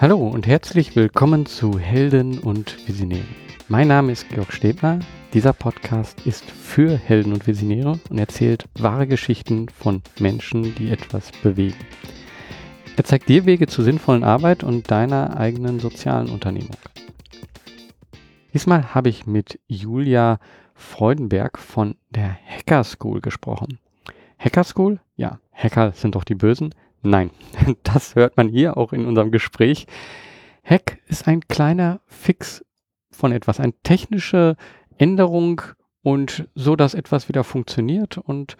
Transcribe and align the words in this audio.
Hallo 0.00 0.16
und 0.16 0.46
herzlich 0.46 0.96
willkommen 0.96 1.44
zu 1.44 1.78
Helden 1.78 2.38
und 2.38 2.88
Visionäre. 2.88 3.26
Mein 3.68 3.88
Name 3.88 4.12
ist 4.12 4.30
Georg 4.30 4.50
Stebner. 4.50 5.00
Dieser 5.34 5.52
Podcast 5.52 6.26
ist 6.26 6.50
für 6.50 6.96
Helden 6.96 7.34
und 7.34 7.46
Visionäre 7.46 8.00
und 8.08 8.18
erzählt 8.18 8.64
wahre 8.78 9.06
Geschichten 9.06 9.68
von 9.68 10.00
Menschen, 10.18 10.74
die 10.76 10.90
etwas 10.90 11.30
bewegen. 11.42 11.76
Er 12.96 13.04
zeigt 13.04 13.28
dir 13.28 13.44
Wege 13.44 13.66
zur 13.66 13.84
sinnvollen 13.84 14.24
Arbeit 14.24 14.64
und 14.64 14.90
deiner 14.90 15.36
eigenen 15.36 15.80
sozialen 15.80 16.30
Unternehmung. 16.30 16.78
Diesmal 18.54 18.94
habe 18.94 19.10
ich 19.10 19.26
mit 19.26 19.60
Julia 19.68 20.38
Freudenberg 20.72 21.58
von 21.58 21.94
der 22.08 22.38
Hacker 22.46 22.84
School 22.84 23.20
gesprochen. 23.20 23.78
Hacker 24.38 24.64
School? 24.64 24.98
Ja, 25.16 25.40
Hacker 25.52 25.92
sind 25.92 26.14
doch 26.14 26.24
die 26.24 26.36
Bösen. 26.36 26.74
Nein, 27.02 27.30
das 27.82 28.14
hört 28.14 28.36
man 28.36 28.48
hier 28.48 28.76
auch 28.76 28.92
in 28.92 29.06
unserem 29.06 29.30
Gespräch. 29.30 29.86
Hack 30.64 30.98
ist 31.06 31.26
ein 31.26 31.46
kleiner 31.48 32.00
Fix 32.06 32.64
von 33.10 33.32
etwas, 33.32 33.60
eine 33.60 33.74
technische 33.82 34.56
Änderung 34.98 35.62
und 36.02 36.48
so, 36.54 36.76
dass 36.76 36.94
etwas 36.94 37.28
wieder 37.28 37.44
funktioniert. 37.44 38.18
Und 38.18 38.56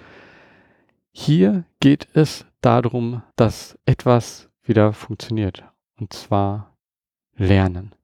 hier 1.12 1.64
geht 1.80 2.08
es 2.14 2.46
darum, 2.60 3.22
dass 3.36 3.78
etwas 3.84 4.48
wieder 4.62 4.92
funktioniert. 4.92 5.64
Und 5.98 6.12
zwar 6.12 6.76
lernen. 7.36 7.94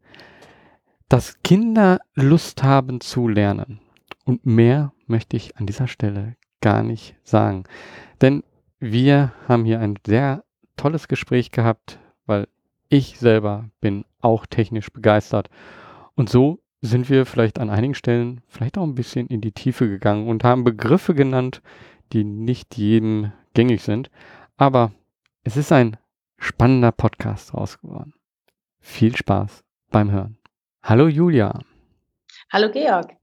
Dass 1.09 1.43
Kinder 1.43 2.01
Lust 2.15 2.63
haben 2.63 3.01
zu 3.01 3.29
lernen. 3.29 3.81
Und 4.25 4.45
mehr 4.45 4.93
möchte 5.07 5.37
ich 5.37 5.57
an 5.57 5.67
dieser 5.67 5.89
Stelle 5.89 6.37
gar 6.61 6.83
nicht 6.83 7.15
sagen. 7.23 7.65
Denn 8.21 8.43
wir 8.79 9.33
haben 9.49 9.65
hier 9.65 9.81
ein 9.81 9.99
sehr 10.07 10.45
tolles 10.77 11.09
Gespräch 11.09 11.51
gehabt, 11.51 11.99
weil 12.27 12.49
ich 12.89 13.19
selber 13.19 13.71
bin 13.81 14.05
auch 14.21 14.47
technisch 14.47 14.93
begeistert. 14.93 15.49
Und 16.15 16.29
so 16.29 16.61
sind 16.83 17.09
wir 17.09 17.27
vielleicht 17.27 17.59
an 17.59 17.71
einigen 17.71 17.95
Stellen 17.95 18.43
vielleicht 18.49 18.79
auch 18.79 18.85
ein 18.85 18.95
bisschen 18.95 19.27
in 19.27 19.41
die 19.41 19.53
Tiefe 19.53 19.89
gegangen 19.89 20.29
und 20.29 20.45
haben 20.45 20.65
Begriffe 20.65 21.15
genannt, 21.15 21.63
die 22.13 22.25
nicht 22.25 22.77
jedem 22.77 23.33
gängig 23.55 23.83
sind. 23.83 24.11
Aber 24.57 24.93
es 25.43 25.57
ist 25.57 25.73
ein 25.73 25.97
spannender 26.39 26.93
Podcast 26.93 27.55
raus 27.55 27.81
geworden. 27.81 28.13
Viel 28.81 29.17
Spaß 29.17 29.65
beim 29.91 30.11
Hören. 30.11 30.39
Hallo 30.83 31.09
Julia. 31.09 31.59
Hallo 32.51 32.71
Georg. 32.71 33.17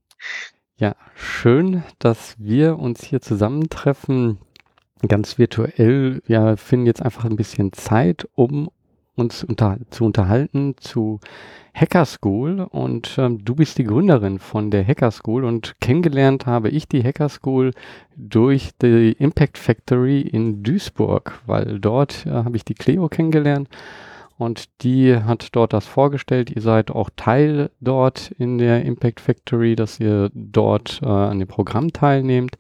Ja, 0.76 0.96
schön, 1.16 1.84
dass 2.00 2.36
wir 2.40 2.80
uns 2.80 3.04
hier 3.04 3.22
zusammentreffen 3.22 4.40
ganz 5.08 5.38
virtuell. 5.38 6.22
Wir 6.26 6.58
finden 6.58 6.86
jetzt 6.86 7.02
einfach 7.02 7.26
ein 7.26 7.36
bisschen 7.36 7.73
Zeit, 7.73 8.28
um 8.36 8.70
uns 9.16 9.44
unter, 9.44 9.78
zu 9.92 10.06
unterhalten 10.06 10.76
zu 10.78 11.20
Hacker 11.73 12.06
School 12.06 12.62
und 12.70 13.16
ähm, 13.18 13.44
du 13.44 13.56
bist 13.56 13.78
die 13.78 13.84
Gründerin 13.84 14.40
von 14.40 14.72
der 14.72 14.86
Hacker 14.86 15.12
School 15.12 15.44
und 15.44 15.76
kennengelernt 15.80 16.46
habe 16.46 16.70
ich 16.70 16.88
die 16.88 17.04
Hacker 17.04 17.30
School 17.30 17.72
durch 18.16 18.72
die 18.81 19.16
Impact 19.18 19.58
Factory 19.58 20.22
in 20.22 20.64
Duisburg, 20.64 21.42
weil 21.46 21.80
dort 21.80 22.26
äh, 22.26 22.31
habe 22.31 22.58
ich 22.58 22.66
die 22.66 22.76
Cleo 22.76 23.08
kennengelernt 23.08 23.70
und 24.38 24.84
die 24.84 25.16
hat 25.16 25.50
dort 25.56 25.74
das 25.74 25.86
vorgestellt. 25.86 26.52
Ihr 26.52 26.62
seid 26.62 26.92
auch 26.92 27.09
Teil 27.16 27.70
dort 27.81 28.31
in 28.38 28.58
der 28.58 28.84
Impact 28.84 29.20
Factory, 29.20 29.76
dass 29.76 30.00
ihr 30.00 30.31
dort 30.34 31.02
äh, 31.04 31.08
an 31.08 31.40
dem 31.40 31.48
Programm 31.48 31.94
teilnehmt. 31.94 32.58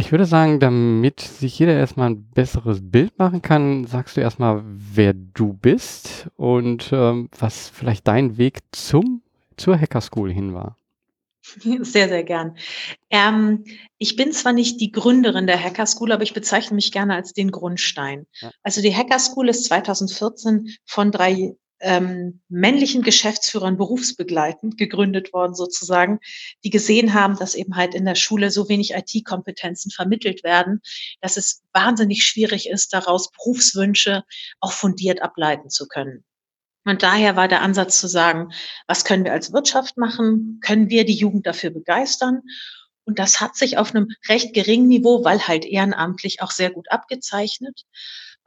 Ich 0.00 0.12
würde 0.12 0.26
sagen, 0.26 0.60
damit 0.60 1.20
sich 1.20 1.58
jeder 1.58 1.74
erstmal 1.74 2.10
ein 2.10 2.30
besseres 2.30 2.78
Bild 2.80 3.18
machen 3.18 3.42
kann, 3.42 3.84
sagst 3.84 4.16
du 4.16 4.20
erstmal, 4.20 4.62
wer 4.64 5.12
du 5.12 5.54
bist 5.54 6.28
und 6.36 6.90
ähm, 6.92 7.28
was 7.36 7.68
vielleicht 7.68 8.06
dein 8.06 8.38
Weg 8.38 8.60
zum, 8.70 9.22
zur 9.56 9.76
Hacker 9.76 10.00
School 10.00 10.32
hin 10.32 10.54
war. 10.54 10.78
Sehr, 11.80 12.08
sehr 12.08 12.24
gern. 12.24 12.56
Ähm, 13.10 13.64
ich 13.96 14.16
bin 14.16 14.32
zwar 14.32 14.52
nicht 14.52 14.80
die 14.80 14.92
Gründerin 14.92 15.46
der 15.46 15.62
Hacker 15.62 15.86
School, 15.86 16.12
aber 16.12 16.22
ich 16.22 16.34
bezeichne 16.34 16.74
mich 16.74 16.92
gerne 16.92 17.14
als 17.14 17.32
den 17.32 17.50
Grundstein. 17.50 18.26
Ja. 18.40 18.50
Also 18.62 18.82
die 18.82 18.94
Hacker 18.94 19.18
School 19.18 19.48
ist 19.48 19.64
2014 19.64 20.76
von 20.84 21.10
drei 21.10 21.56
ähm, 21.80 22.40
männlichen 22.48 23.02
Geschäftsführern 23.02 23.76
berufsbegleitend 23.76 24.76
gegründet 24.76 25.32
worden 25.32 25.54
sozusagen, 25.54 26.20
die 26.64 26.70
gesehen 26.70 27.14
haben, 27.14 27.36
dass 27.38 27.54
eben 27.54 27.76
halt 27.76 27.94
in 27.94 28.04
der 28.04 28.14
Schule 28.14 28.50
so 28.50 28.68
wenig 28.68 28.92
IT-Kompetenzen 28.92 29.90
vermittelt 29.90 30.44
werden, 30.44 30.80
dass 31.20 31.36
es 31.36 31.62
wahnsinnig 31.72 32.24
schwierig 32.24 32.68
ist, 32.68 32.92
daraus 32.92 33.30
Berufswünsche 33.30 34.24
auch 34.60 34.72
fundiert 34.72 35.22
ableiten 35.22 35.70
zu 35.70 35.86
können. 35.86 36.24
Und 36.84 37.02
daher 37.02 37.36
war 37.36 37.48
der 37.48 37.62
Ansatz 37.62 38.00
zu 38.00 38.08
sagen, 38.08 38.50
was 38.86 39.04
können 39.04 39.24
wir 39.24 39.32
als 39.32 39.52
Wirtschaft 39.52 39.98
machen? 39.98 40.58
Können 40.62 40.88
wir 40.88 41.04
die 41.04 41.16
Jugend 41.16 41.46
dafür 41.46 41.70
begeistern? 41.70 42.42
Und 43.04 43.18
das 43.18 43.40
hat 43.40 43.56
sich 43.56 43.78
auf 43.78 43.94
einem 43.94 44.08
recht 44.28 44.54
geringen 44.54 44.88
Niveau, 44.88 45.24
weil 45.24 45.46
halt 45.46 45.64
ehrenamtlich 45.64 46.42
auch 46.42 46.50
sehr 46.50 46.70
gut 46.70 46.90
abgezeichnet. 46.90 47.84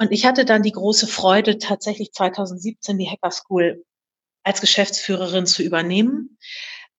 Und 0.01 0.11
ich 0.11 0.25
hatte 0.25 0.45
dann 0.45 0.63
die 0.63 0.71
große 0.71 1.05
Freude, 1.05 1.59
tatsächlich 1.59 2.11
2017 2.11 2.97
die 2.97 3.07
Hacker 3.07 3.29
School 3.29 3.85
als 4.41 4.59
Geschäftsführerin 4.59 5.45
zu 5.45 5.61
übernehmen. 5.61 6.39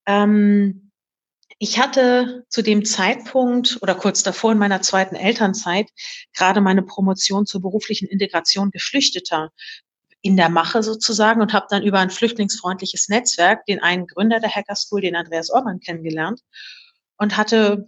Ähm, 0.06 0.92
ich 1.58 1.80
hatte 1.80 2.46
zu 2.48 2.62
dem 2.62 2.84
Zeitpunkt 2.84 3.80
oder 3.82 3.96
kurz 3.96 4.22
davor 4.22 4.52
in 4.52 4.58
meiner 4.58 4.82
zweiten 4.82 5.16
Elternzeit 5.16 5.90
gerade 6.32 6.60
meine 6.60 6.84
Promotion 6.84 7.44
zur 7.44 7.60
beruflichen 7.60 8.06
Integration 8.06 8.70
Geflüchteter 8.70 9.50
in 10.20 10.36
der 10.36 10.48
Mache 10.48 10.84
sozusagen 10.84 11.40
und 11.40 11.52
habe 11.52 11.66
dann 11.70 11.82
über 11.82 11.98
ein 11.98 12.10
flüchtlingsfreundliches 12.10 13.08
Netzwerk 13.08 13.66
den 13.66 13.82
einen 13.82 14.06
Gründer 14.06 14.38
der 14.38 14.54
Hacker 14.54 14.76
School, 14.76 15.00
den 15.00 15.16
Andreas 15.16 15.50
Orban, 15.50 15.80
kennengelernt 15.80 16.40
und 17.16 17.36
hatte 17.36 17.84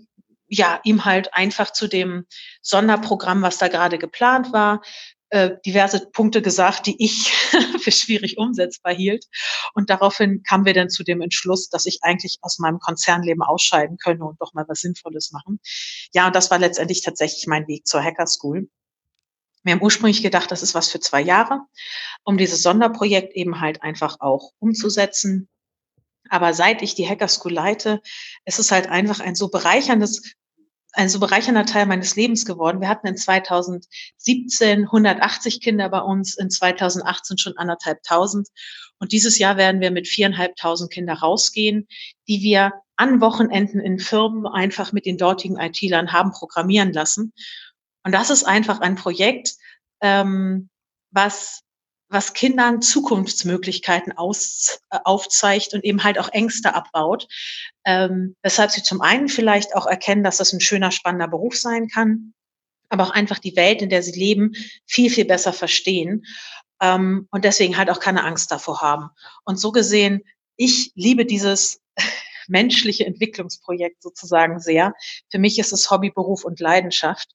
ja, 0.48 0.80
ihm 0.84 1.04
halt 1.04 1.34
einfach 1.34 1.72
zu 1.72 1.88
dem 1.88 2.26
Sonderprogramm, 2.62 3.42
was 3.42 3.58
da 3.58 3.68
gerade 3.68 3.98
geplant 3.98 4.52
war, 4.52 4.82
äh, 5.34 5.56
diverse 5.66 6.08
Punkte 6.12 6.42
gesagt, 6.42 6.86
die 6.86 7.02
ich 7.02 7.32
für 7.80 7.90
schwierig 7.90 8.38
umsetzbar 8.38 8.94
hielt. 8.94 9.26
Und 9.74 9.90
daraufhin 9.90 10.42
kamen 10.44 10.64
wir 10.64 10.74
dann 10.74 10.90
zu 10.90 11.02
dem 11.02 11.20
Entschluss, 11.22 11.68
dass 11.68 11.86
ich 11.86 11.98
eigentlich 12.02 12.38
aus 12.42 12.60
meinem 12.60 12.78
Konzernleben 12.78 13.42
ausscheiden 13.42 13.98
könne 13.98 14.24
und 14.24 14.40
doch 14.40 14.54
mal 14.54 14.64
was 14.68 14.80
Sinnvolles 14.80 15.32
machen. 15.32 15.58
Ja, 16.12 16.28
und 16.28 16.36
das 16.36 16.52
war 16.52 16.58
letztendlich 16.58 17.02
tatsächlich 17.02 17.46
mein 17.48 17.66
Weg 17.66 17.86
zur 17.86 18.02
Hacker 18.02 18.28
School. 18.28 18.68
Wir 19.64 19.72
haben 19.72 19.82
ursprünglich 19.82 20.22
gedacht, 20.22 20.52
das 20.52 20.62
ist 20.62 20.74
was 20.74 20.90
für 20.90 21.00
zwei 21.00 21.22
Jahre, 21.22 21.62
um 22.22 22.36
dieses 22.38 22.62
Sonderprojekt 22.62 23.34
eben 23.34 23.60
halt 23.60 23.82
einfach 23.82 24.20
auch 24.20 24.52
umzusetzen. 24.60 25.48
Aber 26.30 26.54
seit 26.54 26.82
ich 26.82 26.94
die 26.94 27.08
Hacker 27.08 27.28
School 27.28 27.52
leite, 27.52 28.00
ist 28.44 28.58
es 28.58 28.70
halt 28.70 28.88
einfach 28.88 29.20
ein 29.20 29.34
so 29.34 29.48
bereicherndes 29.48 30.34
ein 30.96 31.08
so 31.08 31.18
bereichernder 31.18 31.66
Teil 31.66 31.86
meines 31.86 32.16
Lebens 32.16 32.44
geworden. 32.44 32.80
Wir 32.80 32.88
hatten 32.88 33.06
in 33.06 33.16
2017 33.16 34.84
180 34.84 35.60
Kinder 35.60 35.88
bei 35.88 36.00
uns, 36.00 36.36
in 36.36 36.50
2018 36.50 37.36
schon 37.38 37.56
anderthalbtausend. 37.56 38.48
Und 38.98 39.12
dieses 39.12 39.38
Jahr 39.38 39.56
werden 39.56 39.80
wir 39.80 39.90
mit 39.90 40.06
viereinhalbtausend 40.06 40.92
Kinder 40.92 41.14
rausgehen, 41.14 41.88
die 42.28 42.42
wir 42.42 42.72
an 42.96 43.20
Wochenenden 43.20 43.80
in 43.80 43.98
Firmen 43.98 44.46
einfach 44.46 44.92
mit 44.92 45.04
den 45.04 45.18
dortigen 45.18 45.58
IT-Lern 45.58 46.12
haben 46.12 46.30
programmieren 46.30 46.92
lassen. 46.92 47.32
Und 48.04 48.12
das 48.12 48.30
ist 48.30 48.44
einfach 48.44 48.80
ein 48.80 48.94
Projekt, 48.94 49.54
ähm, 50.00 50.68
was 51.10 51.63
was 52.14 52.32
Kindern 52.32 52.80
Zukunftsmöglichkeiten 52.80 54.16
aus, 54.16 54.80
äh, 54.90 54.98
aufzeigt 55.04 55.74
und 55.74 55.84
eben 55.84 56.02
halt 56.04 56.18
auch 56.18 56.30
Ängste 56.30 56.74
abbaut. 56.74 57.28
Ähm, 57.84 58.36
weshalb 58.42 58.70
sie 58.70 58.82
zum 58.82 59.02
einen 59.02 59.28
vielleicht 59.28 59.76
auch 59.76 59.86
erkennen, 59.86 60.24
dass 60.24 60.38
das 60.38 60.52
ein 60.54 60.60
schöner, 60.60 60.90
spannender 60.90 61.28
Beruf 61.28 61.56
sein 61.56 61.88
kann, 61.88 62.32
aber 62.88 63.04
auch 63.04 63.10
einfach 63.10 63.38
die 63.38 63.56
Welt, 63.56 63.82
in 63.82 63.90
der 63.90 64.02
sie 64.02 64.18
leben, 64.18 64.52
viel, 64.86 65.10
viel 65.10 65.26
besser 65.26 65.52
verstehen 65.52 66.24
ähm, 66.80 67.28
und 67.30 67.44
deswegen 67.44 67.76
halt 67.76 67.90
auch 67.90 68.00
keine 68.00 68.24
Angst 68.24 68.50
davor 68.50 68.80
haben. 68.80 69.10
Und 69.44 69.58
so 69.58 69.72
gesehen, 69.72 70.22
ich 70.56 70.92
liebe 70.94 71.26
dieses 71.26 71.80
menschliche 72.48 73.06
Entwicklungsprojekt 73.06 74.02
sozusagen 74.02 74.60
sehr. 74.60 74.94
Für 75.30 75.38
mich 75.38 75.58
ist 75.58 75.72
es 75.72 75.90
Hobby, 75.90 76.10
Beruf 76.10 76.44
und 76.44 76.60
Leidenschaft. 76.60 77.34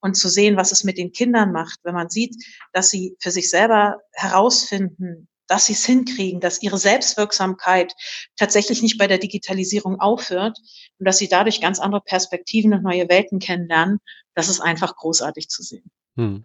Und 0.00 0.16
zu 0.16 0.28
sehen, 0.28 0.56
was 0.56 0.72
es 0.72 0.84
mit 0.84 0.96
den 0.96 1.12
Kindern 1.12 1.52
macht, 1.52 1.80
wenn 1.82 1.94
man 1.94 2.08
sieht, 2.08 2.34
dass 2.72 2.90
sie 2.90 3.16
für 3.20 3.30
sich 3.30 3.50
selber 3.50 3.98
herausfinden, 4.12 5.28
dass 5.50 5.66
sie 5.66 5.72
es 5.72 5.84
hinkriegen, 5.84 6.40
dass 6.40 6.62
ihre 6.62 6.78
Selbstwirksamkeit 6.78 7.92
tatsächlich 8.36 8.82
nicht 8.82 8.98
bei 8.98 9.08
der 9.08 9.18
Digitalisierung 9.18 10.00
aufhört 10.00 10.58
und 10.98 11.06
dass 11.06 11.18
sie 11.18 11.28
dadurch 11.28 11.60
ganz 11.60 11.80
andere 11.80 12.00
Perspektiven 12.00 12.72
und 12.72 12.84
neue 12.84 13.08
Welten 13.08 13.40
kennenlernen, 13.40 13.98
das 14.34 14.48
ist 14.48 14.60
einfach 14.60 14.94
großartig 14.94 15.48
zu 15.48 15.62
sehen. 15.64 15.90
Hm. 16.16 16.44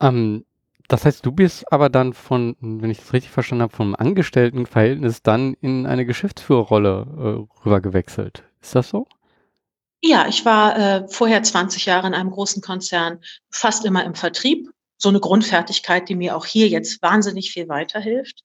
Ähm, 0.00 0.44
das 0.86 1.04
heißt, 1.04 1.26
du 1.26 1.32
bist 1.32 1.70
aber 1.72 1.88
dann 1.88 2.12
von, 2.12 2.56
wenn 2.60 2.90
ich 2.90 2.98
das 2.98 3.12
richtig 3.12 3.32
verstanden 3.32 3.62
habe, 3.62 3.74
vom 3.74 3.96
Angestelltenverhältnis 3.96 5.22
dann 5.22 5.54
in 5.54 5.86
eine 5.86 6.06
Geschäftsführerrolle 6.06 7.46
äh, 7.58 7.64
rüber 7.64 7.80
gewechselt. 7.80 8.44
Ist 8.62 8.76
das 8.76 8.88
so? 8.88 9.08
Ja, 10.02 10.28
ich 10.28 10.44
war 10.44 10.78
äh, 10.78 11.08
vorher 11.08 11.42
20 11.42 11.86
Jahre 11.86 12.06
in 12.06 12.14
einem 12.14 12.30
großen 12.30 12.62
Konzern 12.62 13.20
fast 13.50 13.84
immer 13.84 14.04
im 14.04 14.14
Vertrieb 14.14 14.68
so 14.98 15.08
eine 15.08 15.20
Grundfertigkeit, 15.20 16.08
die 16.08 16.14
mir 16.14 16.36
auch 16.36 16.46
hier 16.46 16.68
jetzt 16.68 17.02
wahnsinnig 17.02 17.50
viel 17.50 17.68
weiterhilft. 17.68 18.44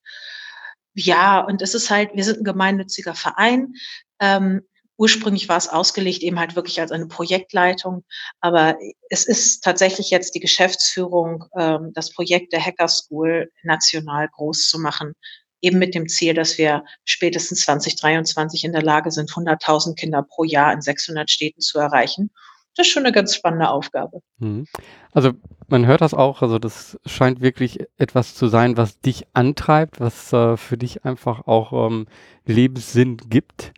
Ja, 0.94 1.40
und 1.42 1.62
es 1.62 1.74
ist 1.74 1.90
halt, 1.90 2.12
wir 2.14 2.24
sind 2.24 2.40
ein 2.40 2.44
gemeinnütziger 2.44 3.16
Verein. 3.16 3.74
Ähm, 4.20 4.62
ursprünglich 4.98 5.50
war 5.50 5.58
es 5.58 5.70
ausgelegt 5.70 6.22
eben 6.22 6.40
halt 6.40 6.56
wirklich 6.56 6.80
als 6.82 6.92
eine 6.92 7.08
Projektleitung, 7.08 8.04
aber 8.42 8.78
es 9.10 9.26
ist 9.26 9.64
tatsächlich 9.64 10.10
jetzt 10.10 10.36
die 10.36 10.40
Geschäftsführung, 10.42 11.46
ähm, 11.58 11.92
das 11.94 12.12
Projekt 12.12 12.54
der 12.54 12.64
Hacker 12.64 12.88
School 12.88 13.52
national 13.64 14.28
groß 14.30 14.68
zu 14.70 14.80
machen, 14.80 15.14
eben 15.62 15.80
mit 15.80 15.96
dem 15.96 16.08
Ziel, 16.08 16.34
dass 16.34 16.58
wir 16.58 16.84
spätestens 17.06 17.62
2023 17.62 18.64
in 18.64 18.74
der 18.74 18.82
Lage 18.82 19.12
sind, 19.12 19.32
100.000 19.32 19.96
Kinder 19.96 20.24
pro 20.24 20.44
Jahr 20.44 20.74
in 20.74 20.82
600 20.82 21.30
Städten 21.30 21.62
zu 21.62 21.80
erreichen. 21.80 22.32
Das 22.76 22.88
ist 22.88 22.94
schon 22.94 23.04
eine 23.04 23.12
ganz 23.12 23.36
spannende 23.36 23.70
Aufgabe. 23.70 24.22
Mhm. 24.40 24.66
Also 25.12 25.32
man 25.68 25.86
hört 25.86 26.02
das 26.02 26.14
auch, 26.14 26.42
also 26.42 26.58
das 26.58 26.98
scheint 27.06 27.42
wirklich 27.42 27.80
etwas 27.98 28.36
zu 28.36 28.48
sein, 28.48 28.78
was 28.78 29.00
dich 29.02 29.26
antreibt, 29.34 30.00
was 30.00 30.32
äh, 30.32 30.56
für 30.58 30.78
dich 30.78 31.04
einfach 31.04 31.48
auch 31.48 31.88
ähm, 31.88 32.08
Lebenssinn 32.46 33.18
gibt. 33.18 33.74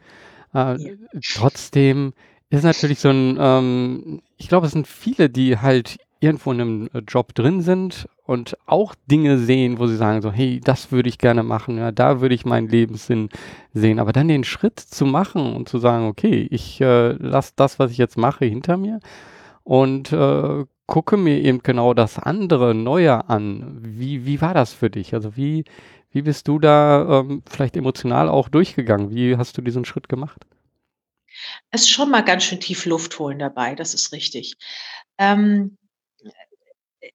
Äh, 0.54 0.78
ja. 0.78 0.94
Trotzdem 1.34 2.14
ist 2.50 2.64
natürlich 2.64 3.00
so 3.00 3.10
ein, 3.10 3.38
ähm, 3.40 4.22
ich 4.38 4.48
glaube, 4.48 4.68
es 4.68 4.74
sind 4.74 4.88
viele, 4.88 5.30
die 5.30 5.58
halt 5.58 5.98
irgendwo 6.24 6.52
in 6.52 6.62
einem 6.62 6.90
äh, 6.94 7.00
Job 7.00 7.36
drin 7.36 7.62
sind 7.62 8.08
und 8.26 8.58
auch 8.66 8.96
Dinge 9.12 9.38
sehen, 9.38 9.78
wo 9.78 9.88
sie 9.88 9.98
sagen 9.98 10.22
so, 10.22 10.32
hey, 10.32 10.62
das 10.64 10.92
würde 10.92 11.10
ich 11.10 11.18
gerne 11.18 11.44
machen, 11.44 11.78
ja, 11.78 11.92
da 11.92 12.22
würde 12.22 12.34
ich 12.34 12.46
meinen 12.46 12.70
Lebenssinn 12.70 13.30
sehen. 13.74 14.00
Aber 14.00 14.14
dann 14.14 14.30
den 14.30 14.46
Schritt 14.46 14.80
zu 14.80 15.06
machen 15.06 15.54
und 15.54 15.68
zu 15.68 15.78
sagen, 15.78 16.08
okay, 16.08 16.48
ich 16.50 16.80
äh, 16.80 17.12
lasse 17.12 17.54
das, 17.58 17.78
was 17.78 17.92
ich 17.92 17.98
jetzt 17.98 18.18
mache, 18.18 18.46
hinter 18.46 18.78
mir 18.78 19.02
und 19.64 20.14
äh, 20.14 20.66
gucke 20.86 21.18
mir 21.18 21.40
eben 21.40 21.62
genau 21.62 21.94
das 21.94 22.18
andere, 22.18 22.74
Neue 22.74 23.30
an. 23.30 23.78
Wie, 23.82 24.26
wie 24.26 24.42
war 24.42 24.54
das 24.54 24.74
für 24.74 24.90
dich? 24.90 25.14
Also 25.14 25.36
wie, 25.36 25.66
wie 26.12 26.22
bist 26.22 26.48
du 26.48 26.60
da 26.60 27.20
ähm, 27.20 27.44
vielleicht 27.50 27.76
emotional 27.76 28.30
auch 28.30 28.48
durchgegangen? 28.48 29.14
Wie 29.14 29.36
hast 29.36 29.58
du 29.58 29.62
diesen 29.62 29.86
Schritt 29.86 30.08
gemacht? 30.08 30.46
Es 31.72 31.82
ist 31.82 31.90
schon 31.90 32.12
mal 32.12 32.24
ganz 32.24 32.44
schön 32.44 32.60
tief 32.60 32.86
Luft 32.86 33.18
holen 33.20 33.40
dabei, 33.40 33.76
das 33.76 33.94
ist 33.94 34.12
richtig. 34.12 34.56
Ähm, 35.18 35.78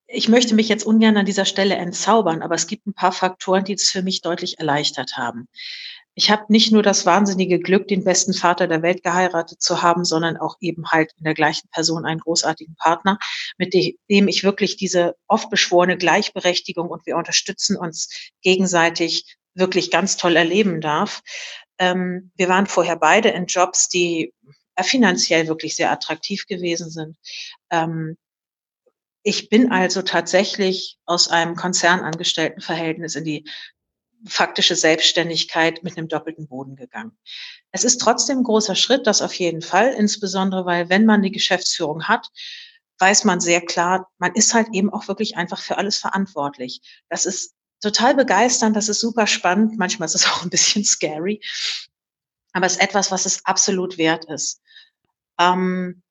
ich 0.07 0.29
möchte 0.29 0.55
mich 0.55 0.69
jetzt 0.69 0.85
ungern 0.85 1.17
an 1.17 1.27
dieser 1.27 1.45
Stelle 1.45 1.77
entzaubern, 1.77 2.43
aber 2.43 2.55
es 2.55 2.67
gibt 2.67 2.87
ein 2.87 2.95
paar 2.95 3.13
Faktoren, 3.13 3.65
die 3.65 3.75
es 3.75 3.91
für 3.91 4.03
mich 4.03 4.21
deutlich 4.21 4.59
erleichtert 4.59 5.17
haben. 5.17 5.49
Ich 6.15 6.31
habe 6.33 6.47
nicht 6.49 6.73
nur 6.73 6.83
das 6.83 7.07
wahnsinnige 7.07 7.61
Glück, 7.61 7.87
den 7.87 8.03
besten 8.03 8.35
Vater 8.35 8.67
der 8.67 8.83
Welt 8.83 9.05
geheiratet 9.05 9.63
zu 9.63 9.83
haben, 9.83 10.05
sondern 10.05 10.37
auch 10.37 10.57
eben 10.61 10.91
halt 10.91 11.13
in 11.17 11.25
der 11.25 11.35
gleichen 11.35 11.69
Person 11.71 12.05
einen 12.05 12.19
großartigen 12.19 12.75
Partner, 12.75 13.19
mit 13.57 13.73
dem 13.73 14.27
ich 14.27 14.43
wirklich 14.43 14.77
diese 14.77 15.15
oft 15.29 15.49
beschworene 15.49 15.97
Gleichberechtigung 15.97 16.89
und 16.89 17.07
wir 17.07 17.17
unterstützen 17.17 17.77
uns 17.77 18.09
gegenseitig 18.43 19.37
wirklich 19.55 19.93
ganz 19.93 20.17
toll 20.17 20.35
erleben 20.35 20.81
darf. 20.81 21.21
Ähm, 21.79 22.33
wir 22.35 22.49
waren 22.49 22.67
vorher 22.67 22.97
beide 22.97 23.29
in 23.29 23.47
Jobs, 23.47 23.89
die 23.89 24.35
finanziell 24.81 25.47
wirklich 25.47 25.77
sehr 25.77 25.93
attraktiv 25.93 26.47
gewesen 26.47 26.91
sind. 26.91 27.17
Ähm, 27.71 28.17
ich 29.23 29.49
bin 29.49 29.73
also 29.73 30.03
tatsächlich 30.03 30.99
aus 31.05 31.29
einem 31.29 31.57
Konzernangestelltenverhältnis 31.57 33.15
in 33.15 33.25
die 33.25 33.49
faktische 34.27 34.75
Selbstständigkeit 34.75 35.83
mit 35.85 35.97
einem 35.97 36.09
doppelten 36.09 36.49
Boden 36.49 36.77
gegangen. 36.77 37.17
Es 37.71 37.85
ist 37.85 37.99
trotzdem 37.99 38.39
ein 38.39 38.45
großer 38.45 38.75
Schritt, 38.75 39.07
das 39.07 39.23
auf 39.23 39.35
jeden 39.35 39.63
Fall, 39.63 39.93
insbesondere 39.93 40.65
weil 40.67 40.89
wenn 40.89 41.07
man 41.07 41.23
die 41.23 41.31
Geschäftsführung 41.31 42.09
hat, 42.09 42.29
weiß 42.99 43.25
man 43.25 43.41
sehr 43.41 43.61
klar, 43.61 44.11
man 44.19 44.35
ist 44.35 44.55
halt 44.55 44.69
eben 44.73 44.93
auch 44.93 45.07
wirklich 45.07 45.37
einfach 45.37 45.61
für 45.61 45.79
alles 45.79 45.99
verantwortlich. 45.99 46.81
Das 47.09 47.27
ist 47.27 47.55
total 47.81 48.15
begeisternd, 48.15 48.75
das 48.75 48.89
ist 48.89 49.01
super 49.01 49.27
spannend, 49.27 49.79
manchmal 49.79 50.07
ist 50.07 50.17
es 50.17 50.27
auch 50.33 50.43
ein 50.43 50.51
bisschen 50.51 50.85
scary, 50.85 51.41
aber 52.53 52.67
es 52.67 52.73
ist 52.73 52.83
etwas, 52.83 53.11
was 53.11 53.27
es 53.27 53.45
absolut 53.45 53.99
wert 53.99 54.25
ist. 54.25 54.61
Ähm, 55.39 56.03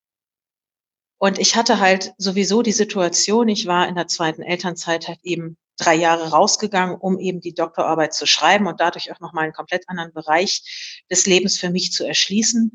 und 1.20 1.40
ich 1.40 1.56
hatte 1.56 1.80
halt 1.80 2.14
sowieso 2.18 2.62
die 2.62 2.72
Situation, 2.72 3.48
ich 3.48 3.66
war 3.66 3.88
in 3.88 3.96
der 3.96 4.08
zweiten 4.08 4.44
Elternzeit 4.44 5.08
halt 5.08 5.20
eben 5.24 5.58
drei 5.78 5.96
Jahre 5.96 6.30
rausgegangen, 6.30 6.96
um 6.96 7.20
eben 7.20 7.40
die 7.40 7.54
Doktorarbeit 7.54 8.14
zu 8.14 8.26
schreiben 8.26 8.68
und 8.68 8.80
dadurch 8.80 9.12
auch 9.12 9.20
nochmal 9.20 9.46
einen 9.46 9.54
komplett 9.54 9.88
anderen 9.90 10.14
Bereich 10.14 11.04
des 11.10 11.26
Lebens 11.26 11.58
für 11.58 11.70
mich 11.70 11.92
zu 11.92 12.06
erschließen. 12.06 12.72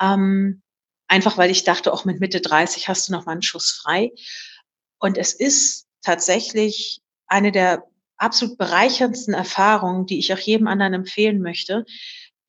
Ähm, 0.00 0.62
einfach 1.08 1.38
weil 1.38 1.50
ich 1.50 1.64
dachte, 1.64 1.92
auch 1.92 2.04
mit 2.04 2.20
Mitte 2.20 2.40
30 2.40 2.88
hast 2.88 3.08
du 3.08 3.12
nochmal 3.12 3.34
einen 3.34 3.42
Schuss 3.42 3.70
frei. 3.70 4.12
Und 4.98 5.16
es 5.18 5.32
ist 5.32 5.86
tatsächlich 6.02 7.00
eine 7.26 7.52
der 7.52 7.84
absolut 8.16 8.58
bereicherndsten 8.58 9.34
Erfahrungen, 9.34 10.06
die 10.06 10.18
ich 10.18 10.32
auch 10.32 10.38
jedem 10.38 10.68
anderen 10.68 10.94
empfehlen 10.94 11.40
möchte, 11.40 11.84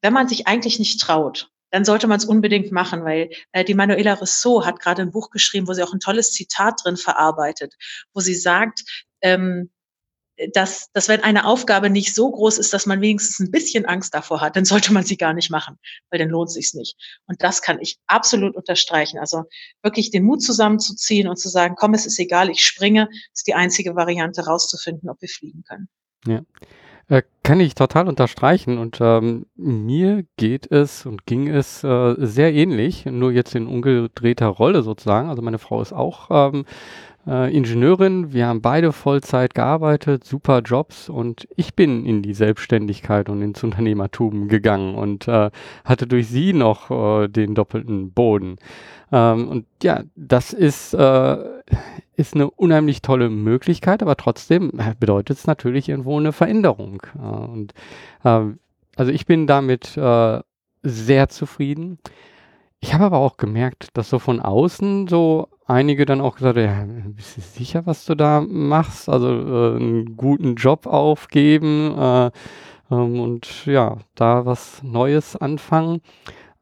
wenn 0.02 0.14
man 0.14 0.28
sich 0.28 0.48
eigentlich 0.48 0.80
nicht 0.80 1.00
traut 1.00 1.50
dann 1.74 1.86
sollte 1.86 2.06
man 2.06 2.18
es 2.18 2.25
unbedingt 2.25 2.72
machen, 2.72 3.04
weil 3.04 3.31
äh, 3.52 3.66
die 3.66 3.74
Manuela 3.74 4.14
Rousseau 4.14 4.64
hat 4.64 4.80
gerade 4.80 5.02
ein 5.02 5.10
Buch 5.10 5.31
geschrieben, 5.31 5.68
wo 5.68 5.74
sie 5.74 5.81
auch 5.81 5.92
ein 5.92 6.00
tolles 6.00 6.31
Zitat 6.31 6.81
drin 6.84 6.98
verarbeitet, 6.98 7.74
wo 8.14 8.20
sie 8.20 8.36
sagt, 8.36 8.84
ähm, 9.22 9.72
dass, 10.54 10.92
dass 10.92 11.08
wenn 11.08 11.24
eine 11.24 11.46
Aufgabe 11.46 11.90
nicht 11.90 12.14
so 12.14 12.30
groß 12.30 12.60
ist, 12.60 12.74
dass 12.74 12.86
man 12.86 13.02
wenigstens 13.02 13.40
ein 13.40 13.50
bisschen 13.50 13.86
Angst 13.86 14.14
davor 14.14 14.40
hat, 14.40 14.56
dann 14.56 14.66
sollte 14.66 14.94
man 14.94 15.04
sie 15.04 15.18
gar 15.18 15.34
nicht 15.34 15.50
machen, 15.50 15.80
weil 16.12 16.20
dann 16.20 16.30
lohnt 16.30 16.52
sich's 16.52 16.75
nicht. 16.75 16.96
Und 17.25 17.42
das 17.42 17.64
kann 17.64 17.80
ich 17.81 17.98
absolut 18.06 18.56
unterstreichen. 18.56 19.18
Also 19.18 19.46
wirklich 19.81 20.12
den 20.12 20.25
Mut 20.25 20.44
zusammenzuziehen 20.44 21.28
und 21.28 21.38
zu 21.38 21.50
sagen, 21.50 21.74
komm, 21.75 21.96
es 21.96 22.06
ist 22.06 22.20
egal, 22.20 22.52
ich 22.52 22.64
springe, 22.64 23.10
ist 23.34 23.48
die 23.48 23.56
einzige 23.56 23.96
Variante 23.96 24.46
rauszufinden, 24.46 25.10
ob 25.10 25.20
wir 25.22 25.30
fliegen 25.30 25.64
können. 25.64 25.90
Ja. 26.28 26.42
Kann 27.44 27.60
ich 27.60 27.75
total 27.75 28.07
unterstreichen 28.07 28.78
und 28.78 29.00
ähm, 29.01 29.48
mir 29.57 30.24
geht 30.38 30.72
es 30.72 31.06
und 31.06 31.25
ging 31.25 31.50
es 31.50 31.84
äh, 31.84 32.16
sehr 32.18 32.54
ähnlich, 32.54 33.06
nur 33.06 33.34
jetzt 33.34 33.54
in 33.54 33.68
umgedrehter 33.68 34.48
Rolle 34.48 34.81
sozusagen. 34.81 35.28
Also 35.28 35.42
meine 35.42 35.60
Frau 35.60 35.81
ist 35.81 35.92
auch 35.92 36.30
ähm, 36.31 36.63
äh, 37.28 37.54
Ingenieurin, 37.54 38.31
wir 38.31 38.48
haben 38.48 38.62
beide 38.62 38.94
Vollzeit 38.94 39.54
gearbeitet, 39.56 40.24
super 40.24 40.62
Jobs 40.62 41.10
und 41.10 41.48
ich 41.56 41.75
bin 41.75 42.06
in 42.06 42.22
die 42.22 42.34
Selbstständigkeit 42.34 43.28
und 43.28 43.42
ins 43.42 43.62
Unternehmertum 43.62 44.48
gegangen 44.48 44.96
und 44.96 45.28
äh, 45.28 45.51
hatte 45.84 46.07
durch 46.07 46.30
sie 46.30 46.54
noch 46.54 46.92
äh, 46.92 47.28
den 47.28 47.56
doppelten 47.56 48.12
Boden. 48.13 48.56
Ähm, 49.12 49.48
und 49.50 49.65
ja, 49.84 50.03
das 50.15 50.53
ist, 50.53 50.94
äh, 50.94 51.38
ist 52.15 52.36
eine 52.36 52.50
unheimlich 52.50 53.01
tolle 53.01 53.29
Möglichkeit, 53.29 54.01
aber 54.01 54.15
trotzdem 54.15 54.72
äh, 54.77 54.93
bedeutet 55.00 55.38
es 55.38 55.48
natürlich 55.48 55.89
irgendwo 55.89 56.20
eine 56.20 56.32
Veränderung. 56.32 57.01
Äh, 57.15 57.20
und 57.22 57.74
äh, 58.24 58.41
also 58.96 59.12
ich 59.12 59.25
bin 59.25 59.48
damit 59.48 59.98
äh, 59.98 60.39
sehr 60.84 61.29
zufrieden. 61.29 62.00
Ich 62.79 62.93
habe 62.93 63.05
aber 63.05 63.17
auch 63.17 63.38
gemerkt, 63.38 63.89
dass 63.93 64.10
so 64.10 64.20
von 64.20 64.41
außen 64.41 65.08
so 65.08 65.48
einige 65.65 66.05
dann 66.05 66.22
auch 66.22 66.36
gesagt 66.36 66.58
haben, 66.58 66.98
ja, 66.98 67.03
bist 67.08 67.38
du 67.38 67.41
sicher, 67.41 67.86
was 67.86 68.05
du 68.05 68.15
da 68.15 68.41
machst? 68.41 69.08
Also 69.10 69.29
äh, 69.29 69.75
einen 69.77 70.17
guten 70.17 70.55
Job 70.55 70.86
aufgeben 70.86 71.98
äh, 71.98 72.32
ähm, 72.91 73.20
und 73.20 73.65
ja, 73.65 73.98
da 74.15 74.46
was 74.46 74.84
Neues 74.84 75.36
anfangen. 75.36 76.01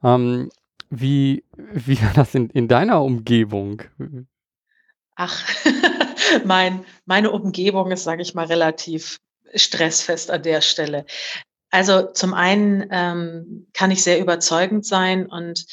Ähm, 0.04 0.50
wie, 0.90 1.44
wie 1.74 2.02
war 2.02 2.14
das 2.14 2.36
in, 2.36 2.50
in 2.52 2.68
deiner 2.68 3.02
Umgebung? 3.02 3.82
Ach, 5.16 5.44
mein, 6.46 6.86
meine 7.06 7.32
Umgebung 7.32 7.92
ist, 7.92 8.04
sage 8.04 8.22
ich 8.22 8.34
mal, 8.34 8.46
relativ 8.46 9.20
stressfest 9.54 10.32
an 10.32 10.44
der 10.44 10.62
Stelle. 10.62 11.06
Also 11.70 12.12
zum 12.12 12.34
einen 12.34 12.88
ähm, 12.92 13.68
kann 13.74 13.92
ich 13.92 14.04
sehr 14.04 14.20
überzeugend 14.20 14.86
sein 14.86 15.26
und 15.26 15.66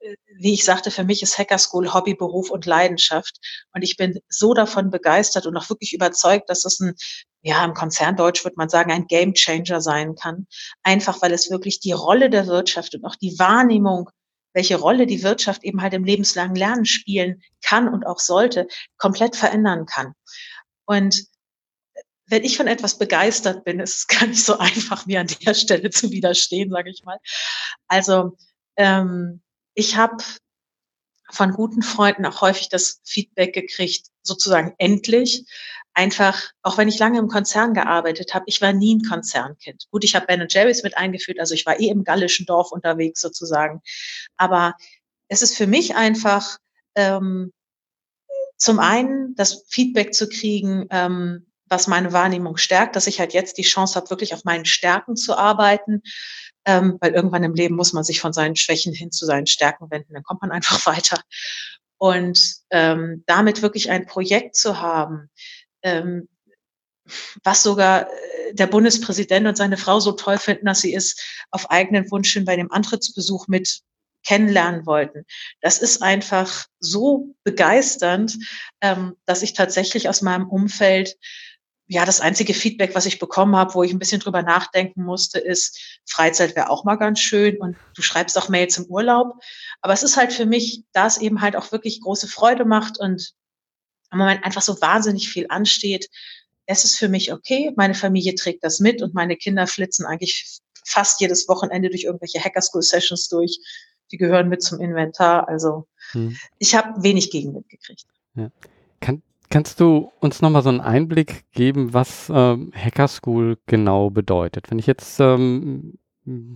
äh, 0.00 0.16
wie 0.36 0.54
ich 0.54 0.64
sagte, 0.64 0.90
für 0.90 1.04
mich 1.04 1.22
ist 1.22 1.38
Hacker 1.38 1.58
School 1.58 1.92
Hobby, 1.92 2.14
Beruf 2.14 2.50
und 2.50 2.66
Leidenschaft. 2.66 3.38
Und 3.72 3.82
ich 3.82 3.96
bin 3.96 4.18
so 4.28 4.54
davon 4.54 4.90
begeistert 4.90 5.46
und 5.46 5.56
auch 5.56 5.68
wirklich 5.68 5.94
überzeugt, 5.94 6.50
dass 6.50 6.64
es 6.64 6.80
ein, 6.80 6.94
ja, 7.42 7.64
im 7.64 7.74
Konzerndeutsch 7.74 8.44
würde 8.44 8.56
man 8.56 8.68
sagen, 8.68 8.90
ein 8.90 9.06
Game 9.06 9.34
Changer 9.34 9.80
sein 9.80 10.14
kann. 10.16 10.46
Einfach 10.82 11.22
weil 11.22 11.32
es 11.32 11.50
wirklich 11.50 11.80
die 11.80 11.92
Rolle 11.92 12.30
der 12.30 12.46
Wirtschaft 12.46 12.94
und 12.94 13.04
auch 13.04 13.16
die 13.16 13.38
Wahrnehmung 13.38 14.10
welche 14.58 14.74
Rolle 14.74 15.06
die 15.06 15.22
Wirtschaft 15.22 15.62
eben 15.62 15.82
halt 15.82 15.94
im 15.94 16.02
lebenslangen 16.02 16.56
Lernen 16.56 16.84
spielen 16.84 17.40
kann 17.62 17.86
und 17.86 18.04
auch 18.04 18.18
sollte, 18.18 18.66
komplett 18.96 19.36
verändern 19.36 19.86
kann. 19.86 20.14
Und 20.84 21.26
wenn 22.26 22.42
ich 22.42 22.56
von 22.56 22.66
etwas 22.66 22.98
begeistert 22.98 23.62
bin, 23.62 23.78
ist 23.78 23.98
es 23.98 24.06
gar 24.18 24.26
nicht 24.26 24.44
so 24.44 24.58
einfach, 24.58 25.06
mir 25.06 25.20
an 25.20 25.28
der 25.28 25.54
Stelle 25.54 25.90
zu 25.90 26.10
widerstehen, 26.10 26.70
sage 26.72 26.90
ich 26.90 27.04
mal. 27.04 27.18
Also 27.86 28.36
ähm, 28.76 29.42
ich 29.74 29.96
habe 29.96 30.24
von 31.30 31.52
guten 31.52 31.82
Freunden 31.82 32.26
auch 32.26 32.40
häufig 32.40 32.68
das 32.68 33.00
Feedback 33.04 33.54
gekriegt, 33.54 34.08
sozusagen 34.24 34.74
endlich, 34.78 35.44
einfach, 35.98 36.52
auch 36.62 36.78
wenn 36.78 36.86
ich 36.86 37.00
lange 37.00 37.18
im 37.18 37.26
Konzern 37.26 37.74
gearbeitet 37.74 38.32
habe, 38.32 38.44
ich 38.46 38.62
war 38.62 38.72
nie 38.72 38.94
ein 38.94 39.02
Konzernkind. 39.02 39.86
Gut, 39.90 40.04
ich 40.04 40.14
habe 40.14 40.26
Ben 40.26 40.46
Jerry's 40.48 40.84
mit 40.84 40.96
eingeführt, 40.96 41.40
also 41.40 41.54
ich 41.54 41.66
war 41.66 41.80
eh 41.80 41.88
im 41.88 42.04
gallischen 42.04 42.46
Dorf 42.46 42.70
unterwegs 42.70 43.20
sozusagen. 43.20 43.82
Aber 44.36 44.74
es 45.26 45.42
ist 45.42 45.56
für 45.56 45.66
mich 45.66 45.96
einfach 45.96 46.58
ähm, 46.94 47.52
zum 48.56 48.78
einen 48.78 49.34
das 49.34 49.64
Feedback 49.68 50.14
zu 50.14 50.28
kriegen, 50.28 50.86
ähm, 50.90 51.46
was 51.66 51.88
meine 51.88 52.12
Wahrnehmung 52.12 52.58
stärkt, 52.58 52.94
dass 52.94 53.08
ich 53.08 53.18
halt 53.18 53.34
jetzt 53.34 53.58
die 53.58 53.62
Chance 53.62 53.96
habe, 53.96 54.08
wirklich 54.10 54.34
auf 54.34 54.44
meinen 54.44 54.66
Stärken 54.66 55.16
zu 55.16 55.36
arbeiten, 55.36 56.02
ähm, 56.64 56.96
weil 57.00 57.12
irgendwann 57.12 57.42
im 57.42 57.54
Leben 57.54 57.74
muss 57.74 57.92
man 57.92 58.04
sich 58.04 58.20
von 58.20 58.32
seinen 58.32 58.54
Schwächen 58.54 58.92
hin 58.92 59.10
zu 59.10 59.26
seinen 59.26 59.48
Stärken 59.48 59.90
wenden, 59.90 60.14
dann 60.14 60.22
kommt 60.22 60.42
man 60.42 60.50
einfach 60.52 60.86
weiter. 60.86 61.20
Und 62.00 62.40
ähm, 62.70 63.24
damit 63.26 63.62
wirklich 63.62 63.90
ein 63.90 64.06
Projekt 64.06 64.54
zu 64.54 64.80
haben, 64.80 65.30
ähm, 65.82 66.28
was 67.42 67.62
sogar 67.62 68.08
äh, 68.10 68.54
der 68.54 68.66
Bundespräsident 68.66 69.46
und 69.46 69.56
seine 69.56 69.76
Frau 69.76 70.00
so 70.00 70.12
toll 70.12 70.38
finden, 70.38 70.66
dass 70.66 70.80
sie 70.80 70.94
es 70.94 71.16
auf 71.50 71.70
eigenen 71.70 72.10
Wunsch 72.10 72.32
hin 72.32 72.44
bei 72.44 72.56
dem 72.56 72.70
Antrittsbesuch 72.72 73.48
mit 73.48 73.80
kennenlernen 74.26 74.84
wollten. 74.84 75.24
Das 75.60 75.78
ist 75.78 76.02
einfach 76.02 76.66
so 76.80 77.34
begeisternd, 77.44 78.36
ähm, 78.80 79.16
dass 79.26 79.42
ich 79.42 79.54
tatsächlich 79.54 80.08
aus 80.08 80.22
meinem 80.22 80.48
Umfeld 80.48 81.16
ja, 81.90 82.04
das 82.04 82.20
einzige 82.20 82.52
Feedback, 82.52 82.94
was 82.94 83.06
ich 83.06 83.18
bekommen 83.18 83.56
habe, 83.56 83.74
wo 83.74 83.82
ich 83.82 83.92
ein 83.92 83.98
bisschen 83.98 84.20
drüber 84.20 84.42
nachdenken 84.42 85.04
musste, 85.04 85.38
ist, 85.38 86.00
Freizeit 86.06 86.54
wäre 86.54 86.68
auch 86.68 86.84
mal 86.84 86.96
ganz 86.96 87.18
schön 87.18 87.56
und 87.56 87.76
du 87.94 88.02
schreibst 88.02 88.36
auch 88.36 88.50
Mails 88.50 88.76
im 88.76 88.84
Urlaub. 88.86 89.40
Aber 89.80 89.94
es 89.94 90.02
ist 90.02 90.18
halt 90.18 90.34
für 90.34 90.44
mich, 90.44 90.84
da 90.92 91.06
es 91.06 91.16
eben 91.16 91.40
halt 91.40 91.56
auch 91.56 91.72
wirklich 91.72 92.02
große 92.02 92.28
Freude 92.28 92.66
macht 92.66 93.00
und 93.00 93.32
im 94.12 94.18
Moment 94.18 94.44
einfach 94.44 94.62
so 94.62 94.80
wahnsinnig 94.80 95.28
viel 95.28 95.46
ansteht, 95.48 96.08
es 96.66 96.84
ist 96.84 96.96
für 96.96 97.08
mich 97.08 97.32
okay. 97.32 97.72
Meine 97.76 97.94
Familie 97.94 98.34
trägt 98.34 98.62
das 98.62 98.78
mit 98.78 99.02
und 99.02 99.14
meine 99.14 99.36
Kinder 99.36 99.66
flitzen 99.66 100.04
eigentlich 100.04 100.60
fast 100.84 101.20
jedes 101.20 101.48
Wochenende 101.48 101.88
durch 101.88 102.04
irgendwelche 102.04 102.40
Hacker 102.40 102.60
School 102.60 102.82
Sessions 102.82 103.28
durch. 103.28 103.58
Die 104.10 104.18
gehören 104.18 104.48
mit 104.48 104.62
zum 104.62 104.80
Inventar. 104.80 105.48
Also 105.48 105.86
hm. 106.12 106.36
ich 106.58 106.74
habe 106.74 107.02
wenig 107.02 107.30
Gegenwind 107.30 107.68
gekriegt. 107.68 108.04
Ja. 108.34 108.50
Kann, 109.00 109.22
kannst 109.50 109.80
du 109.80 110.12
uns 110.20 110.42
nochmal 110.42 110.62
so 110.62 110.68
einen 110.68 110.80
Einblick 110.80 111.50
geben, 111.52 111.94
was 111.94 112.30
ähm, 112.30 112.72
Hacker 112.74 113.08
School 113.08 113.58
genau 113.66 114.10
bedeutet? 114.10 114.70
Wenn 114.70 114.78
ich 114.78 114.86
jetzt 114.86 115.20
ähm, 115.20 115.98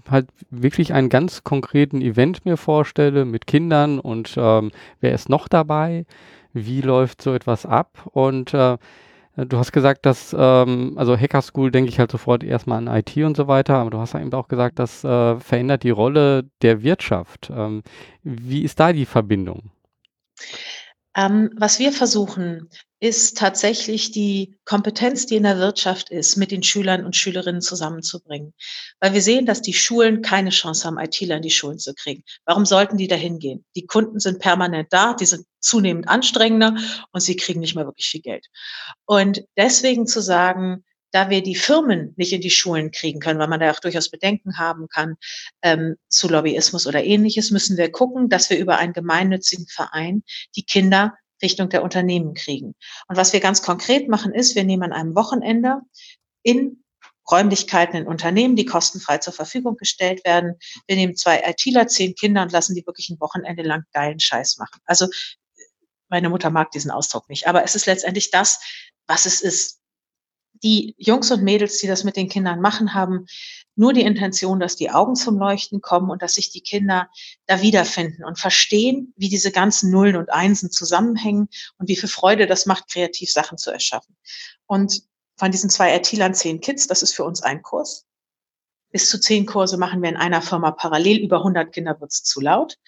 halt 0.08 0.28
wirklich 0.50 0.92
einen 0.92 1.08
ganz 1.08 1.42
konkreten 1.42 2.02
Event 2.02 2.44
mir 2.44 2.58
vorstelle 2.58 3.24
mit 3.24 3.46
Kindern 3.46 3.98
und 3.98 4.34
ähm, 4.36 4.70
wer 5.00 5.14
ist 5.14 5.30
noch 5.30 5.48
dabei? 5.48 6.04
Wie 6.52 6.80
läuft 6.80 7.22
so 7.22 7.34
etwas 7.34 7.66
ab? 7.66 8.08
Und 8.12 8.54
äh, 8.54 8.76
du 9.36 9.58
hast 9.58 9.72
gesagt, 9.72 10.06
dass, 10.06 10.34
ähm, 10.38 10.94
also 10.96 11.16
Hacker 11.16 11.42
School 11.42 11.70
denke 11.70 11.88
ich 11.88 11.98
halt 11.98 12.10
sofort 12.10 12.44
erstmal 12.44 12.86
an 12.86 12.94
IT 12.94 13.16
und 13.18 13.36
so 13.36 13.48
weiter, 13.48 13.76
aber 13.76 13.90
du 13.90 13.98
hast 13.98 14.14
eben 14.14 14.32
auch 14.34 14.48
gesagt, 14.48 14.78
das 14.78 15.04
äh, 15.04 15.38
verändert 15.40 15.82
die 15.82 15.90
Rolle 15.90 16.44
der 16.62 16.82
Wirtschaft. 16.82 17.50
Ähm, 17.54 17.82
wie 18.22 18.62
ist 18.62 18.80
da 18.80 18.92
die 18.92 19.06
Verbindung? 19.06 19.70
Ähm, 21.14 21.50
was 21.56 21.78
wir 21.78 21.92
versuchen, 21.92 22.68
ist 23.02 23.36
tatsächlich 23.36 24.12
die 24.12 24.56
Kompetenz, 24.64 25.26
die 25.26 25.34
in 25.34 25.42
der 25.42 25.58
Wirtschaft 25.58 26.08
ist, 26.10 26.36
mit 26.36 26.52
den 26.52 26.62
Schülern 26.62 27.04
und 27.04 27.16
Schülerinnen 27.16 27.60
zusammenzubringen. 27.60 28.54
Weil 29.00 29.12
wir 29.12 29.22
sehen, 29.22 29.44
dass 29.44 29.60
die 29.60 29.72
Schulen 29.74 30.22
keine 30.22 30.50
Chance 30.50 30.86
haben, 30.86 31.00
ITler 31.00 31.38
in 31.38 31.42
die 31.42 31.50
Schulen 31.50 31.80
zu 31.80 31.94
kriegen. 31.94 32.22
Warum 32.44 32.64
sollten 32.64 32.98
die 32.98 33.08
dahin 33.08 33.40
gehen? 33.40 33.64
Die 33.74 33.86
Kunden 33.86 34.20
sind 34.20 34.38
permanent 34.38 34.92
da, 34.92 35.14
die 35.14 35.26
sind 35.26 35.46
zunehmend 35.58 36.06
anstrengender 36.06 36.76
und 37.10 37.20
sie 37.20 37.34
kriegen 37.34 37.58
nicht 37.58 37.74
mehr 37.74 37.86
wirklich 37.86 38.06
viel 38.06 38.20
Geld. 38.20 38.46
Und 39.04 39.42
deswegen 39.56 40.06
zu 40.06 40.20
sagen, 40.20 40.84
da 41.10 41.28
wir 41.28 41.42
die 41.42 41.56
Firmen 41.56 42.14
nicht 42.16 42.32
in 42.32 42.40
die 42.40 42.50
Schulen 42.50 42.92
kriegen 42.92 43.18
können, 43.18 43.40
weil 43.40 43.48
man 43.48 43.58
da 43.58 43.72
auch 43.72 43.80
durchaus 43.80 44.10
Bedenken 44.10 44.58
haben 44.58 44.86
kann 44.86 45.16
ähm, 45.62 45.96
zu 46.08 46.28
Lobbyismus 46.28 46.86
oder 46.86 47.02
ähnliches, 47.02 47.50
müssen 47.50 47.76
wir 47.76 47.90
gucken, 47.90 48.28
dass 48.28 48.48
wir 48.48 48.58
über 48.58 48.78
einen 48.78 48.92
gemeinnützigen 48.92 49.66
Verein 49.66 50.22
die 50.54 50.62
Kinder 50.62 51.14
Richtung 51.42 51.68
der 51.68 51.82
Unternehmen 51.82 52.34
kriegen. 52.34 52.74
Und 53.08 53.16
was 53.16 53.32
wir 53.32 53.40
ganz 53.40 53.62
konkret 53.62 54.08
machen, 54.08 54.32
ist, 54.32 54.54
wir 54.54 54.64
nehmen 54.64 54.84
an 54.84 54.92
einem 54.92 55.14
Wochenende 55.14 55.80
in 56.42 56.82
Räumlichkeiten 57.30 57.96
in 57.96 58.06
Unternehmen, 58.06 58.56
die 58.56 58.64
kostenfrei 58.64 59.18
zur 59.18 59.32
Verfügung 59.32 59.76
gestellt 59.76 60.24
werden. 60.24 60.54
Wir 60.86 60.96
nehmen 60.96 61.14
zwei 61.14 61.42
ITler, 61.46 61.86
zehn 61.86 62.14
Kinder 62.14 62.42
und 62.42 62.52
lassen 62.52 62.74
die 62.74 62.84
wirklich 62.86 63.10
ein 63.10 63.20
Wochenende 63.20 63.62
lang 63.62 63.84
geilen 63.92 64.18
Scheiß 64.18 64.58
machen. 64.58 64.80
Also 64.86 65.06
meine 66.08 66.28
Mutter 66.28 66.50
mag 66.50 66.70
diesen 66.72 66.90
Ausdruck 66.90 67.28
nicht, 67.28 67.46
aber 67.46 67.64
es 67.64 67.74
ist 67.74 67.86
letztendlich 67.86 68.30
das, 68.30 68.60
was 69.06 69.26
es 69.26 69.40
ist 69.40 69.81
die 70.54 70.94
Jungs 70.98 71.30
und 71.30 71.42
Mädels, 71.42 71.78
die 71.78 71.86
das 71.86 72.04
mit 72.04 72.16
den 72.16 72.28
Kindern 72.28 72.60
machen, 72.60 72.94
haben 72.94 73.26
nur 73.74 73.92
die 73.92 74.02
Intention, 74.02 74.60
dass 74.60 74.76
die 74.76 74.90
Augen 74.90 75.16
zum 75.16 75.38
Leuchten 75.38 75.80
kommen 75.80 76.10
und 76.10 76.22
dass 76.22 76.34
sich 76.34 76.50
die 76.50 76.60
Kinder 76.60 77.08
da 77.46 77.62
wiederfinden 77.62 78.24
und 78.24 78.38
verstehen, 78.38 79.12
wie 79.16 79.28
diese 79.28 79.50
ganzen 79.50 79.90
Nullen 79.90 80.16
und 80.16 80.32
Einsen 80.32 80.70
zusammenhängen 80.70 81.48
und 81.78 81.88
wie 81.88 81.96
viel 81.96 82.08
Freude 82.08 82.46
das 82.46 82.66
macht, 82.66 82.90
kreativ 82.90 83.30
Sachen 83.32 83.58
zu 83.58 83.70
erschaffen. 83.70 84.16
Und 84.66 85.02
von 85.36 85.50
diesen 85.50 85.70
zwei 85.70 85.94
RT-Lern 85.96 86.34
zehn 86.34 86.60
Kids, 86.60 86.86
das 86.86 87.02
ist 87.02 87.14
für 87.14 87.24
uns 87.24 87.42
ein 87.42 87.62
Kurs. 87.62 88.06
Bis 88.90 89.08
zu 89.08 89.18
zehn 89.18 89.46
Kurse 89.46 89.78
machen 89.78 90.02
wir 90.02 90.10
in 90.10 90.16
einer 90.16 90.42
Firma 90.42 90.70
parallel. 90.70 91.16
Über 91.18 91.38
100 91.38 91.72
Kinder 91.72 91.98
wird's 92.00 92.22
zu 92.22 92.40
laut. 92.40 92.78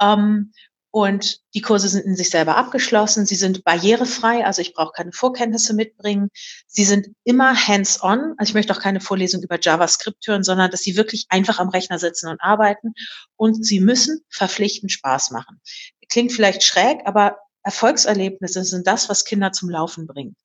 Ähm, 0.00 0.52
und 0.90 1.40
die 1.54 1.60
Kurse 1.60 1.88
sind 1.88 2.06
in 2.06 2.16
sich 2.16 2.30
selber 2.30 2.56
abgeschlossen. 2.56 3.26
Sie 3.26 3.34
sind 3.34 3.64
barrierefrei, 3.64 4.46
also 4.46 4.62
ich 4.62 4.72
brauche 4.72 4.92
keine 4.92 5.12
Vorkenntnisse 5.12 5.74
mitbringen. 5.74 6.30
Sie 6.66 6.84
sind 6.84 7.08
immer 7.24 7.54
hands-on. 7.54 8.34
Also 8.38 8.50
ich 8.50 8.54
möchte 8.54 8.72
auch 8.72 8.80
keine 8.80 9.00
Vorlesung 9.00 9.42
über 9.42 9.58
JavaScript 9.60 10.26
hören, 10.26 10.42
sondern 10.42 10.70
dass 10.70 10.80
sie 10.80 10.96
wirklich 10.96 11.26
einfach 11.28 11.58
am 11.58 11.68
Rechner 11.68 11.98
sitzen 11.98 12.28
und 12.28 12.40
arbeiten. 12.40 12.94
Und 13.36 13.64
sie 13.64 13.80
müssen 13.80 14.24
verpflichtend 14.30 14.90
Spaß 14.90 15.32
machen. 15.32 15.60
Klingt 16.08 16.32
vielleicht 16.32 16.62
schräg, 16.62 17.00
aber 17.04 17.36
Erfolgserlebnisse 17.62 18.64
sind 18.64 18.86
das, 18.86 19.08
was 19.08 19.24
Kinder 19.24 19.52
zum 19.52 19.68
Laufen 19.68 20.06
bringt. 20.06 20.36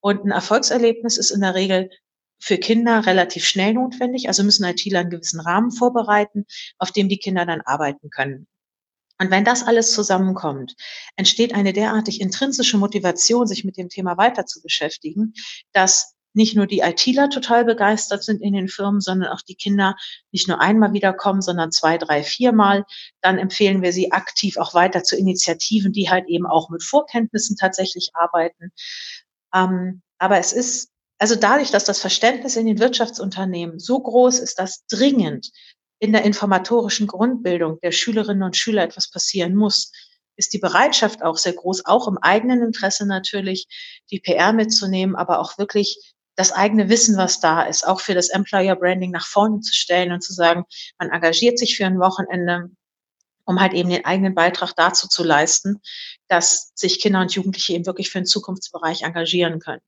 Und 0.00 0.24
ein 0.24 0.30
Erfolgserlebnis 0.30 1.16
ist 1.16 1.30
in 1.30 1.40
der 1.40 1.54
Regel 1.54 1.90
für 2.38 2.58
Kinder 2.58 3.06
relativ 3.06 3.44
schnell 3.46 3.74
notwendig. 3.74 4.28
Also 4.28 4.44
müssen 4.44 4.64
ITler 4.64 5.00
einen 5.00 5.10
gewissen 5.10 5.40
Rahmen 5.40 5.72
vorbereiten, 5.72 6.44
auf 6.78 6.92
dem 6.92 7.08
die 7.08 7.18
Kinder 7.18 7.46
dann 7.46 7.62
arbeiten 7.62 8.10
können. 8.10 8.46
Und 9.18 9.30
wenn 9.30 9.44
das 9.44 9.62
alles 9.62 9.92
zusammenkommt, 9.92 10.74
entsteht 11.16 11.54
eine 11.54 11.72
derartig 11.72 12.20
intrinsische 12.20 12.76
Motivation, 12.76 13.46
sich 13.46 13.64
mit 13.64 13.76
dem 13.76 13.88
Thema 13.88 14.16
weiter 14.16 14.46
zu 14.46 14.60
beschäftigen, 14.60 15.32
dass 15.72 16.16
nicht 16.36 16.54
nur 16.54 16.66
die 16.66 16.80
ITler 16.80 17.30
total 17.30 17.64
begeistert 17.64 18.22
sind 18.22 18.42
in 18.42 18.52
den 18.52 18.68
Firmen, 18.68 19.00
sondern 19.00 19.32
auch 19.32 19.40
die 19.40 19.54
Kinder 19.54 19.96
nicht 20.32 20.48
nur 20.48 20.60
einmal 20.60 20.92
wiederkommen, 20.92 21.40
sondern 21.40 21.72
zwei, 21.72 21.96
drei, 21.96 22.22
viermal. 22.22 22.84
Dann 23.22 23.38
empfehlen 23.38 23.80
wir 23.80 23.94
sie 23.94 24.12
aktiv 24.12 24.58
auch 24.58 24.74
weiter 24.74 25.02
zu 25.02 25.16
Initiativen, 25.16 25.92
die 25.92 26.10
halt 26.10 26.26
eben 26.28 26.46
auch 26.46 26.68
mit 26.68 26.82
Vorkenntnissen 26.82 27.56
tatsächlich 27.56 28.10
arbeiten. 28.12 28.70
Ähm, 29.54 30.02
aber 30.18 30.38
es 30.38 30.52
ist 30.52 30.90
also 31.18 31.34
dadurch, 31.34 31.70
dass 31.70 31.84
das 31.84 32.00
Verständnis 32.00 32.56
in 32.56 32.66
den 32.66 32.78
Wirtschaftsunternehmen 32.78 33.78
so 33.78 33.98
groß 33.98 34.38
ist, 34.40 34.58
dass 34.58 34.84
dringend 34.86 35.50
in 35.98 36.12
der 36.12 36.24
informatorischen 36.24 37.06
Grundbildung 37.06 37.78
der 37.82 37.92
Schülerinnen 37.92 38.42
und 38.42 38.56
Schüler 38.56 38.82
etwas 38.82 39.10
passieren 39.10 39.54
muss, 39.54 39.92
ist 40.36 40.52
die 40.52 40.58
Bereitschaft 40.58 41.22
auch 41.22 41.38
sehr 41.38 41.54
groß, 41.54 41.86
auch 41.86 42.08
im 42.08 42.18
eigenen 42.18 42.62
Interesse 42.62 43.06
natürlich, 43.06 43.66
die 44.10 44.20
PR 44.20 44.52
mitzunehmen, 44.52 45.16
aber 45.16 45.40
auch 45.40 45.56
wirklich 45.58 46.14
das 46.36 46.52
eigene 46.52 46.90
Wissen, 46.90 47.16
was 47.16 47.40
da 47.40 47.62
ist, 47.62 47.86
auch 47.86 48.00
für 48.00 48.14
das 48.14 48.28
Employer 48.28 48.76
Branding 48.76 49.10
nach 49.10 49.26
vorne 49.26 49.60
zu 49.60 49.72
stellen 49.72 50.12
und 50.12 50.22
zu 50.22 50.34
sagen, 50.34 50.64
man 50.98 51.10
engagiert 51.10 51.58
sich 51.58 51.76
für 51.76 51.86
ein 51.86 51.98
Wochenende, 51.98 52.70
um 53.46 53.58
halt 53.58 53.72
eben 53.72 53.88
den 53.88 54.04
eigenen 54.04 54.34
Beitrag 54.34 54.74
dazu 54.76 55.08
zu 55.08 55.24
leisten, 55.24 55.80
dass 56.28 56.72
sich 56.74 57.00
Kinder 57.00 57.22
und 57.22 57.32
Jugendliche 57.32 57.72
eben 57.72 57.86
wirklich 57.86 58.10
für 58.10 58.18
den 58.18 58.26
Zukunftsbereich 58.26 59.02
engagieren 59.02 59.60
können. 59.60 59.80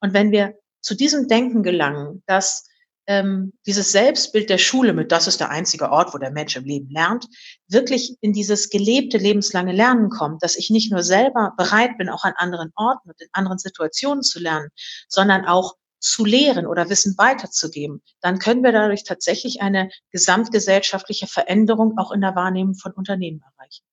Und 0.00 0.14
wenn 0.14 0.32
wir 0.32 0.54
zu 0.80 0.94
diesem 0.94 1.28
Denken 1.28 1.62
gelangen, 1.62 2.22
dass 2.26 2.66
ähm, 3.06 3.52
dieses 3.66 3.92
Selbstbild 3.92 4.48
der 4.48 4.58
Schule 4.58 4.92
mit, 4.92 5.12
das 5.12 5.26
ist 5.26 5.40
der 5.40 5.50
einzige 5.50 5.90
Ort, 5.90 6.14
wo 6.14 6.18
der 6.18 6.30
Mensch 6.30 6.56
im 6.56 6.64
Leben 6.64 6.88
lernt, 6.90 7.26
wirklich 7.68 8.16
in 8.20 8.32
dieses 8.32 8.70
gelebte 8.70 9.18
lebenslange 9.18 9.72
Lernen 9.72 10.08
kommt, 10.08 10.42
dass 10.42 10.56
ich 10.56 10.70
nicht 10.70 10.92
nur 10.92 11.02
selber 11.02 11.52
bereit 11.56 11.98
bin, 11.98 12.08
auch 12.08 12.24
an 12.24 12.34
anderen 12.36 12.72
Orten 12.76 13.10
und 13.10 13.20
in 13.20 13.28
anderen 13.32 13.58
Situationen 13.58 14.22
zu 14.22 14.40
lernen, 14.40 14.68
sondern 15.08 15.44
auch 15.44 15.74
zu 15.98 16.24
lehren 16.24 16.66
oder 16.66 16.90
Wissen 16.90 17.16
weiterzugeben, 17.16 18.02
dann 18.20 18.40
können 18.40 18.64
wir 18.64 18.72
dadurch 18.72 19.04
tatsächlich 19.04 19.62
eine 19.62 19.88
gesamtgesellschaftliche 20.10 21.28
Veränderung 21.28 21.96
auch 21.96 22.10
in 22.10 22.20
der 22.20 22.34
Wahrnehmung 22.34 22.74
von 22.74 22.92
Unternehmen 22.92 23.40
erreichen. 23.56 23.84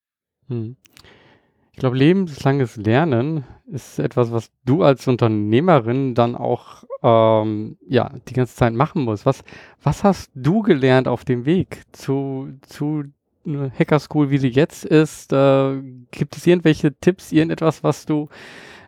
Hm. 0.48 0.78
Ich 1.80 1.82
glaube, 1.82 1.98
lebenslanges 1.98 2.76
Lernen 2.76 3.46
ist 3.72 4.00
etwas, 4.00 4.34
was 4.34 4.52
du 4.66 4.84
als 4.84 5.08
Unternehmerin 5.08 6.14
dann 6.14 6.36
auch 6.36 6.84
ähm, 7.02 7.78
ja, 7.88 8.12
die 8.28 8.34
ganze 8.34 8.54
Zeit 8.54 8.74
machen 8.74 9.04
musst. 9.04 9.26
Was, 9.26 9.46
was 9.82 10.04
hast 10.04 10.30
du 10.36 10.62
gelernt 10.62 11.08
auf 11.08 11.24
dem 11.24 11.46
Weg 11.46 11.84
zu, 11.94 12.50
zu 12.64 13.06
Hacker 13.48 14.00
School, 14.00 14.30
wie 14.30 14.40
sie 14.40 14.50
jetzt 14.50 14.84
ist? 14.84 15.32
Äh, 15.32 15.82
gibt 16.12 16.36
es 16.36 16.46
irgendwelche 16.46 16.94
Tipps, 17.00 17.32
irgendetwas, 17.32 17.82
was 17.82 18.06
du 18.06 18.28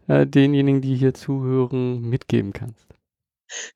äh, 0.09 0.27
denjenigen, 0.27 0.81
die 0.81 0.97
hier 0.97 1.13
zuhören, 1.13 2.01
mitgeben 2.01 2.51
kannst? 2.51 2.87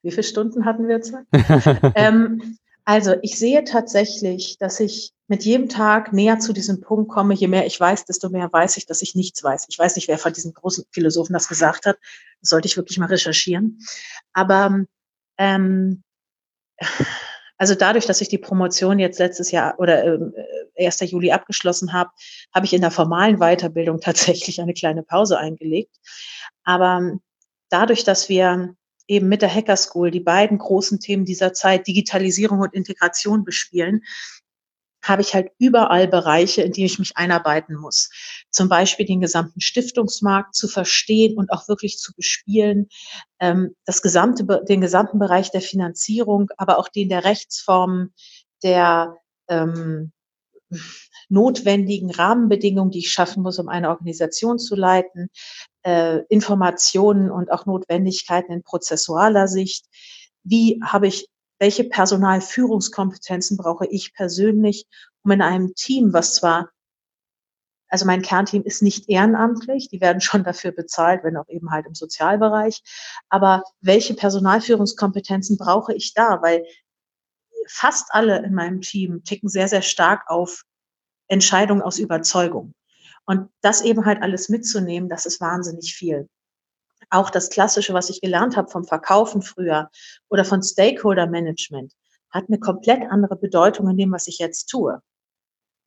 Wie 0.02 0.12
viele 0.12 0.24
Stunden 0.24 0.66
hatten 0.66 0.90
wir 0.90 1.00
Zeit? 1.00 1.26
ähm, 1.96 2.58
also 2.84 3.14
ich 3.22 3.40
sehe 3.40 3.64
tatsächlich, 3.64 4.58
dass 4.60 4.82
ich 4.82 5.15
mit 5.28 5.44
jedem 5.44 5.70
Tag 5.70 6.14
näher 6.14 6.40
zu 6.40 6.54
diesem 6.54 6.82
Punkt 6.82 7.10
komme, 7.10 7.34
je 7.34 7.48
mehr 7.48 7.66
ich 7.66 7.80
weiß, 7.80 8.06
desto 8.06 8.30
mehr 8.30 8.52
weiß 8.52 8.78
ich, 8.78 8.86
dass 8.86 9.02
ich 9.02 9.16
nichts 9.16 9.44
weiß. 9.44 9.66
Ich 9.70 9.80
weiß 9.80 9.96
nicht, 9.96 10.08
wer 10.08 10.18
von 10.18 10.34
diesen 10.34 10.54
großen 10.54 10.86
Philosophen 10.92 11.34
das 11.34 11.48
gesagt 11.48 11.86
hat. 11.86 11.98
Das 12.42 12.50
sollte 12.50 12.68
ich 12.68 12.78
wirklich 12.78 13.00
mal 13.00 13.08
recherchieren. 13.08 13.80
Aber 14.34 14.86
ähm, 15.38 16.04
also 17.58 17.74
dadurch, 17.74 18.06
dass 18.06 18.22
ich 18.22 18.28
die 18.28 18.38
Promotion 18.38 19.00
jetzt 19.00 19.20
letztes 19.20 19.52
Jahr 19.52 19.80
oder 19.80 20.06
äh, 20.76 20.86
1. 20.86 21.00
Juli 21.12 21.32
abgeschlossen 21.32 21.94
habe, 21.94 22.12
habe 22.54 22.66
ich 22.66 22.74
in 22.74 22.82
der 22.82 22.92
formalen 22.92 23.38
Weiterbildung 23.40 24.00
tatsächlich 24.02 24.62
eine 24.62 24.74
kleine 24.74 25.04
Pause 25.04 25.40
eingelegt. 25.40 25.96
Aber 26.64 27.18
dadurch, 27.70 28.04
dass 28.04 28.30
wir 28.30 28.76
eben 29.08 29.28
mit 29.30 29.42
der 29.42 29.54
Hacker 29.54 29.78
School 29.78 30.12
die 30.12 30.20
beiden 30.20 30.58
großen 30.58 31.00
Themen 31.00 31.26
dieser 31.26 31.54
Zeit, 31.54 31.88
Digitalisierung 31.88 32.60
und 32.60 32.74
Integration 32.74 33.44
bespielen, 33.44 34.02
habe 35.06 35.22
ich 35.22 35.34
halt 35.34 35.52
überall 35.60 36.08
Bereiche, 36.08 36.64
in 36.64 36.72
die 36.72 36.86
ich 36.86 37.00
mich 37.00 37.16
einarbeiten 37.16 37.76
muss. 37.76 38.10
Zum 38.50 38.70
Beispiel 38.70 39.06
den 39.06 39.22
gesamten 39.22 39.62
Stiftungsmarkt 39.62 40.56
zu 40.56 40.68
verstehen 40.68 41.38
und 41.38 41.52
auch 41.52 41.68
wirklich 41.68 42.00
zu 42.00 42.14
bespielen, 42.16 42.90
ähm, 43.40 43.76
das 43.86 44.02
gesamte, 44.02 44.46
den 44.68 44.82
gesamten 44.82 45.20
Bereich 45.20 45.52
der 45.52 45.62
Finanzierung, 45.62 46.50
aber 46.58 46.80
auch 46.80 46.90
den 46.90 47.10
der 47.10 47.24
Rechtsformen, 47.24 48.14
der 48.64 49.16
ähm, 49.48 50.12
notwendigen 51.30 52.12
Rahmenbedingungen, 52.12 52.92
die 52.92 53.00
ich 53.00 53.12
schaffen 53.12 53.44
muss, 53.44 53.60
um 53.60 53.70
eine 53.70 53.90
Organisation 53.90 54.58
zu 54.58 54.76
leiten, 54.76 55.30
äh, 55.84 56.22
Informationen 56.30 57.30
und 57.30 57.52
auch 57.52 57.66
Notwendigkeiten 57.66 58.52
in 58.52 58.64
prozessualer 58.64 59.48
Sicht. 59.48 59.86
Wie 60.44 60.80
habe 60.84 61.08
ich 61.08 61.28
welche 61.60 61.84
Personalführungskompetenzen 61.86 63.58
brauche 63.58 63.86
ich 63.88 64.14
persönlich, 64.14 64.86
um 65.24 65.32
in 65.32 65.42
einem 65.42 65.74
Team, 65.76 66.14
was 66.14 66.36
zwar, 66.36 66.70
also 67.88 68.06
mein 68.06 68.22
Kernteam 68.22 68.64
ist 68.64 68.82
nicht 68.82 69.10
ehrenamtlich, 69.10 69.90
die 69.90 70.02
werden 70.02 70.22
schon 70.22 70.44
dafür 70.44 70.72
bezahlt, 70.72 71.24
wenn 71.24 71.38
auch 71.38 71.48
eben 71.48 71.72
halt 71.72 71.86
im 71.86 71.96
Sozialbereich, 71.96 72.82
aber 73.30 73.64
welche 73.82 74.16
Personalführungskompetenzen 74.16 75.58
brauche 75.58 75.94
ich 75.94 76.14
da? 76.14 76.42
Weil 76.42 76.66
fast 77.68 78.08
alle 78.12 78.44
in 78.44 78.54
meinem 78.54 78.82
Team 78.82 79.24
ticken 79.24 79.50
sehr, 79.50 79.68
sehr 79.68 79.82
stark 79.82 80.24
auf 80.28 80.64
Entscheidungen 81.28 81.82
aus 81.82 81.98
Überzeugung. 81.98 82.74
Und 83.26 83.50
das 83.62 83.82
eben 83.82 84.06
halt 84.06 84.22
alles 84.22 84.50
mitzunehmen, 84.50 85.10
das 85.10 85.26
ist 85.26 85.42
wahnsinnig 85.42 85.96
viel 85.96 86.28
auch 87.10 87.30
das 87.30 87.50
Klassische, 87.50 87.94
was 87.94 88.10
ich 88.10 88.22
gelernt 88.22 88.58
habe 88.58 88.70
vom 88.70 88.86
Verkaufen 88.86 89.42
früher 89.42 89.90
oder 90.30 90.46
von 90.46 90.62
Stakeholder 90.64 91.28
Management, 91.28 91.94
hat 92.30 92.46
eine 92.48 92.60
komplett 92.60 93.04
andere 93.10 93.36
Bedeutung 93.36 93.90
in 93.90 93.98
dem, 93.98 94.12
was 94.12 94.28
ich 94.28 94.40
jetzt 94.40 94.68
tue. 94.68 95.00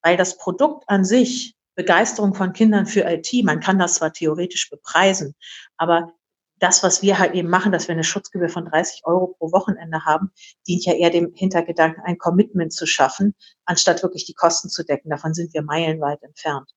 Weil 0.03 0.17
das 0.17 0.39
Produkt 0.39 0.85
an 0.89 1.05
sich, 1.05 1.55
Begeisterung 1.75 2.35
von 2.35 2.53
Kindern 2.53 2.87
für 2.87 3.03
IT, 3.03 3.45
man 3.45 3.61
kann 3.61 3.79
das 3.79 3.95
zwar 3.95 4.13
theoretisch 4.13 4.69
bepreisen, 4.71 5.35
aber 5.77 6.13
das, 6.59 6.83
was 6.83 7.03
wir 7.03 7.19
halt 7.19 7.35
eben 7.35 7.49
machen, 7.49 7.73
dass 7.73 7.89
wir 7.89 7.93
eine 7.93 8.05
Schutzgebühr 8.05 8.49
von 8.49 8.65
30 8.65 9.03
Euro 9.05 9.29
pro 9.39 9.53
Wochenende 9.53 10.05
haben, 10.05 10.33
dient 10.67 10.85
ja 10.85 10.95
eher 10.95 11.11
dem 11.11 11.33
Hintergedanken, 11.35 12.03
ein 12.05 12.19
Commitment 12.19 12.73
zu 12.73 12.87
schaffen, 12.87 13.35
anstatt 13.65 14.03
wirklich 14.03 14.25
die 14.25 14.35
Kosten 14.35 14.69
zu 14.69 14.85
decken. 14.85 15.11
Davon 15.11 15.35
sind 15.35 15.55
wir 15.55 15.63
meilenweit 15.63 16.23
entfernt. 16.23 16.71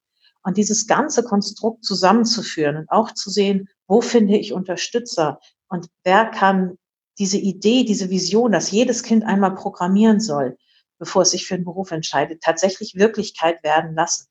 Und 0.43 0.57
dieses 0.57 0.87
ganze 0.87 1.23
Konstrukt 1.23 1.83
zusammenzuführen 1.83 2.77
und 2.77 2.89
auch 2.89 3.11
zu 3.11 3.29
sehen, 3.29 3.69
wo 3.91 3.99
finde 3.99 4.37
ich 4.37 4.53
Unterstützer 4.53 5.41
und 5.67 5.89
wer 6.05 6.25
kann 6.27 6.77
diese 7.19 7.37
Idee, 7.37 7.83
diese 7.83 8.09
Vision, 8.09 8.53
dass 8.53 8.71
jedes 8.71 9.03
Kind 9.03 9.25
einmal 9.25 9.53
programmieren 9.53 10.21
soll, 10.21 10.57
bevor 10.97 11.23
es 11.23 11.31
sich 11.31 11.45
für 11.45 11.55
einen 11.55 11.65
Beruf 11.65 11.91
entscheidet, 11.91 12.41
tatsächlich 12.41 12.95
Wirklichkeit 12.95 13.61
werden 13.65 13.93
lassen. 13.93 14.27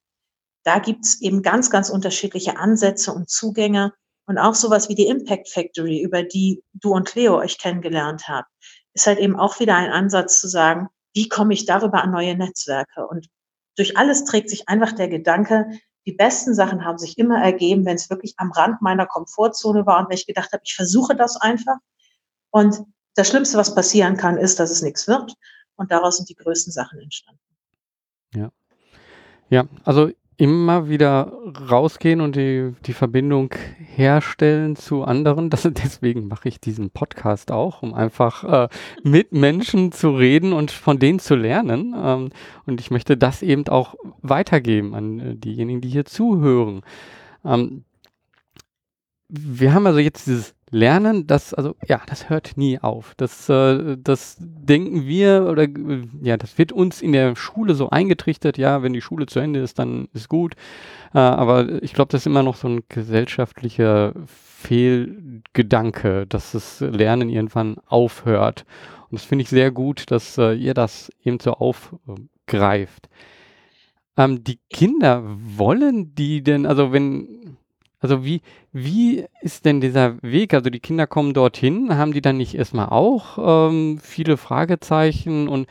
Da 0.65 0.79
gibt's 0.79 1.21
eben 1.21 1.43
ganz, 1.43 1.69
ganz 1.69 1.91
unterschiedliche 1.91 2.57
Ansätze 2.57 3.13
und 3.13 3.29
Zugänge 3.29 3.93
und 4.25 4.39
auch 4.39 4.55
sowas 4.55 4.89
wie 4.89 4.95
die 4.95 5.09
Impact 5.09 5.51
Factory, 5.51 6.01
über 6.01 6.23
die 6.23 6.63
du 6.73 6.93
und 6.95 7.15
Leo 7.15 7.37
euch 7.37 7.59
kennengelernt 7.59 8.29
habt, 8.29 8.49
ist 8.95 9.07
halt 9.07 9.19
eben 9.19 9.39
auch 9.39 9.61
wieder 9.61 9.77
ein 9.77 9.91
Ansatz 9.91 10.41
zu 10.41 10.49
sagen, 10.49 10.89
wie 11.13 11.29
komme 11.29 11.53
ich 11.53 11.67
darüber 11.67 12.03
an 12.03 12.13
neue 12.13 12.35
Netzwerke? 12.35 13.07
Und 13.07 13.29
durch 13.77 13.99
alles 13.99 14.25
trägt 14.25 14.49
sich 14.49 14.71
einfach 14.71 14.93
der 14.93 15.09
Gedanke, 15.09 15.67
die 16.07 16.13
besten 16.13 16.55
Sachen 16.55 16.85
haben 16.85 16.99
sich 16.99 17.19
immer 17.19 17.43
ergeben, 17.43 17.85
wenn 17.85 17.97
es 17.97 18.11
wirklich 18.11 18.35
am 18.39 18.53
Rand 18.53 18.81
meiner 18.81 19.07
Komfortzone 19.07 19.87
war 19.87 20.01
und 20.01 20.09
wenn 20.09 20.17
ich 20.17 20.27
gedacht 20.27 20.53
habe, 20.53 20.63
ich 20.65 20.75
versuche 20.75 21.15
das 21.15 21.37
einfach. 21.37 21.77
Und 22.51 22.83
das 23.15 23.29
Schlimmste, 23.29 23.59
was 23.59 23.75
passieren 23.75 24.17
kann, 24.17 24.37
ist, 24.37 24.59
dass 24.59 24.71
es 24.71 24.83
nichts 24.83 25.07
wird. 25.07 25.35
Und 25.77 25.91
daraus 25.91 26.17
sind 26.17 26.29
die 26.29 26.35
größten 26.35 26.73
Sachen 26.73 27.01
entstanden. 27.01 27.41
Ja. 28.35 28.51
Ja, 29.51 29.67
also 29.85 30.11
immer 30.41 30.89
wieder 30.89 31.33
rausgehen 31.71 32.23
und 32.23 32.35
die, 32.35 32.73
die 32.87 32.95
Verbindung 32.95 33.55
herstellen 33.95 34.75
zu 34.75 35.05
anderen. 35.05 35.51
Das, 35.51 35.63
deswegen 35.71 36.29
mache 36.29 36.49
ich 36.49 36.61
diesen 36.61 36.91
Podcast 36.91 37.53
auch, 37.53 37.83
um 37.83 37.93
einfach 37.93 38.45
äh, 38.45 38.69
mit 39.03 39.33
Menschen 39.33 39.93
zu 39.93 40.11
reden 40.11 40.55
und 40.55 40.71
von 40.71 40.99
denen 40.99 41.19
zu 41.19 41.35
lernen. 41.35 41.95
Ähm, 41.95 42.31
und 42.65 42.81
ich 42.81 42.91
möchte 42.91 43.19
das 43.19 43.43
eben 43.43 43.69
auch 43.69 43.95
weitergeben 44.23 44.95
an 44.95 45.21
äh, 45.21 45.37
diejenigen, 45.37 45.83
die 45.83 45.91
hier 45.91 46.07
zuhören. 46.07 46.81
Ähm, 47.45 47.85
wir 49.29 49.75
haben 49.75 49.87
also 49.87 49.99
jetzt 49.99 50.27
dieses 50.27 50.55
Lernen, 50.73 51.27
das, 51.27 51.53
also 51.53 51.75
ja, 51.87 52.01
das 52.07 52.31
hört 52.31 52.57
nie 52.57 52.79
auf. 52.79 53.15
Das, 53.17 53.49
äh, 53.49 53.97
das 53.99 54.37
denken 54.39 55.05
wir 55.05 55.49
oder 55.51 55.67
ja, 56.23 56.37
das 56.37 56.59
wird 56.59 56.71
uns 56.71 57.03
in 57.03 57.13
der 57.13 57.35
Schule 57.35 57.75
so 57.75 57.91
eingetrichtert, 57.91 58.57
ja, 58.57 58.83
wenn 58.83 58.93
die 58.93 59.01
Schule 59.01 59.27
zu 59.27 59.41
Ende 59.41 59.61
ist, 59.61 59.81
dann 59.81 60.09
ist 60.13 60.29
gut. 60.29 60.55
Äh, 61.13 61.19
aber 61.19 61.83
ich 61.83 61.93
glaube, 61.93 62.13
das 62.13 62.23
ist 62.23 62.27
immer 62.27 62.45
noch 62.45 62.55
so 62.55 62.69
ein 62.69 62.83
gesellschaftlicher 62.89 64.15
Fehlgedanke, 64.27 66.27
dass 66.29 66.53
das 66.53 66.81
Lernen 66.81 67.31
irgendwann 67.31 67.79
aufhört. 67.87 68.65
Und 69.11 69.21
das 69.21 69.25
finde 69.25 69.43
ich 69.43 69.49
sehr 69.49 69.73
gut, 69.73 70.13
dass 70.13 70.39
äh, 70.39 70.53
ihr 70.53 70.75
das 70.75 71.11
eben 71.25 71.41
so 71.41 71.55
aufgreift. 71.55 73.09
Ähm, 74.17 74.45
die 74.45 74.61
Kinder 74.71 75.25
wollen 75.27 76.15
die 76.15 76.45
denn, 76.45 76.65
also 76.65 76.93
wenn 76.93 77.57
also 78.01 78.25
wie, 78.25 78.41
wie 78.73 79.25
ist 79.41 79.65
denn 79.65 79.81
dieser 79.81 80.23
Weg? 80.23 80.55
Also 80.55 80.71
die 80.71 80.81
Kinder 80.81 81.07
kommen 81.07 81.35
dorthin, 81.35 81.97
haben 81.97 82.13
die 82.13 82.21
dann 82.21 82.37
nicht 82.37 82.55
erstmal 82.55 82.89
auch 82.89 83.69
ähm, 83.69 83.99
viele 84.01 84.37
Fragezeichen 84.37 85.49
und 85.49 85.67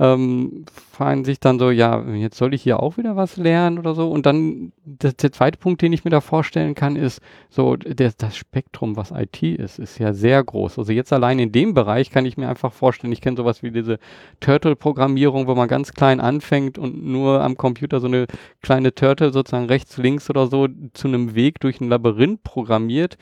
ähm, 0.00 0.64
fragen 0.90 1.26
sich 1.26 1.40
dann 1.40 1.58
so, 1.58 1.70
ja, 1.70 2.02
jetzt 2.14 2.38
soll 2.38 2.54
ich 2.54 2.62
hier 2.62 2.82
auch 2.82 2.96
wieder 2.96 3.16
was 3.16 3.36
lernen 3.36 3.78
oder 3.78 3.94
so. 3.94 4.10
Und 4.10 4.24
dann 4.24 4.72
das, 4.86 5.14
der 5.16 5.30
zweite 5.30 5.58
Punkt, 5.58 5.82
den 5.82 5.92
ich 5.92 6.04
mir 6.04 6.10
da 6.10 6.22
vorstellen 6.22 6.74
kann, 6.74 6.96
ist 6.96 7.20
so, 7.50 7.76
der, 7.76 8.10
das 8.16 8.34
Spektrum, 8.34 8.96
was 8.96 9.10
IT 9.10 9.42
ist, 9.42 9.78
ist 9.78 9.98
ja 9.98 10.14
sehr 10.14 10.42
groß. 10.42 10.78
Also 10.78 10.92
jetzt 10.92 11.12
allein 11.12 11.38
in 11.38 11.52
dem 11.52 11.74
Bereich 11.74 12.10
kann 12.10 12.24
ich 12.24 12.38
mir 12.38 12.48
einfach 12.48 12.72
vorstellen, 12.72 13.12
ich 13.12 13.20
kenne 13.20 13.36
sowas 13.36 13.62
wie 13.62 13.72
diese 13.72 13.98
Turtle-Programmierung, 14.40 15.46
wo 15.46 15.54
man 15.54 15.68
ganz 15.68 15.92
klein 15.92 16.18
anfängt 16.18 16.78
und 16.78 17.04
nur 17.04 17.42
am 17.42 17.58
Computer 17.58 18.00
so 18.00 18.06
eine 18.06 18.26
kleine 18.62 18.94
Turtle 18.94 19.32
sozusagen 19.34 19.66
rechts, 19.66 19.98
links 19.98 20.30
oder 20.30 20.46
so 20.46 20.66
zu 20.94 21.08
einem 21.08 21.34
Weg 21.34 21.60
durch 21.60 21.78
ein 21.78 21.90
Labyrinth 21.90 22.39
programmiert 22.42 23.16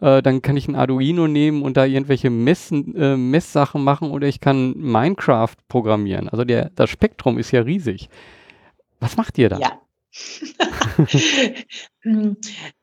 äh, 0.00 0.22
dann 0.22 0.42
kann 0.42 0.56
ich 0.56 0.66
ein 0.68 0.76
Arduino 0.76 1.28
nehmen 1.28 1.62
und 1.62 1.76
da 1.76 1.84
irgendwelche 1.84 2.30
Messen, 2.30 2.96
äh, 2.96 3.16
Messsachen 3.16 3.84
machen 3.84 4.10
oder 4.10 4.26
ich 4.26 4.40
kann 4.40 4.74
Minecraft 4.76 5.54
programmieren. 5.68 6.28
Also 6.28 6.44
der, 6.44 6.70
das 6.70 6.90
Spektrum 6.90 7.38
ist 7.38 7.50
ja 7.50 7.60
riesig. 7.60 8.08
Was 8.98 9.16
macht 9.16 9.38
ihr 9.38 9.48
da? 9.48 9.58
Ja. 9.58 9.80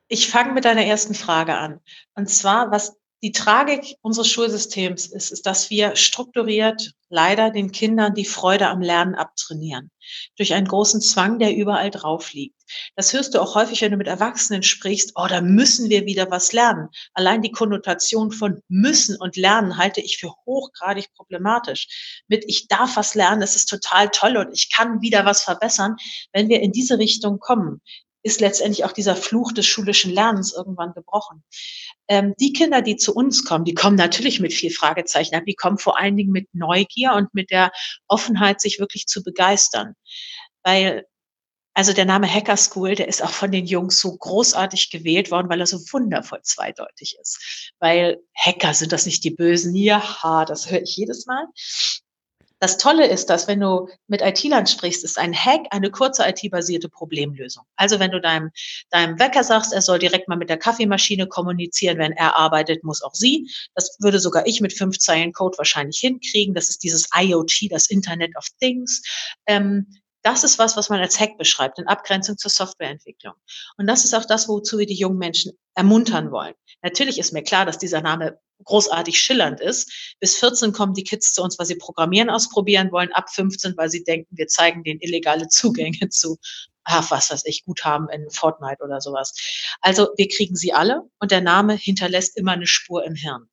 ich 0.08 0.28
fange 0.28 0.52
mit 0.52 0.64
deiner 0.64 0.84
ersten 0.84 1.14
Frage 1.14 1.54
an. 1.54 1.80
Und 2.14 2.28
zwar, 2.28 2.70
was 2.70 2.96
die 3.22 3.32
Tragik 3.32 3.96
unseres 4.00 4.28
Schulsystems 4.28 5.06
ist, 5.06 5.32
ist, 5.32 5.44
dass 5.46 5.70
wir 5.70 5.96
strukturiert 5.96 6.92
leider 7.08 7.50
den 7.50 7.72
Kindern 7.72 8.14
die 8.14 8.24
Freude 8.24 8.68
am 8.68 8.80
Lernen 8.80 9.14
abtrainieren. 9.14 9.90
Durch 10.36 10.54
einen 10.54 10.68
großen 10.68 11.00
Zwang, 11.00 11.38
der 11.38 11.56
überall 11.56 11.90
drauf 11.90 12.32
liegt. 12.32 12.54
Das 12.96 13.12
hörst 13.12 13.34
du 13.34 13.40
auch 13.40 13.54
häufig, 13.54 13.80
wenn 13.80 13.90
du 13.90 13.96
mit 13.96 14.06
Erwachsenen 14.06 14.62
sprichst. 14.62 15.12
Oh, 15.16 15.26
da 15.26 15.40
müssen 15.40 15.88
wir 15.88 16.06
wieder 16.06 16.30
was 16.30 16.52
lernen. 16.52 16.88
Allein 17.14 17.42
die 17.42 17.50
Konnotation 17.50 18.30
von 18.30 18.60
müssen 18.68 19.16
und 19.16 19.36
lernen 19.36 19.78
halte 19.78 20.00
ich 20.00 20.18
für 20.18 20.32
hochgradig 20.46 21.12
problematisch. 21.14 22.22
Mit 22.28 22.44
ich 22.46 22.68
darf 22.68 22.96
was 22.96 23.14
lernen, 23.14 23.40
das 23.40 23.56
ist 23.56 23.66
total 23.66 24.10
toll 24.10 24.36
und 24.36 24.52
ich 24.52 24.70
kann 24.70 25.00
wieder 25.00 25.24
was 25.24 25.42
verbessern. 25.42 25.96
Wenn 26.32 26.48
wir 26.48 26.60
in 26.60 26.72
diese 26.72 26.98
Richtung 26.98 27.38
kommen, 27.38 27.80
ist 28.22 28.40
letztendlich 28.40 28.84
auch 28.84 28.92
dieser 28.92 29.16
Fluch 29.16 29.52
des 29.52 29.66
schulischen 29.66 30.12
Lernens 30.12 30.52
irgendwann 30.52 30.92
gebrochen. 30.92 31.44
Ähm, 32.08 32.34
die 32.40 32.52
Kinder, 32.52 32.82
die 32.82 32.96
zu 32.96 33.14
uns 33.14 33.44
kommen, 33.44 33.64
die 33.64 33.74
kommen 33.74 33.96
natürlich 33.96 34.40
mit 34.40 34.52
viel 34.52 34.70
Fragezeichen, 34.70 35.34
aber 35.34 35.44
die 35.44 35.54
kommen 35.54 35.78
vor 35.78 35.98
allen 35.98 36.16
Dingen 36.16 36.32
mit 36.32 36.48
Neugier 36.52 37.12
und 37.14 37.32
mit 37.34 37.50
der 37.50 37.70
Offenheit, 38.08 38.60
sich 38.60 38.78
wirklich 38.80 39.06
zu 39.06 39.22
begeistern. 39.22 39.94
Weil 40.62 41.04
also 41.78 41.92
der 41.92 42.06
Name 42.06 42.26
Hacker 42.26 42.56
School, 42.56 42.96
der 42.96 43.06
ist 43.06 43.22
auch 43.22 43.30
von 43.30 43.52
den 43.52 43.64
Jungs 43.64 44.00
so 44.00 44.16
großartig 44.16 44.90
gewählt 44.90 45.30
worden, 45.30 45.48
weil 45.48 45.60
er 45.60 45.66
so 45.68 45.78
wundervoll 45.92 46.40
zweideutig 46.42 47.16
ist. 47.20 47.72
Weil 47.78 48.18
Hacker 48.34 48.74
sind 48.74 48.90
das 48.90 49.06
nicht 49.06 49.22
die 49.22 49.30
Bösen. 49.30 49.76
Ja, 49.76 50.44
das 50.44 50.68
höre 50.72 50.82
ich 50.82 50.96
jedes 50.96 51.26
Mal. 51.26 51.46
Das 52.60 52.76
Tolle 52.76 53.06
ist, 53.06 53.26
dass 53.30 53.46
wenn 53.46 53.60
du 53.60 53.88
mit 54.08 54.20
IT-Lern 54.20 54.66
sprichst, 54.66 55.04
ist 55.04 55.18
ein 55.18 55.34
Hack 55.34 55.66
eine 55.70 55.90
kurze 55.90 56.24
IT-basierte 56.26 56.88
Problemlösung. 56.88 57.64
Also 57.76 58.00
wenn 58.00 58.10
du 58.10 58.20
deinem, 58.20 58.50
deinem 58.90 59.18
Wecker 59.18 59.44
sagst, 59.44 59.72
er 59.72 59.82
soll 59.82 59.98
direkt 59.98 60.28
mal 60.28 60.36
mit 60.36 60.50
der 60.50 60.58
Kaffeemaschine 60.58 61.28
kommunizieren, 61.28 61.98
wenn 61.98 62.12
er 62.12 62.36
arbeitet, 62.36 62.82
muss 62.82 63.02
auch 63.02 63.14
sie. 63.14 63.48
Das 63.74 63.96
würde 64.00 64.18
sogar 64.18 64.46
ich 64.46 64.60
mit 64.60 64.72
fünf 64.72 64.98
Zeilen 64.98 65.32
Code 65.32 65.58
wahrscheinlich 65.58 65.98
hinkriegen. 65.98 66.54
Das 66.54 66.68
ist 66.68 66.82
dieses 66.82 67.08
IoT, 67.14 67.70
das 67.70 67.88
Internet 67.88 68.36
of 68.36 68.46
Things. 68.58 69.02
Ähm, 69.46 69.86
das 70.28 70.44
ist 70.44 70.58
was, 70.58 70.76
was 70.76 70.90
man 70.90 71.00
als 71.00 71.18
Hack 71.18 71.38
beschreibt, 71.38 71.78
in 71.78 71.86
Abgrenzung 71.86 72.36
zur 72.36 72.50
Softwareentwicklung. 72.50 73.32
Und 73.78 73.86
das 73.86 74.04
ist 74.04 74.14
auch 74.14 74.26
das, 74.26 74.46
wozu 74.46 74.78
wir 74.78 74.84
die 74.84 74.94
jungen 74.94 75.16
Menschen 75.16 75.52
ermuntern 75.74 76.30
wollen. 76.30 76.52
Natürlich 76.82 77.18
ist 77.18 77.32
mir 77.32 77.42
klar, 77.42 77.64
dass 77.64 77.78
dieser 77.78 78.02
Name 78.02 78.38
großartig 78.64 79.18
schillernd 79.18 79.60
ist. 79.60 79.90
Bis 80.20 80.36
14 80.36 80.72
kommen 80.72 80.92
die 80.92 81.04
Kids 81.04 81.32
zu 81.32 81.42
uns, 81.42 81.58
weil 81.58 81.64
sie 81.64 81.76
Programmieren 81.76 82.28
ausprobieren 82.28 82.92
wollen, 82.92 83.10
ab 83.12 83.30
15, 83.30 83.74
weil 83.78 83.88
sie 83.88 84.04
denken, 84.04 84.36
wir 84.36 84.48
zeigen 84.48 84.84
denen 84.84 85.00
illegale 85.00 85.48
Zugänge 85.48 86.08
zu, 86.10 86.36
ach, 86.84 87.10
was 87.10 87.30
weiß 87.30 87.44
ich, 87.46 87.64
Guthaben 87.64 88.10
in 88.10 88.28
Fortnite 88.30 88.82
oder 88.82 89.00
sowas. 89.00 89.34
Also 89.80 90.10
wir 90.18 90.28
kriegen 90.28 90.56
sie 90.56 90.74
alle 90.74 91.02
und 91.20 91.30
der 91.30 91.40
Name 91.40 91.74
hinterlässt 91.74 92.36
immer 92.36 92.52
eine 92.52 92.66
Spur 92.66 93.02
im 93.04 93.14
Hirn. 93.14 93.48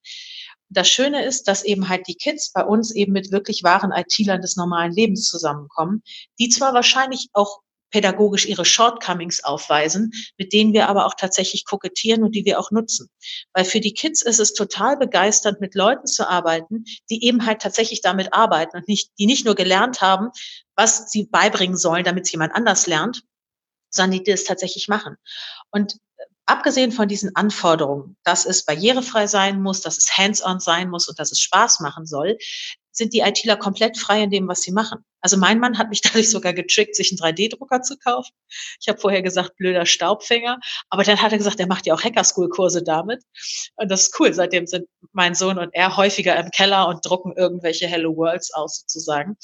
Das 0.69 0.89
Schöne 0.89 1.23
ist, 1.23 1.47
dass 1.47 1.63
eben 1.63 1.89
halt 1.89 2.08
die 2.08 2.15
Kids 2.15 2.51
bei 2.51 2.63
uns 2.63 2.93
eben 2.93 3.13
mit 3.13 3.32
wirklich 3.32 3.63
wahren 3.63 3.91
IT-Lern 3.91 4.41
des 4.41 4.56
normalen 4.56 4.91
Lebens 4.91 5.28
zusammenkommen, 5.28 6.01
die 6.39 6.49
zwar 6.49 6.73
wahrscheinlich 6.73 7.30
auch 7.34 7.62
pädagogisch 7.91 8.45
ihre 8.45 8.65
Shortcomings 8.65 9.43
aufweisen, 9.43 10.12
mit 10.38 10.51
denen 10.51 10.73
wir 10.73 10.89
aber 10.89 11.06
auch 11.06 11.13
tatsächlich 11.13 11.65
kokettieren 11.65 12.23
und 12.23 12.36
die 12.36 12.43
wir 12.43 12.60
auch 12.60 12.71
nutzen. 12.71 13.10
Weil 13.54 13.63
für 13.63 13.80
die 13.80 13.93
Kids 13.93 14.21
ist 14.21 14.39
es 14.39 14.54
total 14.54 14.97
begeisternd, 14.97 15.62
mit 15.62 15.75
Leuten 15.75 16.06
zu 16.06 16.28
arbeiten, 16.28 16.84
die 17.10 17.23
eben 17.23 17.45
halt 17.45 17.62
tatsächlich 17.62 18.01
damit 18.01 18.34
arbeiten 18.34 18.75
und 18.75 18.88
nicht, 18.89 19.12
die 19.17 19.28
nicht 19.28 19.45
nur 19.45 19.56
gelernt 19.56 20.01
haben, 20.01 20.30
was 20.75 21.10
sie 21.10 21.25
beibringen 21.25 21.78
sollen, 21.78 22.04
damit 22.04 22.25
es 22.25 22.32
jemand 22.34 22.54
anders 22.54 22.86
lernt, 22.86 23.23
sondern 23.89 24.19
die 24.19 24.30
das 24.30 24.43
tatsächlich 24.43 24.89
machen. 24.89 25.15
Und 25.71 25.95
abgesehen 26.45 26.91
von 26.91 27.08
diesen 27.08 27.36
Anforderungen, 27.36 28.17
dass 28.23 28.45
es 28.45 28.65
barrierefrei 28.65 29.27
sein 29.27 29.62
muss, 29.62 29.81
dass 29.81 29.97
es 29.97 30.17
hands-on 30.17 30.60
sein 30.60 30.89
muss 30.89 31.08
und 31.08 31.19
dass 31.19 31.31
es 31.31 31.39
Spaß 31.39 31.79
machen 31.79 32.05
soll, 32.05 32.38
sind 32.91 33.13
die 33.13 33.19
ITler 33.19 33.58
komplett 33.58 33.97
frei 33.97 34.23
in 34.23 34.29
dem, 34.29 34.47
was 34.47 34.62
sie 34.62 34.71
machen. 34.71 35.03
Also 35.19 35.38
mein 35.38 35.60
Mann 35.60 35.77
hat 35.77 35.89
mich 35.89 36.01
dadurch 36.01 36.29
sogar 36.29 36.53
getrickt, 36.53 36.95
sich 36.95 37.12
einen 37.12 37.36
3D-Drucker 37.36 37.81
zu 37.81 37.97
kaufen. 37.97 38.31
Ich 38.79 38.88
habe 38.88 38.99
vorher 38.99 39.21
gesagt, 39.21 39.58
blöder 39.58 39.86
Staubfänger, 39.86 40.60
aber 40.89 41.03
dann 41.03 41.21
hat 41.21 41.31
er 41.31 41.38
gesagt, 41.38 41.60
er 41.60 41.67
macht 41.67 41.86
ja 41.86 41.93
auch 41.93 42.03
Hacker-School-Kurse 42.03 42.84
damit. 42.84 43.23
Und 43.75 43.89
das 43.91 44.03
ist 44.03 44.19
cool. 44.19 44.34
Seitdem 44.34 44.65
sind 44.65 44.88
mein 45.12 45.36
Sohn 45.36 45.58
und 45.58 45.73
er 45.73 45.97
häufiger 45.97 46.38
im 46.38 46.51
Keller 46.51 46.88
und 46.88 47.05
drucken 47.05 47.34
irgendwelche 47.36 47.88
Hello 47.88 48.15
Worlds 48.15 48.53
aus 48.53 48.81
sozusagen. 48.81 49.38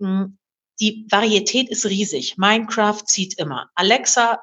Hm, 0.00 0.38
die 0.80 1.06
Varietät 1.10 1.70
ist 1.70 1.86
riesig. 1.86 2.36
Minecraft 2.36 3.04
zieht 3.06 3.38
immer. 3.38 3.70
Alexa 3.74 4.40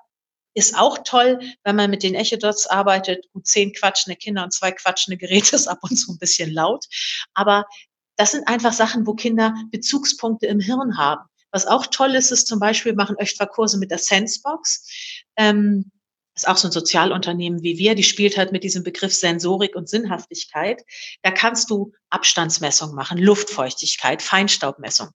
ist 0.53 0.77
auch 0.77 0.99
toll, 1.03 1.39
wenn 1.63 1.75
man 1.75 1.89
mit 1.89 2.03
den 2.03 2.15
Echodots 2.15 2.67
arbeitet. 2.67 3.25
Gut, 3.33 3.47
zehn 3.47 3.73
quatschende 3.73 4.17
Kinder 4.17 4.43
und 4.43 4.53
zwei 4.53 4.71
quatschende 4.71 5.17
Geräte 5.17 5.55
ist 5.55 5.67
ab 5.67 5.79
und 5.81 5.95
zu 5.95 6.11
ein 6.11 6.19
bisschen 6.19 6.51
laut. 6.51 6.85
Aber 7.33 7.65
das 8.17 8.31
sind 8.31 8.47
einfach 8.47 8.73
Sachen, 8.73 9.07
wo 9.07 9.13
Kinder 9.13 9.53
Bezugspunkte 9.71 10.47
im 10.47 10.59
Hirn 10.59 10.97
haben. 10.97 11.21
Was 11.51 11.65
auch 11.65 11.87
toll 11.87 12.15
ist, 12.15 12.31
ist 12.31 12.47
zum 12.47 12.59
Beispiel, 12.59 12.93
machen 12.93 13.15
Öchtwa-Kurse 13.17 13.79
mit 13.79 13.91
der 13.91 13.97
Sensebox. 13.97 15.23
Ähm, 15.35 15.91
ist 16.35 16.47
auch 16.47 16.57
so 16.57 16.67
ein 16.67 16.71
Sozialunternehmen 16.71 17.63
wie 17.63 17.77
wir, 17.77 17.95
die 17.95 18.03
spielt 18.03 18.37
halt 18.37 18.51
mit 18.51 18.63
diesem 18.63 18.83
Begriff 18.83 19.13
Sensorik 19.13 19.75
und 19.75 19.89
Sinnhaftigkeit. 19.89 20.83
Da 21.21 21.31
kannst 21.31 21.69
du 21.69 21.91
Abstandsmessung 22.09 22.95
machen, 22.95 23.17
Luftfeuchtigkeit, 23.17 24.21
Feinstaubmessung. 24.21 25.09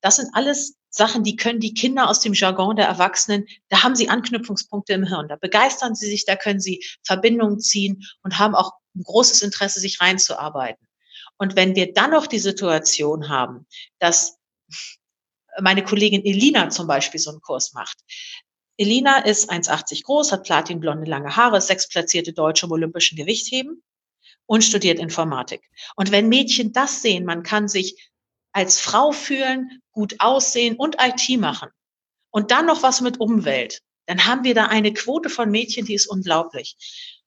Das 0.00 0.16
sind 0.16 0.28
alles 0.34 0.76
Sachen, 0.90 1.22
die 1.22 1.36
können 1.36 1.60
die 1.60 1.74
Kinder 1.74 2.08
aus 2.08 2.20
dem 2.20 2.32
Jargon 2.32 2.76
der 2.76 2.86
Erwachsenen, 2.86 3.46
da 3.68 3.82
haben 3.82 3.94
sie 3.94 4.08
Anknüpfungspunkte 4.08 4.94
im 4.94 5.06
Hirn, 5.06 5.28
da 5.28 5.36
begeistern 5.36 5.94
sie 5.94 6.06
sich, 6.06 6.24
da 6.24 6.36
können 6.36 6.60
sie 6.60 6.84
Verbindungen 7.04 7.60
ziehen 7.60 8.04
und 8.22 8.38
haben 8.38 8.54
auch 8.54 8.72
ein 8.94 9.02
großes 9.02 9.42
Interesse, 9.42 9.80
sich 9.80 10.00
reinzuarbeiten. 10.00 10.86
Und 11.36 11.56
wenn 11.56 11.76
wir 11.76 11.92
dann 11.92 12.10
noch 12.10 12.26
die 12.26 12.38
Situation 12.38 13.28
haben, 13.28 13.66
dass 13.98 14.38
meine 15.60 15.84
Kollegin 15.84 16.24
Elina 16.24 16.70
zum 16.70 16.86
Beispiel 16.86 17.20
so 17.20 17.30
einen 17.30 17.40
Kurs 17.40 17.72
macht. 17.72 17.98
Elina 18.76 19.18
ist 19.18 19.50
1,80 19.50 20.04
groß, 20.04 20.32
hat 20.32 20.44
platinblonde 20.44 21.08
lange 21.10 21.34
Haare, 21.34 21.60
sechsplatzierte 21.60 22.32
Deutsche 22.32 22.66
im 22.66 22.72
olympischen 22.72 23.16
Gewichtheben 23.16 23.82
und 24.46 24.62
studiert 24.62 24.98
Informatik. 24.98 25.68
Und 25.96 26.12
wenn 26.12 26.28
Mädchen 26.28 26.72
das 26.72 27.02
sehen, 27.02 27.24
man 27.24 27.42
kann 27.42 27.68
sich 27.68 28.10
als 28.52 28.80
Frau 28.80 29.12
fühlen, 29.12 29.82
gut 29.98 30.14
aussehen 30.20 30.76
und 30.76 30.96
IT 31.00 31.40
machen 31.40 31.70
und 32.30 32.52
dann 32.52 32.66
noch 32.66 32.84
was 32.84 33.00
mit 33.00 33.18
Umwelt, 33.18 33.80
dann 34.06 34.26
haben 34.26 34.44
wir 34.44 34.54
da 34.54 34.66
eine 34.66 34.92
Quote 34.92 35.28
von 35.28 35.50
Mädchen, 35.50 35.86
die 35.86 35.94
ist 35.94 36.06
unglaublich. 36.06 36.76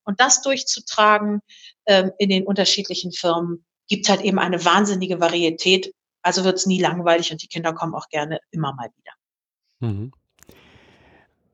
Und 0.06 0.22
das 0.22 0.42
durchzutragen 0.42 1.42
ähm, 1.86 2.12
in 2.18 2.30
den 2.30 2.46
unterschiedlichen 2.46 3.12
Firmen, 3.12 3.66
gibt 3.90 4.08
halt 4.08 4.22
eben 4.22 4.40
eine 4.40 4.64
wahnsinnige 4.64 5.20
Varietät. 5.20 5.94
Also 6.22 6.46
wird 6.46 6.56
es 6.56 6.66
nie 6.66 6.80
langweilig 6.80 7.30
und 7.34 7.44
die 7.44 7.48
Kinder 7.48 7.74
kommen 7.74 7.94
auch 7.94 8.08
gerne 8.08 8.40
immer 8.52 8.74
mal 8.74 8.90
wieder. 8.96 9.92
Mhm. 9.92 10.14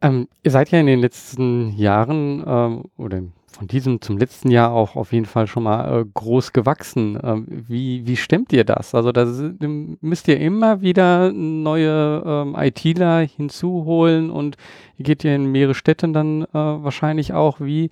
Ähm, 0.02 0.28
ihr 0.44 0.52
seid 0.52 0.70
ja 0.70 0.80
in 0.80 0.86
den 0.86 1.00
letzten 1.00 1.76
Jahren 1.76 2.44
ähm, 2.46 2.92
oder 2.96 3.24
von 3.52 3.68
diesem 3.68 4.02
zum 4.02 4.18
letzten 4.18 4.52
Jahr 4.52 4.72
auch 4.72 4.96
auf 4.96 5.14
jeden 5.14 5.26
Fall 5.26 5.48
schon 5.48 5.64
mal 5.64 6.02
äh, 6.02 6.06
groß 6.14 6.54
gewachsen. 6.54 7.20
Ähm, 7.24 7.46
wie, 7.68 8.06
wie 8.06 8.18
stemmt 8.18 8.54
ihr 8.54 8.64
das? 8.64 8.94
Also 8.94 9.12
da 9.12 9.26
müsst 9.26 10.28
ihr 10.28 10.40
immer 10.40 10.82
wieder 10.82 11.32
neue 11.32 12.24
ähm, 12.26 12.56
ITler 12.58 13.22
hinzuholen 13.22 14.30
und 14.30 14.58
ihr 14.98 15.06
geht 15.06 15.24
ja 15.24 15.34
in 15.34 15.52
mehrere 15.52 15.76
Städte 15.76 16.08
dann 16.10 16.44
äh, 16.44 16.48
wahrscheinlich 16.54 17.34
auch. 17.34 17.60
Wie, 17.60 17.90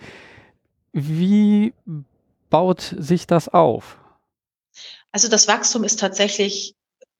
wie 0.93 1.73
baut 2.49 2.95
sich 2.97 3.25
das 3.25 3.49
auf? 3.49 3.97
Also 5.11 5.29
das 5.29 5.47
Wachstum 5.47 5.83
ist 5.83 5.99
tatsächlich 5.99 6.75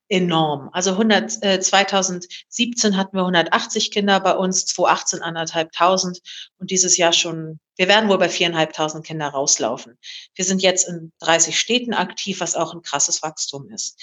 enorm. 0.08 0.70
Also 0.72 0.92
100, 0.92 1.42
äh, 1.42 1.60
2017 1.60 2.96
hatten 2.96 3.16
wir 3.16 3.22
180 3.22 3.90
Kinder 3.90 4.20
bei 4.20 4.36
uns, 4.36 4.66
2018 4.66 5.22
anderthalbtausend 5.22 6.20
und 6.58 6.70
dieses 6.70 6.96
Jahr 6.96 7.12
schon, 7.12 7.58
wir 7.76 7.88
werden 7.88 8.08
wohl 8.08 8.18
bei 8.18 8.28
viereinhalbtausend 8.28 9.04
Kinder 9.04 9.28
rauslaufen. 9.28 9.98
Wir 10.34 10.44
sind 10.44 10.62
jetzt 10.62 10.88
in 10.88 11.12
30 11.20 11.58
Städten 11.58 11.94
aktiv, 11.94 12.40
was 12.40 12.54
auch 12.54 12.72
ein 12.72 12.82
krasses 12.82 13.22
Wachstum 13.22 13.68
ist. 13.70 14.00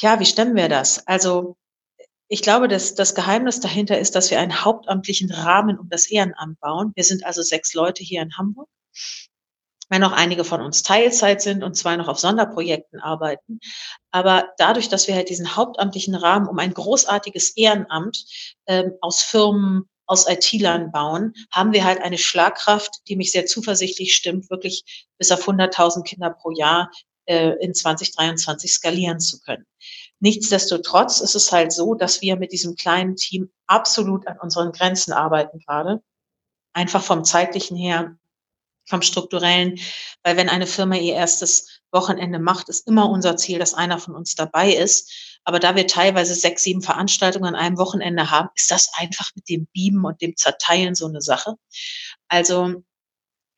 Ja, 0.00 0.18
wie 0.18 0.26
stemmen 0.26 0.56
wir 0.56 0.68
das? 0.68 1.06
Also 1.06 1.56
ich 2.28 2.42
glaube, 2.42 2.66
dass 2.66 2.94
das 2.94 3.14
Geheimnis 3.14 3.60
dahinter 3.60 3.98
ist, 3.98 4.16
dass 4.16 4.30
wir 4.30 4.40
einen 4.40 4.64
hauptamtlichen 4.64 5.30
Rahmen 5.30 5.78
um 5.78 5.88
das 5.88 6.06
Ehrenamt 6.06 6.58
bauen. 6.58 6.92
Wir 6.96 7.04
sind 7.04 7.24
also 7.24 7.42
sechs 7.42 7.74
Leute 7.74 8.02
hier 8.02 8.22
in 8.22 8.36
Hamburg 8.36 8.68
wenn 9.88 10.04
auch 10.04 10.12
einige 10.12 10.44
von 10.44 10.60
uns 10.60 10.82
Teilzeit 10.82 11.42
sind 11.42 11.62
und 11.62 11.76
zwei 11.76 11.96
noch 11.96 12.08
auf 12.08 12.18
Sonderprojekten 12.18 13.00
arbeiten. 13.00 13.60
Aber 14.10 14.50
dadurch, 14.58 14.88
dass 14.88 15.08
wir 15.08 15.14
halt 15.14 15.28
diesen 15.28 15.56
hauptamtlichen 15.56 16.14
Rahmen 16.14 16.48
um 16.48 16.58
ein 16.58 16.74
großartiges 16.74 17.56
Ehrenamt 17.56 18.24
ähm, 18.66 18.92
aus 19.00 19.22
Firmen, 19.22 19.88
aus 20.06 20.28
IT-Lern 20.28 20.92
bauen, 20.92 21.32
haben 21.50 21.72
wir 21.72 21.84
halt 21.84 22.00
eine 22.00 22.18
Schlagkraft, 22.18 23.00
die 23.08 23.16
mich 23.16 23.32
sehr 23.32 23.46
zuversichtlich 23.46 24.14
stimmt, 24.14 24.50
wirklich 24.50 25.08
bis 25.18 25.32
auf 25.32 25.48
100.000 25.48 26.02
Kinder 26.04 26.30
pro 26.30 26.50
Jahr 26.50 26.90
äh, 27.26 27.52
in 27.60 27.74
2023 27.74 28.72
skalieren 28.72 29.20
zu 29.20 29.40
können. 29.40 29.64
Nichtsdestotrotz 30.20 31.20
ist 31.20 31.34
es 31.34 31.52
halt 31.52 31.72
so, 31.72 31.94
dass 31.94 32.22
wir 32.22 32.36
mit 32.36 32.52
diesem 32.52 32.76
kleinen 32.76 33.16
Team 33.16 33.50
absolut 33.66 34.26
an 34.26 34.38
unseren 34.40 34.72
Grenzen 34.72 35.12
arbeiten 35.12 35.58
gerade. 35.60 36.02
Einfach 36.72 37.02
vom 37.02 37.24
zeitlichen 37.24 37.76
her 37.76 38.16
vom 38.86 39.02
strukturellen, 39.02 39.78
weil 40.22 40.36
wenn 40.36 40.48
eine 40.48 40.66
Firma 40.66 40.96
ihr 40.96 41.14
erstes 41.14 41.80
Wochenende 41.92 42.38
macht, 42.38 42.68
ist 42.68 42.86
immer 42.86 43.08
unser 43.08 43.36
Ziel, 43.36 43.58
dass 43.58 43.74
einer 43.74 43.98
von 43.98 44.14
uns 44.14 44.34
dabei 44.34 44.72
ist. 44.74 45.38
Aber 45.44 45.58
da 45.58 45.76
wir 45.76 45.86
teilweise 45.86 46.34
sechs, 46.34 46.62
sieben 46.62 46.82
Veranstaltungen 46.82 47.46
an 47.46 47.54
einem 47.54 47.78
Wochenende 47.78 48.30
haben, 48.30 48.48
ist 48.54 48.70
das 48.70 48.90
einfach 48.94 49.30
mit 49.34 49.48
dem 49.48 49.66
Beamen 49.72 50.04
und 50.04 50.20
dem 50.20 50.36
Zerteilen 50.36 50.94
so 50.94 51.06
eine 51.06 51.20
Sache. 51.20 51.54
Also 52.28 52.82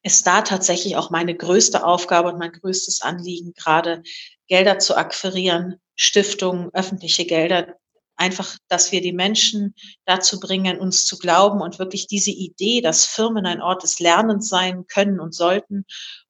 ist 0.02 0.26
da 0.26 0.42
tatsächlich 0.42 0.96
auch 0.96 1.10
meine 1.10 1.34
größte 1.36 1.84
Aufgabe 1.84 2.28
und 2.28 2.38
mein 2.38 2.52
größtes 2.52 3.02
Anliegen, 3.02 3.54
gerade 3.54 4.02
Gelder 4.46 4.78
zu 4.78 4.96
akquirieren, 4.96 5.80
Stiftungen, 5.96 6.70
öffentliche 6.72 7.24
Gelder 7.24 7.76
einfach, 8.16 8.57
dass 8.68 8.92
wir 8.92 9.00
die 9.00 9.12
Menschen 9.12 9.74
dazu 10.05 10.40
bringen, 10.40 10.79
uns 10.79 11.05
zu 11.05 11.18
glauben 11.18 11.61
und 11.61 11.79
wirklich 11.79 12.07
diese 12.07 12.31
Idee, 12.31 12.81
dass 12.81 13.05
Firmen 13.05 13.46
ein 13.46 13.62
Ort 13.62 13.83
des 13.83 14.00
Lernens 14.00 14.48
sein 14.48 14.87
können 14.87 15.20
und 15.20 15.35
sollten 15.35 15.85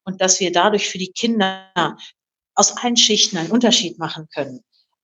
und 0.04 0.20
dass 0.20 0.40
wir 0.40 0.52
dadurch 0.52 0.88
für 0.88 0.98
die 0.98 1.12
Kinder 1.12 1.70
aus 2.54 2.76
allen 2.76 2.96
Schichten 2.96 3.36
einen 3.36 3.50
Unterschied 3.50 3.98
machen 3.98 4.28
können. 4.32 4.60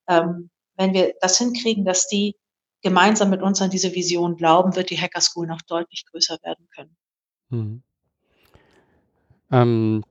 Ähm, 0.09 0.51
wenn 0.77 0.95
wir 0.95 1.15
das 1.21 1.39
hinkriegen, 1.39 1.85
dass 1.85 2.09
die 2.09 2.35
gemeinsam 2.83 3.31
mit 3.31 3.43
uns 3.43 3.63
an 3.63 3.71
diese 3.71 3.95
Vision 3.95 4.37
glauben, 4.37 4.75
wird 4.75 4.91
die 4.91 5.01
Hacker 5.01 5.21
School 5.21 5.47
noch 5.47 5.63
deutlich 5.63 6.05
größer 6.11 6.39
werden 6.43 6.67
können. 6.75 6.97
Mhm. 7.51 7.83
Ähm, 9.51 10.05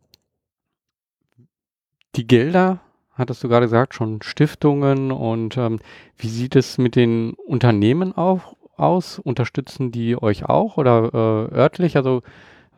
die 2.16 2.28
Gelder 2.28 2.80
hattest 3.14 3.44
du 3.44 3.50
gerade 3.50 3.66
gesagt, 3.66 3.94
schon 3.94 4.22
Stiftungen 4.22 5.12
und 5.12 5.58
ähm, 5.58 5.80
wie 6.18 6.30
sieht 6.30 6.56
es 6.56 6.78
mit 6.78 6.96
den 6.96 7.34
Unternehmen 7.34 8.16
auch 8.16 8.56
aus? 8.78 9.20
Unterstützen 9.20 9.92
die 9.92 10.22
euch 10.22 10.46
auch 10.46 10.78
oder 10.78 11.14
äh, 11.14 11.56
örtlich? 11.56 11.96
Also 11.96 12.24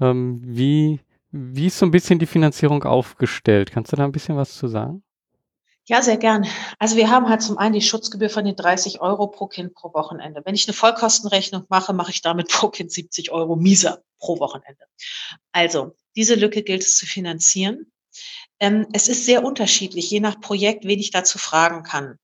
ähm, 0.02 0.42
wie, 0.44 1.00
wie 1.32 1.68
ist 1.68 1.80
so 1.80 1.86
ein 1.86 1.92
bisschen 1.92 2.20
die 2.20 2.26
Finanzierung 2.26 2.84
aufgestellt? 2.84 3.72
Kannst 3.72 3.92
du 3.92 3.96
da 3.96 4.04
ein 4.04 4.12
bisschen 4.12 4.38
was 4.38 4.56
zu 4.56 4.68
sagen? 4.68 5.04
Ja, 5.86 6.02
sehr 6.02 6.18
gern. 6.18 6.48
Also 6.80 6.96
wir 6.96 7.10
haben 7.10 7.28
halt 7.28 7.42
zum 7.42 7.58
einen 7.58 7.74
die 7.74 7.82
Schutzgebühr 7.82 8.30
von 8.30 8.46
den 8.46 8.56
30 8.56 9.02
Euro 9.02 9.28
pro 9.28 9.48
Kind 9.48 9.74
pro 9.74 9.94
Wochenende. 9.94 10.42
Wenn 10.46 10.56
ich 10.56 10.66
eine 10.66 10.74
Vollkostenrechnung 10.74 11.66
mache, 11.68 11.92
mache 11.92 12.12
ich 12.12 12.22
damit 12.22 12.48
pro 12.50 12.70
Kind 12.70 12.92
70 12.92 13.32
Euro 13.32 13.58
mieser 13.58 14.02
pro 14.18 14.40
Wochenende. 14.40 14.86
Also 15.52 15.96
diese 16.16 16.36
Lücke 16.36 16.64
gilt 16.64 16.84
es 16.84 16.96
zu 16.96 17.06
finanzieren. 17.06 17.92
Ähm, 18.60 18.88
es 18.94 19.08
ist 19.08 19.26
sehr 19.26 19.44
unterschiedlich, 19.44 20.10
je 20.10 20.20
nach 20.20 20.40
Projekt, 20.40 20.86
wen 20.86 21.00
ich 21.00 21.12
dazu 21.12 21.38
fragen 21.38 21.84
kann. 21.84 22.18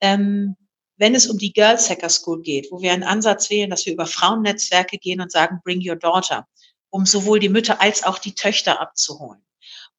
Ähm, 0.00 0.56
wenn 0.96 1.14
es 1.14 1.26
um 1.26 1.38
die 1.38 1.52
Girls 1.52 1.88
Hacker 1.88 2.10
School 2.10 2.42
geht, 2.42 2.68
wo 2.70 2.82
wir 2.82 2.92
einen 2.92 3.04
Ansatz 3.04 3.50
wählen, 3.50 3.70
dass 3.70 3.86
wir 3.86 3.92
über 3.94 4.06
Frauennetzwerke 4.06 4.98
gehen 4.98 5.20
und 5.20 5.32
sagen, 5.32 5.60
bring 5.64 5.80
your 5.86 5.96
daughter, 5.96 6.46
um 6.90 7.06
sowohl 7.06 7.40
die 7.40 7.48
Mütter 7.48 7.80
als 7.80 8.04
auch 8.04 8.18
die 8.18 8.34
Töchter 8.34 8.80
abzuholen 8.80 9.42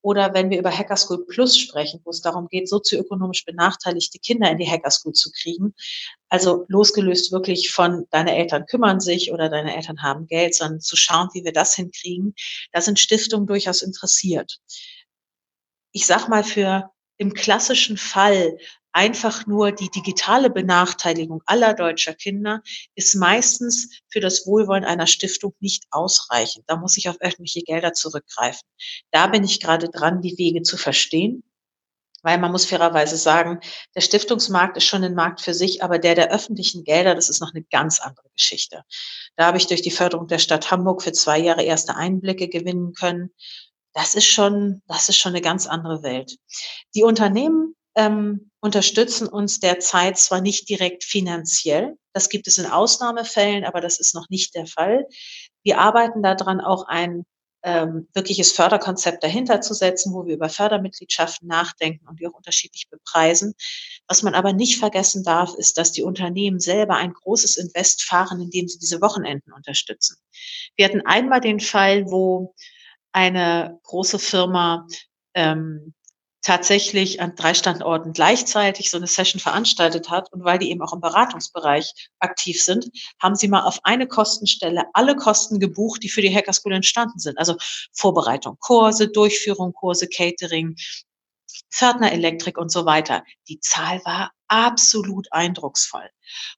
oder 0.01 0.33
wenn 0.33 0.49
wir 0.49 0.59
über 0.59 0.75
Hacker 0.75 0.97
School 0.97 1.25
Plus 1.25 1.57
sprechen, 1.57 2.01
wo 2.03 2.09
es 2.09 2.21
darum 2.21 2.47
geht, 2.47 2.67
sozioökonomisch 2.67 3.45
benachteiligte 3.45 4.19
Kinder 4.19 4.49
in 4.49 4.57
die 4.57 4.69
Hacker 4.69 4.91
School 4.91 5.13
zu 5.13 5.31
kriegen. 5.31 5.73
Also 6.29 6.65
losgelöst 6.67 7.31
wirklich 7.31 7.71
von 7.71 8.07
deine 8.09 8.35
Eltern 8.35 8.65
kümmern 8.65 8.99
sich 8.99 9.31
oder 9.31 9.49
deine 9.49 9.75
Eltern 9.75 10.01
haben 10.01 10.27
Geld, 10.27 10.55
sondern 10.55 10.81
zu 10.81 10.95
schauen, 10.95 11.29
wie 11.33 11.43
wir 11.43 11.53
das 11.53 11.75
hinkriegen. 11.75 12.33
Da 12.71 12.81
sind 12.81 12.99
Stiftungen 12.99 13.47
durchaus 13.47 13.81
interessiert. 13.81 14.59
Ich 15.91 16.05
sag 16.05 16.27
mal, 16.27 16.43
für 16.43 16.91
im 17.17 17.33
klassischen 17.33 17.97
Fall 17.97 18.57
einfach 18.93 19.47
nur 19.47 19.71
die 19.71 19.89
digitale 19.89 20.49
Benachteiligung 20.49 21.41
aller 21.45 21.73
deutscher 21.73 22.13
Kinder 22.13 22.61
ist 22.95 23.15
meistens 23.15 24.01
für 24.09 24.19
das 24.19 24.45
Wohlwollen 24.45 24.83
einer 24.83 25.07
Stiftung 25.07 25.53
nicht 25.59 25.85
ausreichend. 25.91 26.65
Da 26.67 26.75
muss 26.75 26.97
ich 26.97 27.09
auf 27.09 27.21
öffentliche 27.21 27.61
Gelder 27.61 27.93
zurückgreifen. 27.93 28.67
Da 29.11 29.27
bin 29.27 29.43
ich 29.43 29.59
gerade 29.59 29.89
dran, 29.89 30.21
die 30.21 30.37
Wege 30.37 30.61
zu 30.61 30.77
verstehen. 30.77 31.43
Weil 32.23 32.37
man 32.37 32.51
muss 32.51 32.65
fairerweise 32.65 33.17
sagen, 33.17 33.59
der 33.95 34.01
Stiftungsmarkt 34.01 34.77
ist 34.77 34.85
schon 34.85 35.03
ein 35.03 35.15
Markt 35.15 35.41
für 35.41 35.55
sich, 35.55 35.83
aber 35.83 35.97
der 35.97 36.13
der 36.13 36.31
öffentlichen 36.31 36.83
Gelder, 36.83 37.15
das 37.15 37.29
ist 37.29 37.41
noch 37.41 37.51
eine 37.51 37.63
ganz 37.71 37.99
andere 37.99 38.29
Geschichte. 38.35 38.83
Da 39.37 39.47
habe 39.47 39.57
ich 39.57 39.65
durch 39.65 39.81
die 39.81 39.89
Förderung 39.89 40.27
der 40.27 40.37
Stadt 40.37 40.69
Hamburg 40.69 41.01
für 41.01 41.13
zwei 41.13 41.39
Jahre 41.39 41.63
erste 41.63 41.95
Einblicke 41.95 42.47
gewinnen 42.47 42.93
können. 42.93 43.31
Das 43.93 44.15
ist 44.15 44.27
schon, 44.27 44.81
das 44.87 45.09
ist 45.09 45.17
schon 45.17 45.33
eine 45.33 45.41
ganz 45.41 45.67
andere 45.67 46.03
Welt. 46.03 46.37
Die 46.95 47.03
Unternehmen 47.03 47.75
ähm, 47.95 48.51
unterstützen 48.61 49.27
uns 49.27 49.59
derzeit 49.59 50.17
zwar 50.17 50.41
nicht 50.41 50.69
direkt 50.69 51.03
finanziell, 51.03 51.97
das 52.13 52.29
gibt 52.29 52.47
es 52.47 52.57
in 52.57 52.65
Ausnahmefällen, 52.65 53.63
aber 53.65 53.81
das 53.81 53.99
ist 53.99 54.15
noch 54.15 54.29
nicht 54.29 54.55
der 54.55 54.65
Fall. 54.65 55.07
Wir 55.63 55.79
arbeiten 55.79 56.21
daran, 56.23 56.61
auch 56.61 56.87
ein 56.87 57.25
ähm, 57.63 58.07
wirkliches 58.13 58.51
Förderkonzept 58.51 59.23
dahinter 59.23 59.61
zu 59.61 59.73
setzen, 59.73 60.13
wo 60.13 60.25
wir 60.25 60.33
über 60.33 60.49
Fördermitgliedschaften 60.49 61.47
nachdenken 61.47 62.07
und 62.07 62.19
die 62.19 62.27
auch 62.27 62.33
unterschiedlich 62.33 62.89
bepreisen. 62.89 63.53
Was 64.07 64.23
man 64.23 64.33
aber 64.33 64.51
nicht 64.51 64.79
vergessen 64.79 65.23
darf, 65.23 65.53
ist, 65.55 65.77
dass 65.77 65.91
die 65.91 66.03
Unternehmen 66.03 66.59
selber 66.59 66.95
ein 66.95 67.13
großes 67.13 67.57
Invest 67.57 68.03
fahren, 68.03 68.41
indem 68.41 68.67
sie 68.67 68.79
diese 68.79 68.99
Wochenenden 69.01 69.53
unterstützen. 69.53 70.17
Wir 70.75 70.85
hatten 70.85 71.01
einmal 71.05 71.39
den 71.39 71.59
Fall, 71.59 72.05
wo 72.07 72.55
eine 73.11 73.79
große 73.83 74.19
Firma 74.19 74.87
ähm, 75.33 75.93
tatsächlich 76.41 77.21
an 77.21 77.35
drei 77.35 77.53
Standorten 77.53 78.13
gleichzeitig 78.13 78.89
so 78.89 78.97
eine 78.97 79.07
Session 79.07 79.39
veranstaltet 79.39 80.09
hat 80.09 80.31
und 80.33 80.43
weil 80.43 80.57
die 80.57 80.71
eben 80.71 80.81
auch 80.81 80.93
im 80.93 81.01
Beratungsbereich 81.01 82.09
aktiv 82.19 82.61
sind, 82.63 82.89
haben 83.19 83.35
sie 83.35 83.47
mal 83.47 83.61
auf 83.61 83.79
eine 83.83 84.07
Kostenstelle 84.07 84.85
alle 84.93 85.15
Kosten 85.15 85.59
gebucht, 85.59 86.01
die 86.03 86.09
für 86.09 86.21
die 86.21 86.33
Hacker 86.33 86.53
School 86.53 86.73
entstanden 86.73 87.19
sind. 87.19 87.37
Also 87.37 87.55
Vorbereitung, 87.93 88.57
Kurse, 88.59 89.07
Durchführung, 89.07 89.73
Kurse, 89.73 90.07
Catering, 90.07 90.75
Pförtner, 91.69 92.11
Elektrik 92.11 92.57
und 92.57 92.71
so 92.71 92.85
weiter. 92.85 93.23
Die 93.47 93.59
Zahl 93.59 94.01
war 94.03 94.31
absolut 94.47 95.27
eindrucksvoll. 95.31 96.09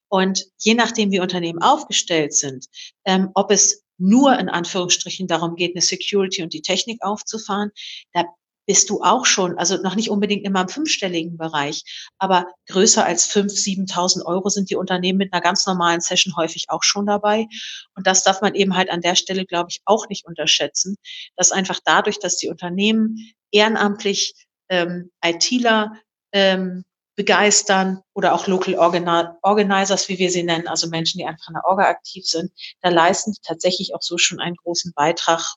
Und 0.08 0.46
je 0.60 0.76
nachdem, 0.76 1.12
wie 1.12 1.20
Unternehmen 1.20 1.62
aufgestellt 1.62 2.34
sind, 2.34 2.68
ähm, 3.06 3.30
ob 3.36 3.52
es 3.52 3.83
nur 4.04 4.38
in 4.38 4.50
Anführungsstrichen 4.50 5.28
darum 5.28 5.56
geht, 5.56 5.76
eine 5.76 5.82
Security 5.82 6.44
und 6.44 6.54
die 6.54 6.62
Technik 6.62 7.02
aufzufahren, 7.02 7.72
da 8.12 8.26
bist 8.66 8.90
du 8.90 9.02
auch 9.02 9.26
schon, 9.26 9.58
also 9.58 9.78
noch 9.78 9.96
nicht 9.96 10.10
unbedingt 10.10 10.46
immer 10.46 10.62
im 10.62 10.70
fünfstelligen 10.70 11.38
Bereich, 11.38 11.84
aber 12.18 12.48
größer 12.70 13.06
als 13.06 13.26
fünf, 13.26 13.52
7.000 13.52 14.26
Euro 14.26 14.50
sind 14.50 14.70
die 14.70 14.76
Unternehmen 14.76 15.18
mit 15.18 15.34
einer 15.34 15.42
ganz 15.42 15.66
normalen 15.66 16.02
Session 16.02 16.36
häufig 16.38 16.66
auch 16.70 16.84
schon 16.84 17.06
dabei. 17.06 17.48
Und 17.96 18.08
das 18.08 18.24
darf 18.24 18.42
man 18.42 18.56
eben 18.56 18.76
halt 18.76 18.90
an 18.90 19.02
der 19.02 19.16
Stelle, 19.16 19.46
glaube 19.46 19.68
ich, 19.70 19.82
auch 19.86 20.08
nicht 20.08 20.26
unterschätzen, 20.26 20.96
dass 21.36 21.52
einfach 21.52 21.80
dadurch, 21.84 22.20
dass 22.20 22.38
die 22.38 22.48
Unternehmen 22.48 23.34
ehrenamtlich 23.52 24.34
ähm, 24.70 25.12
ITler 25.24 25.94
ähm, 26.32 26.84
begeistern 27.16 28.02
oder 28.14 28.34
auch 28.34 28.48
Local 28.48 28.76
Organizers, 28.76 30.10
wie 30.10 30.18
wir 30.18 30.32
sie 30.32 30.44
nennen, 30.44 30.68
also 30.68 30.90
Menschen, 30.90 31.20
die 31.20 31.26
einfach 31.26 31.48
in 31.48 31.54
der 31.54 31.66
Orga 31.66 31.84
aktiv 31.84 32.26
sind, 32.26 32.52
da 32.82 32.90
leisten 32.90 33.34
die 33.34 33.42
tatsächlich 33.44 33.94
auch 33.94 34.02
so 34.02 34.18
schon 34.18 34.40
einen 34.40 34.56
großen 34.56 34.94
Beitrag, 34.96 35.56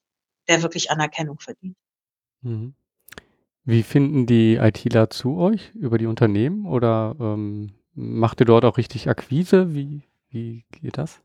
der 0.49 0.63
wirklich 0.63 0.91
Anerkennung 0.91 1.39
verdient. 1.39 1.77
Mhm. 2.43 2.75
Wie 3.65 3.83
finden 3.83 4.27
die 4.27 4.57
ITler 4.57 5.11
zu 5.11 5.39
euch 5.39 5.75
über 5.75 5.99
die 5.99 6.07
Unternehmen 6.07 6.67
oder 6.67 7.17
ähm, 7.19 7.75
macht 7.95 8.41
ihr 8.41 8.47
dort 8.47 8.65
auch 8.65 8.79
richtig 8.79 9.09
Akquise? 9.09 9.75
Wie, 9.75 10.03
wie 10.29 10.65
geht 10.71 10.99
das? 10.99 11.21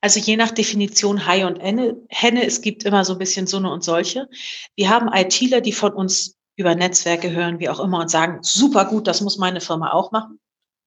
Also 0.00 0.20
je 0.20 0.36
nach 0.36 0.50
Definition 0.50 1.26
Hai 1.26 1.46
und 1.46 1.58
Henne, 1.60 2.44
es 2.44 2.60
gibt 2.60 2.84
immer 2.84 3.04
so 3.04 3.14
ein 3.14 3.18
bisschen 3.18 3.46
so 3.46 3.56
eine 3.56 3.72
und 3.72 3.84
solche. 3.84 4.28
Wir 4.74 4.90
haben 4.90 5.08
ITler, 5.12 5.60
die 5.60 5.72
von 5.72 5.92
uns 5.92 6.35
über 6.56 6.74
Netzwerke 6.74 7.30
hören, 7.30 7.58
wie 7.58 7.68
auch 7.68 7.80
immer, 7.80 8.00
und 8.00 8.10
sagen, 8.10 8.38
super 8.42 8.86
gut, 8.86 9.06
das 9.06 9.20
muss 9.20 9.38
meine 9.38 9.60
Firma 9.60 9.92
auch 9.92 10.12
machen. 10.12 10.40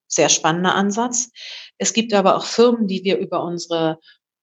Sehr 0.07 0.29
spannender 0.29 0.73
Ansatz. 0.75 1.29
Es 1.77 1.93
gibt 1.93 2.13
aber 2.13 2.35
auch 2.35 2.45
Firmen, 2.45 2.87
die 2.87 3.03
wir 3.03 3.17
über 3.17 3.43
unsere 3.43 3.99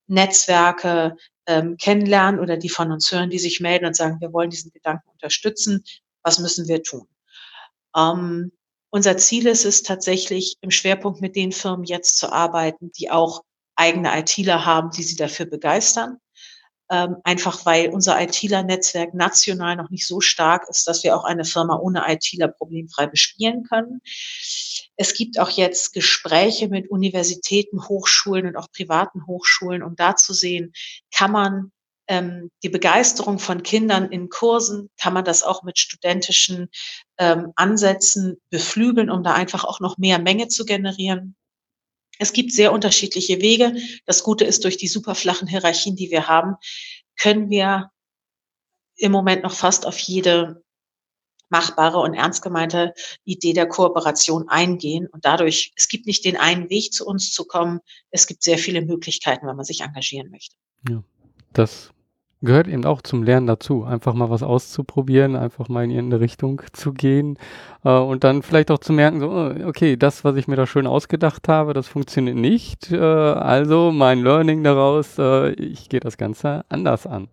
Netzwerke 0.06 1.16
ähm, 1.46 1.76
kennenlernen 1.76 2.40
oder 2.40 2.56
die 2.56 2.68
von 2.68 2.92
uns 2.92 3.10
hören, 3.10 3.30
die 3.30 3.40
sich 3.40 3.60
melden 3.60 3.86
und 3.86 3.96
sagen, 3.96 4.20
wir 4.20 4.32
wollen 4.32 4.50
diesen 4.50 4.70
Gedanken 4.70 5.08
unterstützen 5.10 5.82
was 6.26 6.40
müssen 6.40 6.66
wir 6.66 6.82
tun? 6.82 7.06
Ähm, 7.96 8.52
unser 8.90 9.16
Ziel 9.16 9.46
ist 9.46 9.64
es 9.64 9.82
tatsächlich, 9.82 10.56
im 10.60 10.72
Schwerpunkt 10.72 11.20
mit 11.20 11.36
den 11.36 11.52
Firmen 11.52 11.84
jetzt 11.84 12.18
zu 12.18 12.32
arbeiten, 12.32 12.90
die 12.98 13.10
auch 13.10 13.42
eigene 13.76 14.18
ITler 14.18 14.66
haben, 14.66 14.90
die 14.90 15.04
sie 15.04 15.16
dafür 15.16 15.46
begeistern. 15.46 16.18
Ähm, 16.88 17.16
einfach 17.24 17.66
weil 17.66 17.88
unser 17.88 18.20
ITler-Netzwerk 18.20 19.12
national 19.12 19.74
noch 19.74 19.90
nicht 19.90 20.06
so 20.06 20.20
stark 20.20 20.68
ist, 20.68 20.86
dass 20.86 21.02
wir 21.02 21.16
auch 21.16 21.24
eine 21.24 21.44
Firma 21.44 21.76
ohne 21.76 22.04
ITler 22.06 22.48
problemfrei 22.48 23.06
bespielen 23.06 23.64
können. 23.64 24.00
Es 24.96 25.14
gibt 25.14 25.38
auch 25.40 25.50
jetzt 25.50 25.92
Gespräche 25.92 26.68
mit 26.68 26.88
Universitäten, 26.88 27.88
Hochschulen 27.88 28.46
und 28.46 28.56
auch 28.56 28.70
privaten 28.70 29.26
Hochschulen, 29.26 29.82
um 29.82 29.96
da 29.96 30.16
zu 30.16 30.32
sehen, 30.32 30.72
kann 31.10 31.32
man 31.32 31.72
ähm, 32.08 32.50
die 32.62 32.68
Begeisterung 32.68 33.38
von 33.38 33.62
Kindern 33.62 34.10
in 34.10 34.28
Kursen, 34.28 34.90
kann 35.00 35.12
man 35.12 35.24
das 35.24 35.42
auch 35.42 35.62
mit 35.62 35.78
studentischen 35.78 36.68
ähm, 37.18 37.52
Ansätzen 37.56 38.40
beflügeln, 38.50 39.10
um 39.10 39.22
da 39.22 39.34
einfach 39.34 39.64
auch 39.64 39.80
noch 39.80 39.98
mehr 39.98 40.18
Menge 40.18 40.48
zu 40.48 40.64
generieren. 40.64 41.36
Es 42.18 42.32
gibt 42.32 42.52
sehr 42.52 42.72
unterschiedliche 42.72 43.40
Wege. 43.40 43.76
Das 44.04 44.22
Gute 44.22 44.44
ist, 44.44 44.64
durch 44.64 44.76
die 44.76 44.88
super 44.88 45.14
flachen 45.14 45.48
Hierarchien, 45.48 45.96
die 45.96 46.10
wir 46.10 46.28
haben, 46.28 46.56
können 47.18 47.50
wir 47.50 47.90
im 48.96 49.12
Moment 49.12 49.42
noch 49.42 49.52
fast 49.52 49.86
auf 49.86 49.98
jede 49.98 50.62
machbare 51.48 51.98
und 51.98 52.14
ernst 52.14 52.42
gemeinte 52.42 52.92
Idee 53.24 53.52
der 53.52 53.68
Kooperation 53.68 54.48
eingehen. 54.48 55.06
Und 55.06 55.24
dadurch, 55.24 55.72
es 55.76 55.88
gibt 55.88 56.06
nicht 56.06 56.24
den 56.24 56.36
einen 56.36 56.70
Weg 56.70 56.92
zu 56.92 57.06
uns 57.06 57.32
zu 57.32 57.44
kommen. 57.44 57.80
Es 58.10 58.26
gibt 58.26 58.42
sehr 58.42 58.58
viele 58.58 58.82
Möglichkeiten, 58.82 59.46
wenn 59.46 59.56
man 59.56 59.64
sich 59.64 59.80
engagieren 59.80 60.30
möchte. 60.30 60.56
Ja, 60.88 61.02
das 61.52 61.90
gehört 62.42 62.68
eben 62.68 62.84
auch 62.84 63.02
zum 63.02 63.22
Lernen 63.22 63.46
dazu, 63.46 63.84
einfach 63.84 64.14
mal 64.14 64.30
was 64.30 64.42
auszuprobieren, 64.42 65.36
einfach 65.36 65.68
mal 65.68 65.84
in 65.84 65.90
irgendeine 65.90 66.20
Richtung 66.20 66.62
zu 66.72 66.92
gehen 66.92 67.38
äh, 67.84 67.90
und 67.90 68.24
dann 68.24 68.42
vielleicht 68.42 68.70
auch 68.70 68.78
zu 68.78 68.92
merken, 68.92 69.20
so, 69.20 69.30
oh, 69.30 69.54
okay, 69.66 69.96
das, 69.96 70.24
was 70.24 70.36
ich 70.36 70.46
mir 70.46 70.56
da 70.56 70.66
schön 70.66 70.86
ausgedacht 70.86 71.48
habe, 71.48 71.72
das 71.72 71.88
funktioniert 71.88 72.36
nicht. 72.36 72.92
Äh, 72.92 72.98
also 72.98 73.90
mein 73.90 74.22
Learning 74.22 74.62
daraus, 74.62 75.18
äh, 75.18 75.52
ich 75.52 75.88
gehe 75.88 76.00
das 76.00 76.16
Ganze 76.18 76.64
anders 76.68 77.06
an. 77.06 77.28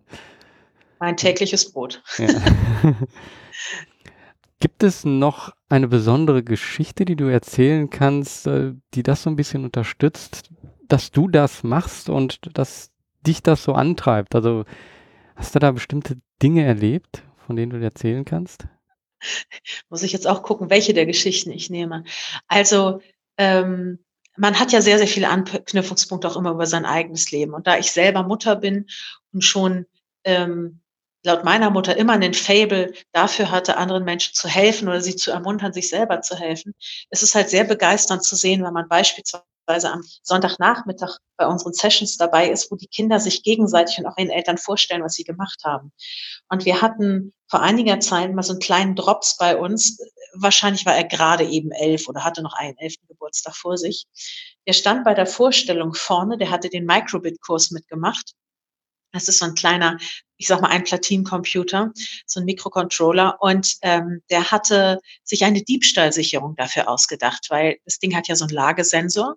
Mein 1.00 1.16
tägliches 1.16 1.70
Brot. 1.70 2.02
Ja. 2.18 2.28
Gibt 4.60 4.82
es 4.82 5.04
noch 5.04 5.52
eine 5.68 5.88
besondere 5.88 6.42
Geschichte, 6.42 7.04
die 7.04 7.16
du 7.16 7.26
erzählen 7.26 7.90
kannst, 7.90 8.46
äh, 8.46 8.72
die 8.94 9.02
das 9.02 9.22
so 9.22 9.28
ein 9.28 9.36
bisschen 9.36 9.64
unterstützt, 9.64 10.48
dass 10.88 11.10
du 11.10 11.28
das 11.28 11.62
machst 11.62 12.08
und 12.08 12.40
dass 12.56 12.90
dich 13.26 13.42
das 13.42 13.64
so 13.64 13.74
antreibt? 13.74 14.34
Also 14.34 14.64
Hast 15.36 15.54
du 15.54 15.58
da 15.58 15.72
bestimmte 15.72 16.16
Dinge 16.42 16.64
erlebt, 16.64 17.22
von 17.46 17.56
denen 17.56 17.70
du 17.70 17.78
dir 17.78 17.86
erzählen 17.86 18.24
kannst? 18.24 18.66
Muss 19.88 20.02
ich 20.02 20.12
jetzt 20.12 20.26
auch 20.26 20.42
gucken, 20.42 20.70
welche 20.70 20.94
der 20.94 21.06
Geschichten 21.06 21.50
ich 21.50 21.70
nehme. 21.70 22.04
Also 22.46 23.00
ähm, 23.38 23.98
man 24.36 24.58
hat 24.58 24.72
ja 24.72 24.80
sehr, 24.80 24.98
sehr 24.98 25.06
viele 25.06 25.28
Anknüpfungspunkte 25.28 26.28
auch 26.28 26.36
immer 26.36 26.52
über 26.52 26.66
sein 26.66 26.84
eigenes 26.84 27.30
Leben. 27.30 27.54
Und 27.54 27.66
da 27.66 27.78
ich 27.78 27.92
selber 27.92 28.22
Mutter 28.22 28.56
bin 28.56 28.86
und 29.32 29.42
schon 29.42 29.86
ähm, 30.24 30.80
laut 31.24 31.44
meiner 31.44 31.70
Mutter 31.70 31.96
immer 31.96 32.12
einen 32.12 32.34
Fable 32.34 32.92
dafür 33.12 33.50
hatte, 33.50 33.76
anderen 33.76 34.04
Menschen 34.04 34.34
zu 34.34 34.48
helfen 34.48 34.88
oder 34.88 35.00
sie 35.00 35.16
zu 35.16 35.30
ermuntern, 35.30 35.72
sich 35.72 35.88
selber 35.88 36.20
zu 36.20 36.36
helfen, 36.36 36.74
ist 37.10 37.22
es 37.22 37.34
halt 37.34 37.48
sehr 37.48 37.64
begeisternd 37.64 38.22
zu 38.22 38.36
sehen, 38.36 38.62
wenn 38.62 38.72
man 38.72 38.88
beispielsweise 38.88 39.44
am 39.66 40.02
Sonntagnachmittag 40.22 41.16
bei 41.36 41.46
unseren 41.46 41.72
Sessions 41.72 42.16
dabei 42.16 42.50
ist, 42.50 42.70
wo 42.70 42.76
die 42.76 42.86
Kinder 42.86 43.18
sich 43.20 43.42
gegenseitig 43.42 43.98
und 43.98 44.06
auch 44.06 44.16
ihren 44.16 44.30
Eltern 44.30 44.58
vorstellen, 44.58 45.02
was 45.02 45.14
sie 45.14 45.24
gemacht 45.24 45.62
haben. 45.64 45.92
Und 46.48 46.64
wir 46.64 46.82
hatten 46.82 47.32
vor 47.48 47.60
einiger 47.60 48.00
Zeit 48.00 48.34
mal 48.34 48.42
so 48.42 48.52
einen 48.52 48.60
kleinen 48.60 48.94
Drops 48.94 49.36
bei 49.36 49.56
uns. 49.56 49.98
Wahrscheinlich 50.34 50.86
war 50.86 50.94
er 50.94 51.04
gerade 51.04 51.44
eben 51.44 51.70
elf 51.72 52.08
oder 52.08 52.24
hatte 52.24 52.42
noch 52.42 52.54
einen 52.54 52.76
elften 52.78 53.06
Geburtstag 53.08 53.54
vor 53.54 53.76
sich. 53.78 54.06
Der 54.66 54.72
stand 54.72 55.04
bei 55.04 55.14
der 55.14 55.26
Vorstellung 55.26 55.94
vorne, 55.94 56.38
der 56.38 56.50
hatte 56.50 56.68
den 56.68 56.84
Microbit-Kurs 56.86 57.70
mitgemacht. 57.70 58.32
Das 59.14 59.28
ist 59.28 59.38
so 59.38 59.44
ein 59.44 59.54
kleiner, 59.54 59.96
ich 60.36 60.48
sag 60.48 60.60
mal, 60.60 60.68
ein 60.68 60.82
Platinencomputer, 60.82 61.92
so 62.26 62.40
ein 62.40 62.46
Mikrocontroller. 62.46 63.36
Und 63.40 63.76
ähm, 63.82 64.22
der 64.28 64.50
hatte 64.50 64.98
sich 65.22 65.44
eine 65.44 65.62
Diebstahlsicherung 65.62 66.56
dafür 66.56 66.88
ausgedacht, 66.88 67.46
weil 67.48 67.76
das 67.84 68.00
Ding 68.00 68.14
hat 68.14 68.26
ja 68.26 68.34
so 68.34 68.44
einen 68.44 68.54
Lagesensor. 68.54 69.36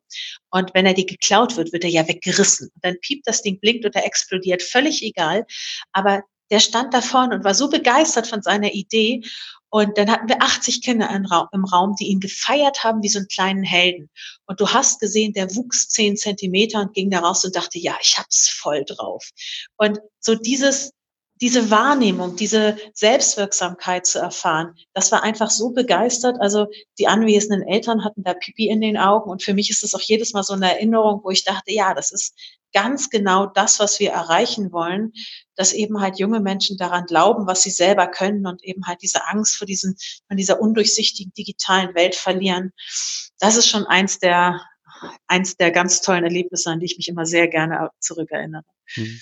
Und 0.49 0.73
wenn 0.73 0.87
er 0.87 0.95
die 0.95 1.05
geklaut 1.05 1.55
wird, 1.57 1.71
wird 1.73 1.83
er 1.83 1.91
ja 1.91 2.07
weggerissen. 2.07 2.71
Und 2.73 2.83
dann 2.83 2.99
piept 3.01 3.27
das 3.27 3.43
Ding, 3.43 3.59
blinkt 3.59 3.85
oder 3.85 4.03
explodiert, 4.03 4.63
völlig 4.63 5.03
egal. 5.03 5.45
Aber 5.91 6.23
der 6.49 6.59
stand 6.59 6.93
da 6.93 7.01
vorne 7.01 7.35
und 7.35 7.43
war 7.43 7.53
so 7.53 7.69
begeistert 7.69 8.25
von 8.25 8.41
seiner 8.41 8.73
Idee. 8.73 9.21
Und 9.69 9.97
dann 9.97 10.09
hatten 10.09 10.29
wir 10.29 10.41
80 10.41 10.81
Kinder 10.81 11.09
im 11.09 11.65
Raum, 11.65 11.95
die 11.99 12.07
ihn 12.07 12.19
gefeiert 12.19 12.83
haben 12.83 13.01
wie 13.03 13.09
so 13.09 13.19
einen 13.19 13.27
kleinen 13.27 13.63
Helden. 13.63 14.09
Und 14.45 14.61
du 14.61 14.69
hast 14.69 14.99
gesehen, 14.99 15.33
der 15.33 15.55
wuchs 15.55 15.89
zehn 15.89 16.15
Zentimeter 16.15 16.79
und 16.79 16.93
ging 16.93 17.09
da 17.09 17.19
raus 17.19 17.43
und 17.43 17.55
dachte, 17.55 17.77
ja, 17.77 17.97
ich 18.01 18.17
hab's 18.17 18.47
voll 18.49 18.85
drauf. 18.85 19.29
Und 19.75 19.99
so 20.19 20.35
dieses, 20.35 20.91
diese 21.41 21.69
Wahrnehmung, 21.69 22.35
diese 22.35 22.77
Selbstwirksamkeit 22.93 24.05
zu 24.05 24.19
erfahren, 24.19 24.75
das 24.93 25.11
war 25.11 25.23
einfach 25.23 25.49
so 25.49 25.71
begeistert. 25.71 26.37
Also 26.39 26.67
die 26.99 27.07
anwesenden 27.07 27.67
Eltern 27.67 28.03
hatten 28.03 28.23
da 28.23 28.33
Pipi 28.33 28.67
in 28.67 28.81
den 28.81 28.97
Augen 28.97 29.29
und 29.29 29.43
für 29.43 29.53
mich 29.53 29.69
ist 29.69 29.83
es 29.83 29.93
auch 29.95 30.01
jedes 30.01 30.33
Mal 30.33 30.43
so 30.43 30.53
eine 30.53 30.71
Erinnerung, 30.73 31.21
wo 31.23 31.29
ich 31.29 31.43
dachte, 31.43 31.71
ja, 31.71 31.93
das 31.93 32.11
ist 32.11 32.35
ganz 32.73 33.09
genau 33.09 33.45
das, 33.45 33.79
was 33.79 33.99
wir 33.99 34.11
erreichen 34.11 34.71
wollen, 34.71 35.13
dass 35.55 35.73
eben 35.73 36.01
halt 36.01 36.19
junge 36.19 36.39
Menschen 36.39 36.77
daran 36.77 37.05
glauben, 37.05 37.47
was 37.47 37.63
sie 37.63 37.69
selber 37.69 38.07
können 38.07 38.45
und 38.45 38.63
eben 38.63 38.85
halt 38.85 39.01
diese 39.01 39.27
Angst 39.27 39.55
vor 39.55 39.65
diesen, 39.65 39.95
von 40.27 40.37
dieser 40.37 40.59
undurchsichtigen 40.59 41.33
digitalen 41.33 41.95
Welt 41.95 42.15
verlieren. 42.15 42.73
Das 43.39 43.55
ist 43.55 43.67
schon 43.67 43.85
eins 43.85 44.19
der, 44.19 44.61
eins 45.27 45.55
der 45.57 45.71
ganz 45.71 46.01
tollen 46.01 46.23
Erlebnisse, 46.23 46.69
an 46.69 46.79
die 46.79 46.85
ich 46.87 46.97
mich 46.97 47.07
immer 47.07 47.25
sehr 47.25 47.47
gerne 47.47 47.89
zurückerinnere. 47.99 48.63
Mhm. 48.95 49.21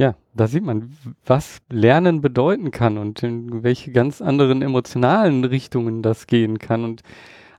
Ja, 0.00 0.14
da 0.32 0.46
sieht 0.46 0.64
man, 0.64 0.96
was 1.26 1.58
Lernen 1.68 2.22
bedeuten 2.22 2.70
kann 2.70 2.96
und 2.96 3.22
in 3.22 3.62
welche 3.62 3.92
ganz 3.92 4.22
anderen 4.22 4.62
emotionalen 4.62 5.44
Richtungen 5.44 6.00
das 6.00 6.26
gehen 6.26 6.58
kann. 6.58 6.84
Und 6.84 7.02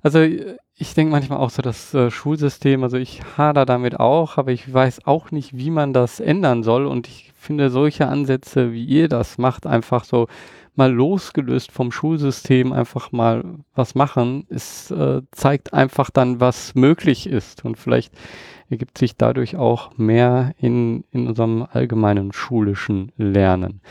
also 0.02 0.22
ich 0.24 0.96
denke 0.96 1.12
manchmal 1.12 1.38
auch 1.38 1.52
so, 1.52 1.62
das 1.62 1.94
äh, 1.94 2.10
Schulsystem, 2.10 2.84
also 2.84 2.98
ich 2.98 3.22
hader 3.38 3.68
damit 3.68 4.00
auch, 4.00 4.40
aber 4.40 4.52
ich 4.52 4.74
weiß 4.74 5.06
auch 5.06 5.30
nicht, 5.30 5.56
wie 5.56 5.70
man 5.70 5.94
das 5.94 6.20
ändern 6.20 6.64
soll. 6.64 6.88
Und 6.88 7.08
ich 7.08 7.32
finde 7.36 7.70
solche 7.70 8.08
Ansätze, 8.08 8.74
wie 8.74 8.86
ihr 8.86 9.08
das 9.08 9.38
macht, 9.38 9.68
einfach 9.68 10.04
so 10.04 10.26
mal 10.74 10.92
losgelöst 10.92 11.72
vom 11.72 11.92
Schulsystem 11.92 12.74
einfach 12.74 13.12
mal 13.12 13.44
was 13.76 13.94
machen, 13.94 14.48
es 14.50 14.90
äh, 14.90 15.22
zeigt 15.30 15.76
einfach 15.76 16.10
dann, 16.10 16.40
was 16.40 16.74
möglich 16.74 17.28
ist. 17.28 17.64
Und 17.66 17.78
vielleicht 17.78 18.12
ergibt 18.72 18.98
sich 18.98 19.16
dadurch 19.16 19.56
auch 19.56 19.98
mehr 19.98 20.54
in, 20.58 21.04
in 21.12 21.28
unserem 21.28 21.68
allgemeinen 21.72 22.34
schulischen 22.34 23.12
Lernen. 23.18 23.82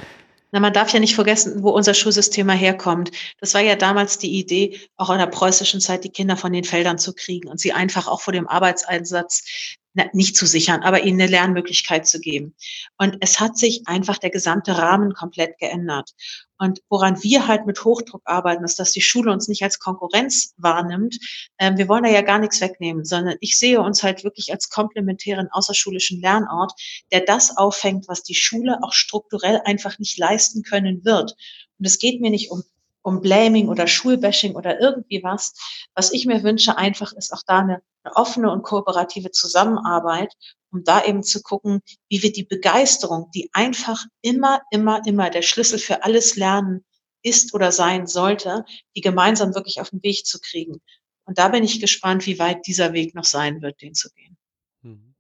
Na, 0.53 0.59
man 0.59 0.73
darf 0.73 0.93
ja 0.93 0.99
nicht 0.99 1.15
vergessen, 1.15 1.63
wo 1.63 1.71
unser 1.71 1.95
Schulsystem 1.95 2.49
herkommt. 2.51 3.13
Das 3.39 3.55
war 3.55 3.61
ja 3.61 3.77
damals 3.77 4.19
die 4.19 4.37
Idee, 4.39 4.81
auch 4.97 5.11
in 5.11 5.19
der 5.19 5.27
preußischen 5.27 5.81
Zeit 5.81 6.03
die 6.03 6.11
Kinder 6.11 6.37
von 6.37 6.53
den 6.53 6.65
Feldern 6.65 6.99
zu 6.99 7.15
kriegen 7.15 7.49
und 7.49 7.61
sie 7.61 7.73
einfach 7.73 8.09
auch 8.09 8.21
vor 8.21 8.33
dem 8.33 8.49
Arbeitseinsatz 8.49 9.77
nicht 10.13 10.37
zu 10.37 10.47
sichern, 10.47 10.83
aber 10.83 11.03
ihnen 11.03 11.21
eine 11.21 11.31
Lernmöglichkeit 11.31 12.07
zu 12.07 12.21
geben. 12.21 12.55
Und 12.97 13.17
es 13.21 13.41
hat 13.41 13.59
sich 13.59 13.83
einfach 13.87 14.19
der 14.19 14.31
gesamte 14.31 14.79
Rahmen 14.79 15.15
komplett 15.15 15.59
geändert. 15.59 16.13
Und 16.61 16.83
woran 16.91 17.23
wir 17.23 17.49
halt 17.49 17.65
mit 17.65 17.85
Hochdruck 17.85 18.21
arbeiten, 18.27 18.65
ist, 18.65 18.79
dass 18.79 18.93
die 18.93 19.01
Schule 19.01 19.33
uns 19.33 19.49
nicht 19.49 19.63
als 19.63 19.79
Konkurrenz 19.79 20.53
wahrnimmt. 20.59 21.19
Ähm, 21.59 21.79
wir 21.79 21.89
wollen 21.89 22.05
da 22.05 22.11
ja 22.11 22.21
gar 22.21 22.39
nichts 22.39 22.61
wegnehmen, 22.61 23.07
sondern 23.07 23.39
ich 23.41 23.59
sehe 23.59 23.81
uns 23.81 24.03
halt 24.03 24.25
wirklich 24.25 24.53
als 24.53 24.69
komplementären 24.69 25.49
außerschulischen 25.51 26.21
Lernort, 26.21 26.73
der 27.13 27.23
das 27.23 27.57
auffängt, 27.57 28.09
was 28.09 28.23
die 28.23 28.35
Schule 28.35 28.79
auch 28.83 28.93
strukturell 28.93 29.63
einfach 29.65 29.99
nicht 29.99 30.19
leisten 30.19 30.63
können 30.63 31.03
wird. 31.03 31.35
Und 31.79 31.87
es 31.87 31.99
geht 31.99 32.21
mir 32.21 32.31
nicht 32.31 32.51
um 32.51 32.63
um 33.03 33.21
Blaming 33.21 33.69
oder 33.69 33.87
Schulbashing 33.87 34.55
oder 34.55 34.81
irgendwie 34.81 35.23
was. 35.23 35.55
Was 35.95 36.13
ich 36.13 36.27
mir 36.27 36.43
wünsche 36.43 36.77
einfach 36.77 37.13
ist 37.13 37.33
auch 37.33 37.43
da 37.47 37.61
eine, 37.61 37.83
eine 38.03 38.17
offene 38.17 38.51
und 38.51 38.63
kooperative 38.63 39.31
Zusammenarbeit, 39.31 40.33
um 40.71 40.85
da 40.85 41.05
eben 41.05 41.23
zu 41.23 41.43
gucken, 41.43 41.81
wie 42.09 42.23
wir 42.23 42.33
die 42.33 42.45
Begeisterung, 42.45 43.31
die 43.35 43.51
einfach 43.53 44.05
immer, 44.23 44.61
immer, 44.71 45.01
immer 45.07 45.31
der 45.31 45.43
Schlüssel 45.43 45.79
für 45.79 46.05
alles 46.05 46.37
Lernen 46.37 46.85
ist 47.23 47.55
oder 47.55 47.73
sein 47.73 48.07
sollte, 48.07 48.65
die 48.97 49.01
gemeinsam 49.01 49.55
wirklich 49.55 49.81
auf 49.81 49.91
den 49.91 50.03
Weg 50.03 50.27
zu 50.27 50.39
kriegen. 50.41 50.81
Und 51.25 51.39
da 51.39 51.49
bin 51.49 51.65
ich 51.65 51.81
gespannt, 51.81 52.27
wie 52.27 52.39
weit 52.39 52.67
dieser 52.67 52.93
Weg 52.93 53.15
noch 53.15 53.25
sein 53.25 53.63
wird, 53.63 53.83
den 53.83 53.95
zu 53.95 54.09
gehen. 54.11 54.37
Mhm. 54.83 55.15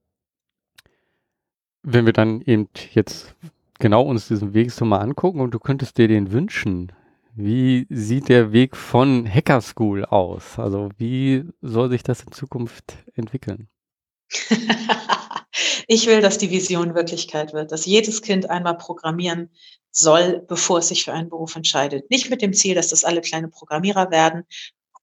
Wenn 1.82 2.06
wir 2.06 2.12
dann 2.12 2.42
eben 2.42 2.68
jetzt 2.92 3.34
genau 3.78 4.02
uns 4.02 4.28
diesen 4.28 4.54
Weg 4.54 4.70
so 4.70 4.84
mal 4.84 5.00
angucken 5.00 5.40
und 5.40 5.52
du 5.52 5.58
könntest 5.58 5.98
dir 5.98 6.08
den 6.08 6.32
wünschen, 6.32 6.92
wie 7.34 7.86
sieht 7.90 8.28
der 8.28 8.52
Weg 8.52 8.76
von 8.76 9.28
Hacker 9.28 9.60
School 9.60 10.04
aus? 10.04 10.58
Also 10.58 10.90
wie 10.98 11.44
soll 11.60 11.90
sich 11.90 12.02
das 12.02 12.22
in 12.22 12.32
Zukunft 12.32 12.96
entwickeln? 13.14 13.68
ich 15.88 16.06
will, 16.06 16.20
dass 16.20 16.38
die 16.38 16.50
Vision 16.50 16.94
Wirklichkeit 16.94 17.52
wird, 17.52 17.72
dass 17.72 17.86
jedes 17.86 18.22
Kind 18.22 18.48
einmal 18.48 18.76
programmieren 18.76 19.50
soll, 19.90 20.44
bevor 20.46 20.78
es 20.78 20.88
sich 20.88 21.04
für 21.04 21.12
einen 21.12 21.28
Beruf 21.28 21.56
entscheidet. 21.56 22.10
Nicht 22.10 22.30
mit 22.30 22.42
dem 22.42 22.52
Ziel, 22.52 22.74
dass 22.74 22.88
das 22.88 23.04
alle 23.04 23.20
kleine 23.20 23.48
Programmierer 23.48 24.10
werden, 24.10 24.44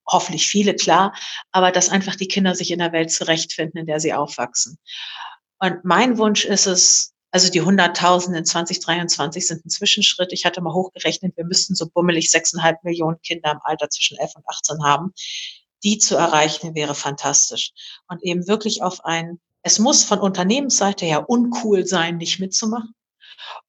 hoffentlich 0.06 0.48
viele, 0.48 0.76
klar, 0.76 1.13
aber 1.52 1.72
dass 1.72 1.90
einfach 1.90 2.16
die 2.16 2.28
Kinder 2.28 2.56
sich 2.56 2.72
in 2.72 2.80
der 2.80 2.94
Welt 2.94 3.12
zurechtfinden, 3.12 3.82
in 3.82 3.86
der 3.86 4.00
sie 4.00 4.13
aufwachsen. 4.13 4.78
Und 5.60 5.84
mein 5.84 6.18
Wunsch 6.18 6.46
ist 6.46 6.68
es, 6.68 7.13
also 7.32 7.52
die 7.52 7.62
100.000 7.62 8.36
in 8.36 8.46
2023 8.46 9.48
sind 9.48 9.66
ein 9.66 9.70
Zwischenschritt. 9.70 10.32
Ich 10.32 10.46
hatte 10.46 10.62
mal 10.62 10.74
hochgerechnet, 10.74 11.36
wir 11.36 11.46
müssten 11.46 11.76
so 11.76 11.90
bummelig 11.90 12.28
6,5 12.28 12.78
Millionen 12.84 13.22
Kinder 13.22 13.52
im 13.52 13.60
Alter 13.63 13.90
zwischen 13.90 14.18
11 14.18 14.36
und 14.36 14.48
18 14.48 14.84
haben. 14.84 15.13
Die 15.84 15.98
zu 15.98 16.16
erreichen 16.16 16.74
wäre 16.74 16.96
fantastisch. 16.96 17.74
Und 18.08 18.24
eben 18.24 18.48
wirklich 18.48 18.82
auf 18.82 19.06
ein, 19.06 19.40
es 19.62 19.78
muss 19.80 20.04
von 20.04 20.20
Unternehmensseite 20.20 21.06
her 21.06 21.30
uncool 21.30 21.86
sein, 21.86 22.18
nicht 22.18 22.40
mitzumachen. 22.40 22.96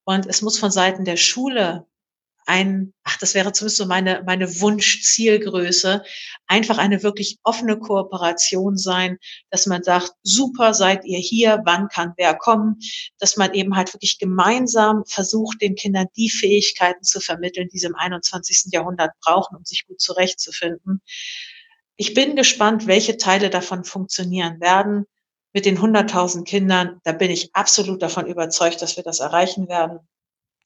Und 0.04 0.26
es 0.26 0.40
muss 0.40 0.58
von 0.58 0.70
Seiten 0.70 1.04
der 1.04 1.16
Schule 1.16 1.86
ein, 2.48 2.94
ach, 3.04 3.18
das 3.18 3.34
wäre 3.34 3.52
zumindest 3.52 3.76
so 3.76 3.86
meine, 3.86 4.22
meine 4.24 4.60
Wunschzielgröße, 4.60 6.02
einfach 6.46 6.78
eine 6.78 7.02
wirklich 7.02 7.38
offene 7.42 7.78
Kooperation 7.78 8.78
sein, 8.78 9.18
dass 9.50 9.66
man 9.66 9.82
sagt, 9.82 10.12
super, 10.22 10.72
seid 10.72 11.04
ihr 11.04 11.18
hier, 11.18 11.60
wann 11.66 11.88
kann 11.88 12.14
wer 12.16 12.34
kommen, 12.34 12.78
dass 13.18 13.36
man 13.36 13.52
eben 13.52 13.76
halt 13.76 13.92
wirklich 13.92 14.18
gemeinsam 14.18 15.04
versucht, 15.06 15.60
den 15.60 15.74
Kindern 15.74 16.06
die 16.16 16.30
Fähigkeiten 16.30 17.04
zu 17.04 17.20
vermitteln, 17.20 17.68
die 17.70 17.78
sie 17.78 17.86
im 17.86 17.94
21. 17.94 18.72
Jahrhundert 18.72 19.12
brauchen, 19.20 19.54
um 19.54 19.64
sich 19.64 19.86
gut 19.86 20.00
zurechtzufinden. 20.00 21.02
Ich 21.96 22.14
bin 22.14 22.34
gespannt, 22.34 22.86
welche 22.86 23.18
Teile 23.18 23.50
davon 23.50 23.84
funktionieren 23.84 24.58
werden. 24.60 25.04
Mit 25.52 25.66
den 25.66 25.78
100.000 25.78 26.44
Kindern, 26.44 27.00
da 27.04 27.12
bin 27.12 27.30
ich 27.30 27.54
absolut 27.54 28.02
davon 28.02 28.26
überzeugt, 28.26 28.80
dass 28.80 28.96
wir 28.96 29.02
das 29.02 29.20
erreichen 29.20 29.68
werden 29.68 30.00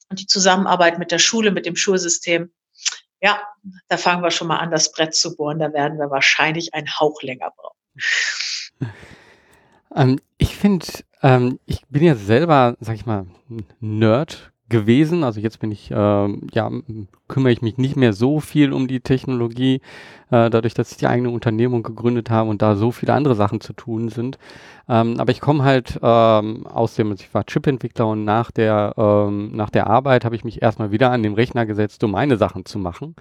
und 0.09 0.19
die 0.19 0.27
Zusammenarbeit 0.27 0.99
mit 0.99 1.11
der 1.11 1.19
Schule, 1.19 1.51
mit 1.51 1.65
dem 1.65 1.75
Schulsystem, 1.75 2.51
ja, 3.21 3.41
da 3.87 3.97
fangen 3.97 4.21
wir 4.21 4.31
schon 4.31 4.47
mal 4.47 4.57
an, 4.57 4.71
das 4.71 4.91
Brett 4.91 5.15
zu 5.15 5.35
bohren. 5.35 5.59
Da 5.59 5.71
werden 5.71 5.97
wir 5.97 6.11
wahrscheinlich 6.11 6.73
einen 6.73 6.99
Hauch 6.99 7.21
länger 7.21 7.51
brauchen. 7.55 8.93
Ähm, 9.95 10.19
ich 10.37 10.55
finde, 10.55 10.87
ähm, 11.21 11.59
ich 11.65 11.85
bin 11.87 12.03
ja 12.03 12.15
selber, 12.15 12.75
sag 12.79 12.95
ich 12.95 13.05
mal, 13.05 13.27
Nerd 13.79 14.52
gewesen. 14.73 15.23
Also 15.23 15.39
jetzt 15.39 15.59
bin 15.59 15.71
ich, 15.71 15.91
äh, 15.91 15.95
ja, 15.95 16.71
kümmere 17.27 17.53
ich 17.53 17.61
mich 17.61 17.77
nicht 17.77 17.95
mehr 17.95 18.11
so 18.11 18.39
viel 18.39 18.73
um 18.73 18.87
die 18.87 18.99
Technologie, 18.99 19.75
äh, 20.31 20.49
dadurch, 20.49 20.73
dass 20.73 20.91
ich 20.91 20.97
die 20.97 21.07
eigene 21.07 21.29
Unternehmung 21.29 21.83
gegründet 21.83 22.29
habe 22.31 22.49
und 22.49 22.61
da 22.61 22.75
so 22.75 22.91
viele 22.91 23.13
andere 23.13 23.35
Sachen 23.35 23.61
zu 23.61 23.73
tun 23.73 24.09
sind. 24.09 24.39
Ähm, 24.89 25.19
aber 25.19 25.31
ich 25.31 25.39
komme 25.39 25.63
halt 25.63 25.99
ähm, 26.01 26.65
aus 26.65 26.95
dem, 26.95 27.11
also 27.11 27.23
ich 27.23 27.33
war 27.33 27.45
Chip-Entwickler 27.45 28.07
und 28.07 28.25
nach 28.25 28.49
der, 28.49 28.93
ähm, 28.97 29.51
nach 29.55 29.69
der 29.69 29.87
Arbeit 29.87 30.25
habe 30.25 30.35
ich 30.35 30.43
mich 30.43 30.61
erstmal 30.61 30.91
wieder 30.91 31.11
an 31.11 31.23
den 31.23 31.35
Rechner 31.35 31.65
gesetzt, 31.67 32.03
um 32.03 32.11
meine 32.11 32.37
Sachen 32.37 32.65
zu 32.65 32.79
machen. 32.79 33.15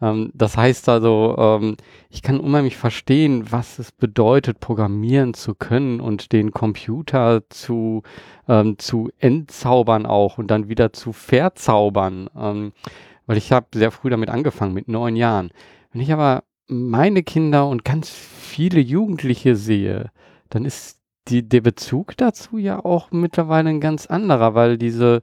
Ähm, 0.00 0.30
das 0.34 0.56
heißt 0.56 0.88
also, 0.88 1.36
ähm, 1.38 1.76
ich 2.10 2.22
kann 2.22 2.40
unheimlich 2.40 2.76
verstehen, 2.76 3.50
was 3.50 3.78
es 3.78 3.92
bedeutet, 3.92 4.60
programmieren 4.60 5.34
zu 5.34 5.54
können 5.54 6.00
und 6.00 6.32
den 6.32 6.50
Computer 6.50 7.42
zu, 7.48 8.02
ähm, 8.48 8.78
zu 8.78 9.10
entzaubern 9.18 10.06
auch 10.06 10.38
und 10.38 10.48
dann 10.48 10.68
wieder 10.68 10.92
zu 10.92 11.12
verzaubern. 11.12 12.28
Ähm, 12.36 12.72
weil 13.26 13.36
ich 13.36 13.52
habe 13.52 13.66
sehr 13.74 13.90
früh 13.90 14.10
damit 14.10 14.30
angefangen, 14.30 14.74
mit 14.74 14.88
neun 14.88 15.16
Jahren. 15.16 15.50
Wenn 15.92 16.00
ich 16.00 16.12
aber 16.12 16.44
meine 16.68 17.22
Kinder 17.22 17.68
und 17.68 17.84
ganz 17.84 18.10
viele 18.10 18.80
Jugendliche 18.80 19.56
sehe, 19.56 20.10
dann 20.50 20.64
ist 20.64 21.00
die, 21.28 21.48
der 21.48 21.60
Bezug 21.60 22.16
dazu 22.16 22.58
ja 22.58 22.84
auch 22.84 23.10
mittlerweile 23.10 23.70
ein 23.70 23.80
ganz 23.80 24.06
anderer, 24.06 24.54
weil 24.54 24.78
diese, 24.78 25.22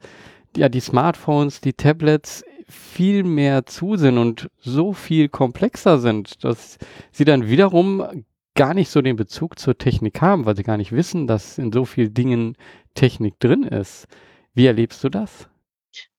ja, 0.55 0.69
die 0.69 0.81
Smartphones, 0.81 1.61
die 1.61 1.73
Tablets 1.73 2.43
viel 2.67 3.23
mehr 3.23 3.65
zu 3.65 3.97
sind 3.97 4.17
und 4.17 4.49
so 4.59 4.93
viel 4.93 5.29
komplexer 5.29 5.99
sind, 5.99 6.43
dass 6.43 6.77
sie 7.11 7.25
dann 7.25 7.47
wiederum 7.47 8.25
gar 8.55 8.73
nicht 8.73 8.89
so 8.89 9.01
den 9.01 9.15
Bezug 9.15 9.59
zur 9.59 9.77
Technik 9.77 10.21
haben, 10.21 10.45
weil 10.45 10.55
sie 10.55 10.63
gar 10.63 10.77
nicht 10.77 10.91
wissen, 10.91 11.27
dass 11.27 11.57
in 11.57 11.71
so 11.71 11.85
vielen 11.85 12.13
Dingen 12.13 12.55
Technik 12.93 13.39
drin 13.39 13.63
ist. 13.63 14.07
Wie 14.53 14.67
erlebst 14.67 15.03
du 15.03 15.09
das? 15.09 15.47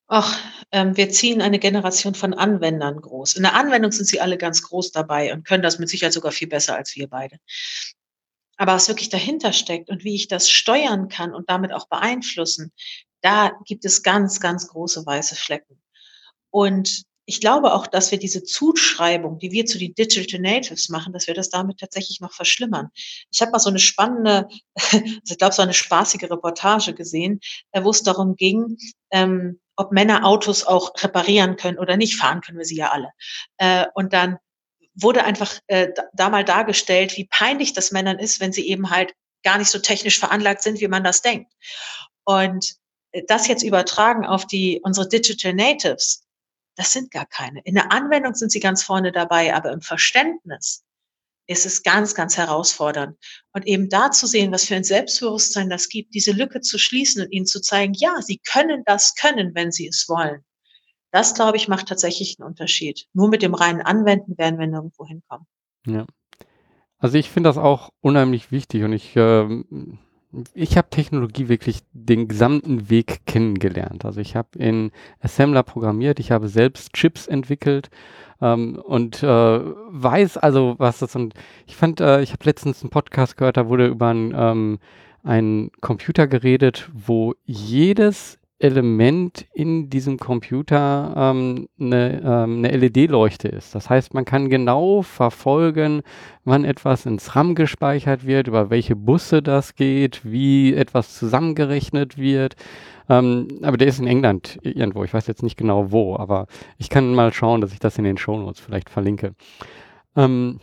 Ach, 0.06 0.38
ähm, 0.70 0.96
wir 0.96 1.08
ziehen 1.10 1.40
eine 1.40 1.58
Generation 1.58 2.14
von 2.14 2.34
Anwendern 2.34 3.00
groß. 3.00 3.34
In 3.34 3.42
der 3.42 3.54
Anwendung 3.54 3.90
sind 3.90 4.06
sie 4.06 4.20
alle 4.20 4.36
ganz 4.36 4.62
groß 4.62 4.92
dabei 4.92 5.32
und 5.32 5.44
können 5.44 5.62
das 5.62 5.78
mit 5.78 5.88
Sicherheit 5.88 6.12
sogar 6.12 6.32
viel 6.32 6.48
besser 6.48 6.76
als 6.76 6.94
wir 6.94 7.08
beide. 7.08 7.38
Aber 8.56 8.74
was 8.74 8.88
wirklich 8.88 9.08
dahinter 9.08 9.52
steckt 9.52 9.88
und 9.88 10.04
wie 10.04 10.14
ich 10.14 10.28
das 10.28 10.50
steuern 10.50 11.08
kann 11.08 11.34
und 11.34 11.48
damit 11.48 11.72
auch 11.72 11.88
beeinflussen, 11.88 12.72
da 13.22 13.52
gibt 13.64 13.84
es 13.84 14.02
ganz, 14.02 14.40
ganz 14.40 14.68
große 14.68 15.04
weiße 15.06 15.34
Flecken. 15.34 15.80
Und 16.54 17.02
ich 17.26 17.40
glaube 17.40 17.72
auch, 17.74 17.88
dass 17.88 18.12
wir 18.12 18.18
diese 18.18 18.44
Zuschreibung, 18.44 19.40
die 19.40 19.50
wir 19.50 19.66
zu 19.66 19.76
den 19.76 19.92
Digital 19.92 20.38
Natives 20.38 20.88
machen, 20.88 21.12
dass 21.12 21.26
wir 21.26 21.34
das 21.34 21.50
damit 21.50 21.80
tatsächlich 21.80 22.20
noch 22.20 22.32
verschlimmern. 22.32 22.90
Ich 23.32 23.42
habe 23.42 23.50
mal 23.50 23.58
so 23.58 23.70
eine 23.70 23.80
spannende, 23.80 24.46
also 24.92 25.02
ich 25.24 25.38
glaube, 25.38 25.52
so 25.52 25.62
eine 25.62 25.74
spaßige 25.74 26.30
Reportage 26.30 26.94
gesehen, 26.94 27.40
äh, 27.72 27.82
wo 27.82 27.90
es 27.90 28.04
darum 28.04 28.36
ging, 28.36 28.76
ähm, 29.10 29.58
ob 29.74 29.90
Männer 29.90 30.24
Autos 30.24 30.64
auch 30.64 30.92
reparieren 31.02 31.56
können 31.56 31.80
oder 31.80 31.96
nicht. 31.96 32.14
Fahren 32.14 32.40
können 32.40 32.58
wir 32.58 32.66
sie 32.66 32.76
ja 32.76 32.92
alle. 32.92 33.10
Äh, 33.56 33.86
und 33.94 34.12
dann 34.12 34.38
wurde 34.94 35.24
einfach 35.24 35.58
äh, 35.66 35.88
da 36.12 36.28
mal 36.28 36.44
dargestellt, 36.44 37.16
wie 37.16 37.26
peinlich 37.26 37.72
das 37.72 37.90
Männern 37.90 38.20
ist, 38.20 38.38
wenn 38.38 38.52
sie 38.52 38.68
eben 38.68 38.90
halt 38.90 39.12
gar 39.42 39.58
nicht 39.58 39.72
so 39.72 39.80
technisch 39.80 40.20
veranlagt 40.20 40.62
sind, 40.62 40.80
wie 40.80 40.86
man 40.86 41.02
das 41.02 41.20
denkt. 41.20 41.52
Und 42.22 42.76
das 43.26 43.48
jetzt 43.48 43.64
übertragen 43.64 44.24
auf 44.24 44.46
die 44.46 44.80
unsere 44.84 45.08
Digital 45.08 45.54
Natives, 45.54 46.23
das 46.76 46.92
sind 46.92 47.10
gar 47.10 47.26
keine. 47.26 47.60
In 47.64 47.74
der 47.74 47.92
Anwendung 47.92 48.34
sind 48.34 48.50
sie 48.50 48.60
ganz 48.60 48.82
vorne 48.82 49.12
dabei, 49.12 49.54
aber 49.54 49.72
im 49.72 49.80
Verständnis 49.80 50.84
ist 51.46 51.66
es 51.66 51.82
ganz, 51.82 52.14
ganz 52.14 52.36
herausfordernd. 52.36 53.18
Und 53.52 53.66
eben 53.66 53.88
da 53.88 54.10
zu 54.10 54.26
sehen, 54.26 54.50
was 54.52 54.64
für 54.64 54.76
ein 54.76 54.84
Selbstbewusstsein 54.84 55.68
das 55.68 55.88
gibt, 55.88 56.14
diese 56.14 56.32
Lücke 56.32 56.60
zu 56.60 56.78
schließen 56.78 57.22
und 57.22 57.32
ihnen 57.32 57.46
zu 57.46 57.60
zeigen, 57.60 57.92
ja, 57.94 58.20
sie 58.22 58.38
können 58.38 58.82
das 58.86 59.14
können, 59.14 59.54
wenn 59.54 59.70
sie 59.70 59.86
es 59.86 60.08
wollen. 60.08 60.44
Das, 61.10 61.34
glaube 61.34 61.56
ich, 61.56 61.68
macht 61.68 61.88
tatsächlich 61.88 62.38
einen 62.38 62.48
Unterschied. 62.48 63.06
Nur 63.12 63.28
mit 63.28 63.42
dem 63.42 63.54
reinen 63.54 63.82
Anwenden 63.82 64.36
werden 64.38 64.58
wir 64.58 64.66
nirgendwo 64.66 65.06
hinkommen. 65.06 65.46
Ja. 65.86 66.06
Also 66.98 67.18
ich 67.18 67.30
finde 67.30 67.50
das 67.50 67.58
auch 67.58 67.90
unheimlich 68.00 68.50
wichtig 68.50 68.82
und 68.82 68.92
ich 68.92 69.12
ähm, 69.14 69.98
ich 70.54 70.76
habe 70.76 70.90
Technologie 70.90 71.48
wirklich 71.48 71.80
den 71.92 72.28
gesamten 72.28 72.90
Weg 72.90 73.26
kennengelernt. 73.26 74.04
Also 74.04 74.20
ich 74.20 74.36
habe 74.36 74.58
in 74.58 74.90
Assembler 75.20 75.62
programmiert, 75.62 76.18
ich 76.20 76.30
habe 76.30 76.48
selbst 76.48 76.92
Chips 76.92 77.26
entwickelt 77.26 77.90
ähm, 78.40 78.76
und 78.76 79.22
äh, 79.22 79.26
weiß 79.26 80.38
also, 80.38 80.74
was 80.78 80.98
das 80.98 81.14
und 81.16 81.34
ich 81.66 81.76
fand, 81.76 82.00
äh, 82.00 82.22
ich 82.22 82.32
habe 82.32 82.44
letztens 82.44 82.82
einen 82.82 82.90
Podcast 82.90 83.36
gehört, 83.36 83.56
da 83.56 83.68
wurde 83.68 83.86
über 83.86 84.08
ein, 84.08 84.34
ähm, 84.36 84.78
einen 85.22 85.70
Computer 85.80 86.26
geredet, 86.26 86.90
wo 86.92 87.34
jedes 87.44 88.38
Element 88.64 89.46
in 89.52 89.90
diesem 89.90 90.18
Computer 90.18 91.12
ähm, 91.14 91.68
eine, 91.78 92.22
ähm, 92.24 92.64
eine 92.64 92.74
LED-Leuchte 92.74 93.46
ist. 93.46 93.74
Das 93.74 93.90
heißt, 93.90 94.14
man 94.14 94.24
kann 94.24 94.48
genau 94.48 95.02
verfolgen, 95.02 96.00
wann 96.44 96.64
etwas 96.64 97.04
ins 97.04 97.36
RAM 97.36 97.54
gespeichert 97.54 98.26
wird, 98.26 98.48
über 98.48 98.70
welche 98.70 98.96
Busse 98.96 99.42
das 99.42 99.74
geht, 99.74 100.22
wie 100.24 100.72
etwas 100.72 101.14
zusammengerechnet 101.14 102.16
wird. 102.16 102.56
Ähm, 103.10 103.48
aber 103.60 103.76
der 103.76 103.88
ist 103.88 103.98
in 103.98 104.06
England 104.06 104.58
irgendwo. 104.62 105.04
Ich 105.04 105.12
weiß 105.12 105.26
jetzt 105.26 105.42
nicht 105.42 105.58
genau 105.58 105.92
wo, 105.92 106.16
aber 106.16 106.46
ich 106.78 106.88
kann 106.88 107.14
mal 107.14 107.34
schauen, 107.34 107.60
dass 107.60 107.74
ich 107.74 107.80
das 107.80 107.98
in 107.98 108.04
den 108.04 108.16
Shownotes 108.16 108.60
vielleicht 108.60 108.88
verlinke. 108.88 109.34
Ähm, 110.16 110.60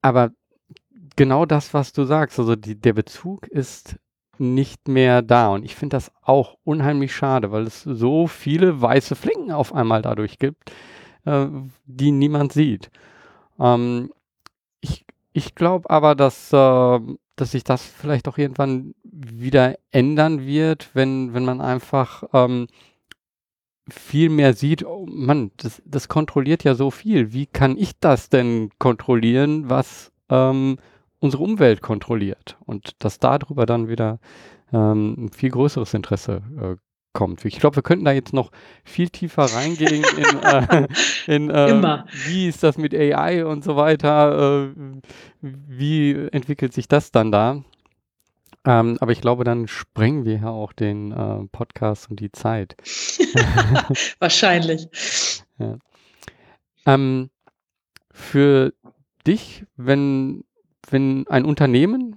aber 0.00 0.30
genau 1.14 1.44
das, 1.44 1.74
was 1.74 1.92
du 1.92 2.04
sagst, 2.04 2.38
also 2.38 2.56
die, 2.56 2.80
der 2.80 2.94
Bezug 2.94 3.48
ist 3.48 3.96
nicht 4.40 4.88
mehr 4.88 5.22
da. 5.22 5.48
Und 5.48 5.64
ich 5.64 5.74
finde 5.74 5.96
das 5.96 6.12
auch 6.22 6.56
unheimlich 6.64 7.14
schade, 7.14 7.52
weil 7.52 7.64
es 7.64 7.82
so 7.82 8.26
viele 8.26 8.80
weiße 8.80 9.14
Flecken 9.16 9.52
auf 9.52 9.74
einmal 9.74 10.02
dadurch 10.02 10.38
gibt, 10.38 10.72
äh, 11.24 11.46
die 11.84 12.12
niemand 12.12 12.52
sieht. 12.52 12.90
Ähm, 13.58 14.12
ich 14.80 15.06
ich 15.36 15.54
glaube 15.54 15.90
aber, 15.90 16.14
dass, 16.14 16.50
äh, 16.50 17.00
dass 17.36 17.50
sich 17.50 17.62
das 17.62 17.84
vielleicht 17.84 18.26
auch 18.26 18.38
irgendwann 18.38 18.94
wieder 19.02 19.76
ändern 19.90 20.46
wird, 20.46 20.88
wenn, 20.94 21.34
wenn 21.34 21.44
man 21.44 21.60
einfach 21.60 22.24
ähm, 22.32 22.68
viel 23.86 24.30
mehr 24.30 24.54
sieht, 24.54 24.82
oh 24.86 25.04
Mann, 25.06 25.50
das, 25.58 25.82
das 25.84 26.08
kontrolliert 26.08 26.64
ja 26.64 26.74
so 26.74 26.90
viel. 26.90 27.34
Wie 27.34 27.44
kann 27.44 27.76
ich 27.76 27.98
das 28.00 28.30
denn 28.30 28.70
kontrollieren, 28.78 29.68
was 29.68 30.10
ähm, 30.30 30.78
unsere 31.26 31.42
Umwelt 31.42 31.82
kontrolliert 31.82 32.56
und 32.64 32.92
dass 33.00 33.18
darüber 33.18 33.66
dann 33.66 33.88
wieder 33.88 34.18
ähm, 34.72 35.26
ein 35.26 35.32
viel 35.32 35.50
größeres 35.50 35.92
Interesse 35.94 36.42
äh, 36.60 36.76
kommt. 37.12 37.44
Ich 37.44 37.58
glaube, 37.58 37.76
wir 37.76 37.82
könnten 37.82 38.04
da 38.04 38.12
jetzt 38.12 38.32
noch 38.32 38.50
viel 38.84 39.08
tiefer 39.08 39.44
reingehen 39.44 40.04
in, 40.16 40.38
äh, 40.42 40.86
in 41.26 41.50
äh, 41.50 42.04
wie 42.26 42.46
ist 42.48 42.62
das 42.62 42.78
mit 42.78 42.94
AI 42.94 43.44
und 43.44 43.64
so 43.64 43.76
weiter, 43.76 44.68
äh, 44.68 45.00
wie 45.40 46.12
entwickelt 46.30 46.72
sich 46.72 46.88
das 46.88 47.10
dann 47.10 47.32
da. 47.32 47.62
Ähm, 48.66 48.98
aber 49.00 49.12
ich 49.12 49.20
glaube, 49.20 49.44
dann 49.44 49.68
sprengen 49.68 50.24
wir 50.24 50.38
ja 50.38 50.50
auch 50.50 50.72
den 50.72 51.12
äh, 51.12 51.46
Podcast 51.52 52.10
und 52.10 52.20
die 52.20 52.32
Zeit. 52.32 52.76
Wahrscheinlich. 54.18 54.88
Ja. 55.58 55.78
Ähm, 56.84 57.30
für 58.10 58.72
dich, 59.26 59.64
wenn 59.76 60.44
wenn 60.90 61.26
ein 61.28 61.44
Unternehmen 61.44 62.16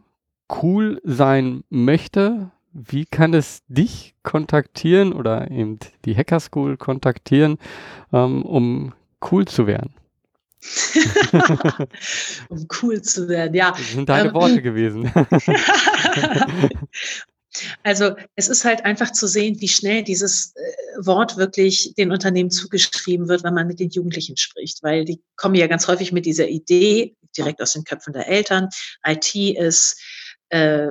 cool 0.61 0.99
sein 1.03 1.63
möchte, 1.70 2.51
wie 2.74 3.05
kann 3.05 3.34
es 3.34 3.61
dich 3.67 4.15
kontaktieren 4.24 5.13
oder 5.13 5.49
eben 5.51 5.80
die 6.05 6.15
Hacker 6.15 6.39
School 6.39 6.78
kontaktieren, 6.78 7.57
ähm, 8.13 8.43
um 8.43 8.93
cool 9.32 9.45
zu 9.45 9.67
werden? 9.67 9.93
um 12.49 12.67
cool 12.82 13.01
zu 13.01 13.30
werden, 13.30 13.53
ja. 13.53 13.72
Das 13.72 13.91
sind 13.91 14.09
deine 14.09 14.30
ähm, 14.30 14.34
Worte 14.34 14.61
gewesen. 14.61 15.11
Also 17.84 18.11
es 18.36 18.47
ist 18.47 18.63
halt 18.63 18.86
einfach 18.86 19.11
zu 19.11 19.28
sehen, 19.28 19.59
wie 19.59 19.67
schnell 19.67 20.03
dieses 20.03 20.53
äh, 20.55 21.05
Wort 21.05 21.38
wirklich 21.38 21.93
den 21.97 22.11
Unternehmen 22.11 22.51
zugeschrieben 22.51 23.28
wird, 23.28 23.43
wenn 23.43 23.53
man 23.53 23.67
mit 23.67 23.80
den 23.80 23.89
Jugendlichen 23.89 24.38
spricht, 24.38 24.84
weil 24.84 25.03
die 25.03 25.22
kommen 25.36 25.55
ja 25.55 25.67
ganz 25.67 25.88
häufig 25.88 26.11
mit 26.11 26.26
dieser 26.26 26.47
Idee 26.47 27.15
direkt 27.40 27.62
aus 27.62 27.74
den 27.74 27.84
Köpfen 27.84 28.14
der 28.14 28.28
Eltern. 28.28 28.70
IT 29.06 29.34
ist 29.36 30.00
äh, 30.50 30.90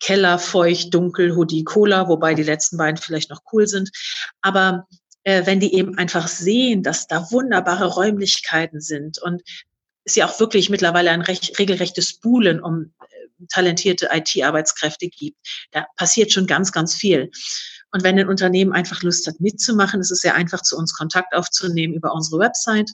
Keller, 0.00 0.38
feucht, 0.38 0.92
dunkel, 0.94 1.34
Hoodie, 1.34 1.64
Cola, 1.64 2.08
wobei 2.08 2.34
die 2.34 2.42
letzten 2.42 2.76
beiden 2.76 2.96
vielleicht 2.96 3.30
noch 3.30 3.42
cool 3.52 3.66
sind. 3.66 3.90
Aber 4.42 4.86
äh, 5.24 5.46
wenn 5.46 5.60
die 5.60 5.74
eben 5.74 5.98
einfach 5.98 6.28
sehen, 6.28 6.82
dass 6.82 7.06
da 7.06 7.30
wunderbare 7.30 7.86
Räumlichkeiten 7.86 8.80
sind 8.80 9.20
und 9.22 9.42
es 10.04 10.14
ja 10.14 10.26
auch 10.26 10.38
wirklich 10.38 10.70
mittlerweile 10.70 11.10
ein 11.10 11.22
recht, 11.22 11.58
regelrechtes 11.58 12.18
Buhlen 12.20 12.62
um 12.62 12.92
talentierte 13.50 14.08
IT-Arbeitskräfte 14.12 15.08
gibt. 15.08 15.36
Da 15.72 15.86
passiert 15.96 16.32
schon 16.32 16.46
ganz, 16.46 16.72
ganz 16.72 16.94
viel. 16.94 17.30
Und 17.92 18.02
wenn 18.02 18.18
ein 18.18 18.28
Unternehmen 18.28 18.72
einfach 18.72 19.02
Lust 19.02 19.26
hat, 19.26 19.40
mitzumachen, 19.40 20.00
ist 20.00 20.10
es 20.10 20.20
sehr 20.20 20.34
einfach, 20.34 20.62
zu 20.62 20.76
uns 20.76 20.94
Kontakt 20.94 21.34
aufzunehmen 21.34 21.94
über 21.94 22.12
unsere 22.12 22.40
Website. 22.40 22.90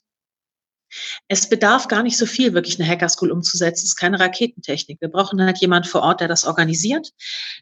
Es 1.29 1.49
bedarf 1.49 1.89
gar 1.89 2.03
nicht 2.03 2.17
so 2.17 2.27
viel, 2.27 2.55
wirklich 2.55 2.79
eine 2.79 2.89
Hacker 2.89 3.09
School 3.09 3.31
umzusetzen. 3.31 3.85
Es 3.85 3.91
ist 3.91 3.97
keine 3.97 4.21
Raketentechnik. 4.21 5.01
Wir 5.01 5.09
brauchen 5.09 5.43
halt 5.43 5.59
jemand 5.59 5.87
vor 5.87 6.03
Ort, 6.03 6.21
der 6.21 6.29
das 6.29 6.45
organisiert, 6.45 7.11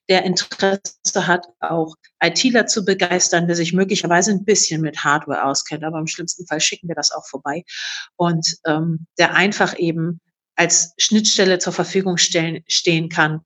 der 0.09 0.25
Interesse 0.25 1.27
hat, 1.27 1.47
auch 1.61 1.95
ITler 2.23 2.67
zu 2.67 2.85
begeistern, 2.85 3.47
der 3.47 3.57
sich 3.57 3.73
möglicherweise 3.73 4.31
ein 4.33 4.45
bisschen 4.45 4.81
mit 4.81 5.05
Hardware 5.05 5.45
auskennt. 5.45 5.85
Aber 5.85 5.99
im 5.99 6.07
schlimmsten 6.07 6.47
Fall 6.47 6.61
schicken 6.61 6.89
wir 6.89 6.95
das 6.95 7.11
auch 7.11 7.27
vorbei. 7.27 7.65
Und 8.17 8.57
ähm, 8.67 9.07
der 9.19 9.35
einfach 9.35 9.79
eben 9.79 10.21
als 10.57 10.93
Schnittstelle 10.99 11.59
zur 11.59 11.73
Verfügung 11.73 12.19
stellen, 12.19 12.63
stehen 12.69 13.09
kann, 13.09 13.41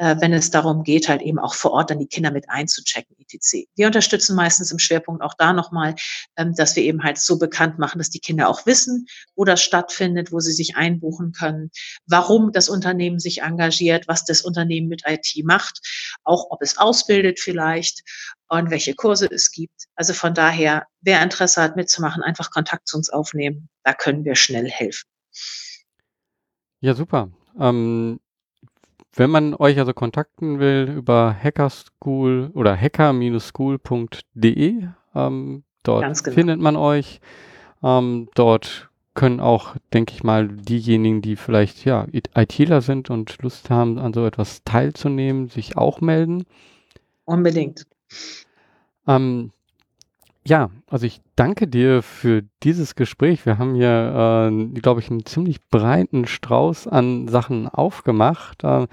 äh, 0.00 0.16
wenn 0.18 0.32
es 0.32 0.50
darum 0.50 0.82
geht, 0.82 1.10
halt 1.10 1.20
eben 1.20 1.38
auch 1.38 1.52
vor 1.52 1.72
Ort 1.72 1.90
dann 1.90 1.98
die 1.98 2.06
Kinder 2.06 2.30
mit 2.30 2.48
einzuchecken, 2.48 3.14
etc. 3.18 3.68
Wir 3.76 3.86
unterstützen 3.86 4.34
meistens 4.34 4.72
im 4.72 4.78
Schwerpunkt 4.78 5.22
auch 5.22 5.34
da 5.34 5.52
nochmal, 5.52 5.94
ähm, 6.38 6.54
dass 6.54 6.74
wir 6.74 6.82
eben 6.82 7.04
halt 7.04 7.18
so 7.18 7.38
bekannt 7.38 7.78
machen, 7.78 7.98
dass 7.98 8.08
die 8.08 8.18
Kinder 8.18 8.48
auch 8.48 8.64
wissen, 8.64 9.06
wo 9.36 9.44
das 9.44 9.62
stattfindet, 9.62 10.32
wo 10.32 10.40
sie 10.40 10.52
sich 10.52 10.74
einbuchen 10.74 11.32
können, 11.32 11.70
warum 12.06 12.50
das 12.50 12.70
Unternehmen 12.70 13.18
sich 13.18 13.42
engagiert, 13.42 14.08
was 14.08 14.24
das 14.24 14.40
Unternehmen 14.40 14.88
mit 14.88 15.02
IT 15.06 15.44
macht, 15.44 15.80
auch 16.24 16.46
ob 16.48 16.62
es 16.62 16.78
ausbildet 16.78 17.38
vielleicht 17.38 18.00
und 18.48 18.70
welche 18.70 18.94
Kurse 18.94 19.28
es 19.30 19.52
gibt. 19.52 19.84
Also 19.96 20.14
von 20.14 20.32
daher, 20.32 20.86
wer 21.02 21.22
Interesse 21.22 21.60
hat 21.60 21.76
mitzumachen, 21.76 22.22
einfach 22.22 22.50
Kontakt 22.50 22.88
zu 22.88 22.96
uns 22.96 23.10
aufnehmen. 23.10 23.68
Da 23.84 23.92
können 23.92 24.24
wir 24.24 24.34
schnell 24.34 24.70
helfen. 24.70 25.06
Ja, 26.80 26.94
super. 26.94 27.30
Ähm, 27.58 28.18
wenn 29.14 29.30
man 29.30 29.54
euch 29.54 29.78
also 29.78 29.92
kontakten 29.92 30.58
will 30.60 30.94
über 30.96 31.34
Hackerschool 31.34 32.50
oder 32.54 32.76
hacker-school.de, 32.76 34.84
ähm, 35.14 35.64
dort 35.82 36.24
genau. 36.24 36.34
findet 36.34 36.60
man 36.60 36.76
euch. 36.76 37.20
Ähm, 37.82 38.28
dort 38.34 38.88
können 39.14 39.40
auch, 39.40 39.74
denke 39.92 40.14
ich 40.14 40.22
mal, 40.22 40.48
diejenigen, 40.48 41.22
die 41.22 41.36
vielleicht 41.36 41.84
ja 41.84 42.06
ITler 42.12 42.80
sind 42.80 43.10
und 43.10 43.42
Lust 43.42 43.70
haben, 43.70 43.98
an 43.98 44.12
so 44.12 44.24
etwas 44.24 44.62
teilzunehmen, 44.64 45.48
sich 45.48 45.76
auch 45.76 46.00
melden. 46.00 46.44
Unbedingt. 47.24 47.86
Ähm, 49.06 49.52
ja, 50.44 50.70
also 50.88 51.06
ich 51.06 51.20
danke 51.36 51.68
dir 51.68 52.02
für 52.02 52.42
dieses 52.62 52.94
Gespräch. 52.94 53.44
Wir 53.44 53.58
haben 53.58 53.74
hier, 53.74 54.50
äh, 54.50 54.80
glaube 54.80 55.00
ich, 55.00 55.10
einen 55.10 55.26
ziemlich 55.26 55.60
breiten 55.68 56.26
Strauß 56.26 56.86
an 56.88 57.28
Sachen 57.28 57.68
aufgemacht. 57.68 58.64
Äh, 58.64 58.86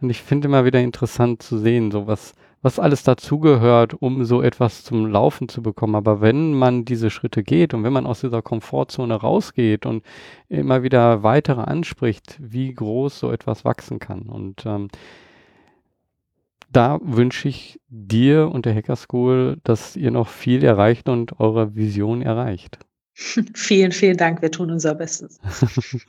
und 0.00 0.10
ich 0.10 0.22
finde 0.22 0.48
immer 0.48 0.64
wieder 0.64 0.80
interessant 0.80 1.42
zu 1.42 1.58
sehen, 1.58 1.90
so 1.90 2.06
was, 2.06 2.34
was 2.62 2.78
alles 2.78 3.02
dazugehört, 3.02 3.92
um 4.00 4.24
so 4.24 4.40
etwas 4.40 4.82
zum 4.82 5.06
Laufen 5.06 5.50
zu 5.50 5.62
bekommen. 5.62 5.94
Aber 5.94 6.22
wenn 6.22 6.54
man 6.54 6.86
diese 6.86 7.10
Schritte 7.10 7.42
geht 7.42 7.74
und 7.74 7.84
wenn 7.84 7.92
man 7.92 8.06
aus 8.06 8.22
dieser 8.22 8.40
Komfortzone 8.40 9.14
rausgeht 9.14 9.84
und 9.84 10.02
immer 10.48 10.82
wieder 10.82 11.22
weitere 11.22 11.60
anspricht, 11.60 12.38
wie 12.40 12.72
groß 12.72 13.18
so 13.18 13.30
etwas 13.30 13.66
wachsen 13.66 13.98
kann. 13.98 14.22
Und 14.22 14.64
ähm, 14.64 14.88
da 16.74 16.98
wünsche 17.02 17.48
ich 17.48 17.80
dir 17.88 18.50
und 18.50 18.66
der 18.66 18.74
Hacker 18.74 18.96
School, 18.96 19.58
dass 19.64 19.96
ihr 19.96 20.10
noch 20.10 20.28
viel 20.28 20.64
erreicht 20.64 21.08
und 21.08 21.38
eure 21.38 21.74
Vision 21.74 22.20
erreicht. 22.20 22.78
vielen, 23.14 23.92
vielen 23.92 24.16
Dank. 24.16 24.42
Wir 24.42 24.50
tun 24.50 24.70
unser 24.70 24.94
Bestes. 24.94 25.38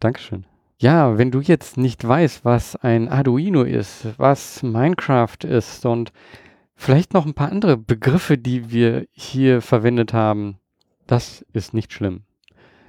Dankeschön. 0.00 0.46
Ja, 0.78 1.18
wenn 1.18 1.32
du 1.32 1.40
jetzt 1.40 1.76
nicht 1.76 2.06
weißt, 2.06 2.44
was 2.44 2.76
ein 2.76 3.08
Arduino 3.08 3.64
ist, 3.64 4.06
was 4.16 4.62
Minecraft 4.62 5.42
ist 5.42 5.84
und 5.84 6.12
vielleicht 6.76 7.12
noch 7.12 7.26
ein 7.26 7.34
paar 7.34 7.50
andere 7.50 7.76
Begriffe, 7.76 8.38
die 8.38 8.70
wir 8.70 9.06
hier 9.10 9.60
verwendet 9.60 10.12
haben, 10.12 10.58
das 11.08 11.44
ist 11.52 11.74
nicht 11.74 11.92
schlimm. 11.92 12.22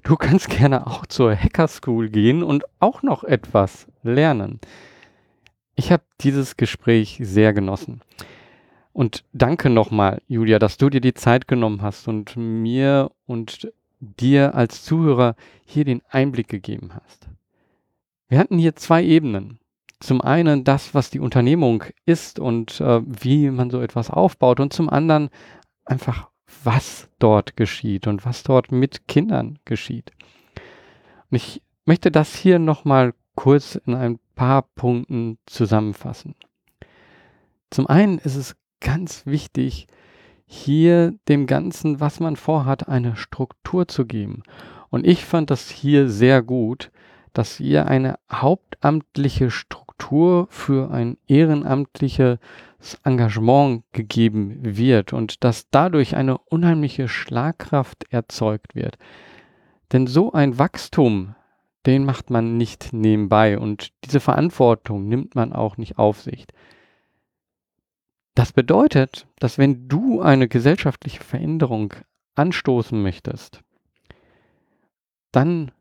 Du 0.04 0.16
kannst 0.16 0.50
gerne 0.50 0.86
auch 0.86 1.08
zur 1.08 1.36
Hacker 1.36 1.68
School 1.68 2.10
gehen 2.10 2.44
und 2.44 2.64
auch 2.80 3.02
noch 3.02 3.24
etwas 3.24 3.88
lernen. 4.04 4.60
Ich 5.80 5.94
habe 5.94 6.04
dieses 6.20 6.58
Gespräch 6.58 7.22
sehr 7.22 7.54
genossen. 7.54 8.02
Und 8.92 9.24
danke 9.32 9.70
nochmal, 9.70 10.22
Julia, 10.28 10.60
dass 10.60 10.76
du 10.76 10.90
dir 10.90 11.00
die 11.00 11.14
Zeit 11.14 11.48
genommen 11.48 11.82
hast 11.82 12.10
und 12.10 12.36
mir 12.36 13.12
und 13.26 13.72
dir 14.02 14.56
als 14.56 14.84
Zuhörer 14.84 15.38
hier 15.64 15.86
den 15.86 16.02
Einblick 16.10 16.50
gegeben 16.50 16.90
hast. 16.94 17.30
Wir 18.28 18.40
hatten 18.40 18.58
hier 18.58 18.76
zwei 18.76 19.02
Ebenen. 19.06 19.58
Zum 20.02 20.20
einen 20.20 20.66
das, 20.66 20.94
was 20.94 21.12
die 21.12 21.22
Unternehmung 21.22 21.86
ist 22.06 22.40
und 22.40 22.82
äh, 22.82 23.00
wie 23.06 23.50
man 23.50 23.70
so 23.70 23.80
etwas 23.80 24.10
aufbaut 24.10 24.60
und 24.60 24.74
zum 24.74 24.90
anderen 24.90 25.30
einfach, 25.86 26.28
was 26.62 27.08
dort 27.20 27.56
geschieht 27.56 28.06
und 28.06 28.26
was 28.26 28.44
dort 28.44 28.74
mit 28.74 29.08
Kindern 29.08 29.60
geschieht. 29.64 30.12
Und 31.32 31.38
ich 31.38 31.62
möchte 31.86 32.12
das 32.12 32.36
hier 32.36 32.60
nochmal 32.60 33.14
kurz 33.36 33.76
in 33.86 33.96
ein 33.96 34.20
paar 34.40 34.62
Punkten 34.62 35.38
zusammenfassen. 35.48 36.34
Zum 37.72 37.88
einen 37.88 38.20
ist 38.20 38.38
es 38.38 38.56
ganz 38.80 39.26
wichtig, 39.26 39.88
hier 40.46 41.14
dem 41.28 41.46
Ganzen, 41.46 42.00
was 42.00 42.22
man 42.22 42.38
vorhat, 42.38 42.88
eine 42.88 43.18
Struktur 43.18 43.90
zu 43.90 44.06
geben. 44.06 44.44
Und 44.90 45.06
ich 45.06 45.26
fand 45.26 45.52
das 45.52 45.70
hier 45.70 46.10
sehr 46.10 46.42
gut, 46.42 46.90
dass 47.34 47.58
hier 47.58 47.88
eine 47.90 48.16
hauptamtliche 48.32 49.52
Struktur 49.52 50.48
für 50.50 50.90
ein 50.90 51.18
ehrenamtliches 51.28 52.40
Engagement 53.04 53.84
gegeben 53.92 54.60
wird 54.62 55.12
und 55.12 55.44
dass 55.44 55.70
dadurch 55.70 56.16
eine 56.16 56.38
unheimliche 56.38 57.10
Schlagkraft 57.10 58.06
erzeugt 58.10 58.74
wird. 58.74 58.98
Denn 59.92 60.08
so 60.08 60.32
ein 60.32 60.58
Wachstum 60.58 61.36
den 61.86 62.06
macht 62.06 62.30
man 62.30 62.58
nicht 62.58 62.94
nebenbei 62.94 63.58
und 63.58 63.92
diese 64.06 64.20
Verantwortung 64.20 65.08
nimmt 65.08 65.36
man 65.36 65.54
auch 65.54 65.78
nicht 65.78 65.98
auf 65.98 66.22
sich. 66.22 66.46
Das 68.36 68.54
bedeutet, 68.54 69.28
dass 69.40 69.58
wenn 69.58 69.88
du 69.88 70.22
eine 70.22 70.48
gesellschaftliche 70.48 71.24
Veränderung 71.24 71.94
anstoßen 72.36 73.02
möchtest, 73.02 73.62
dann 75.32 75.72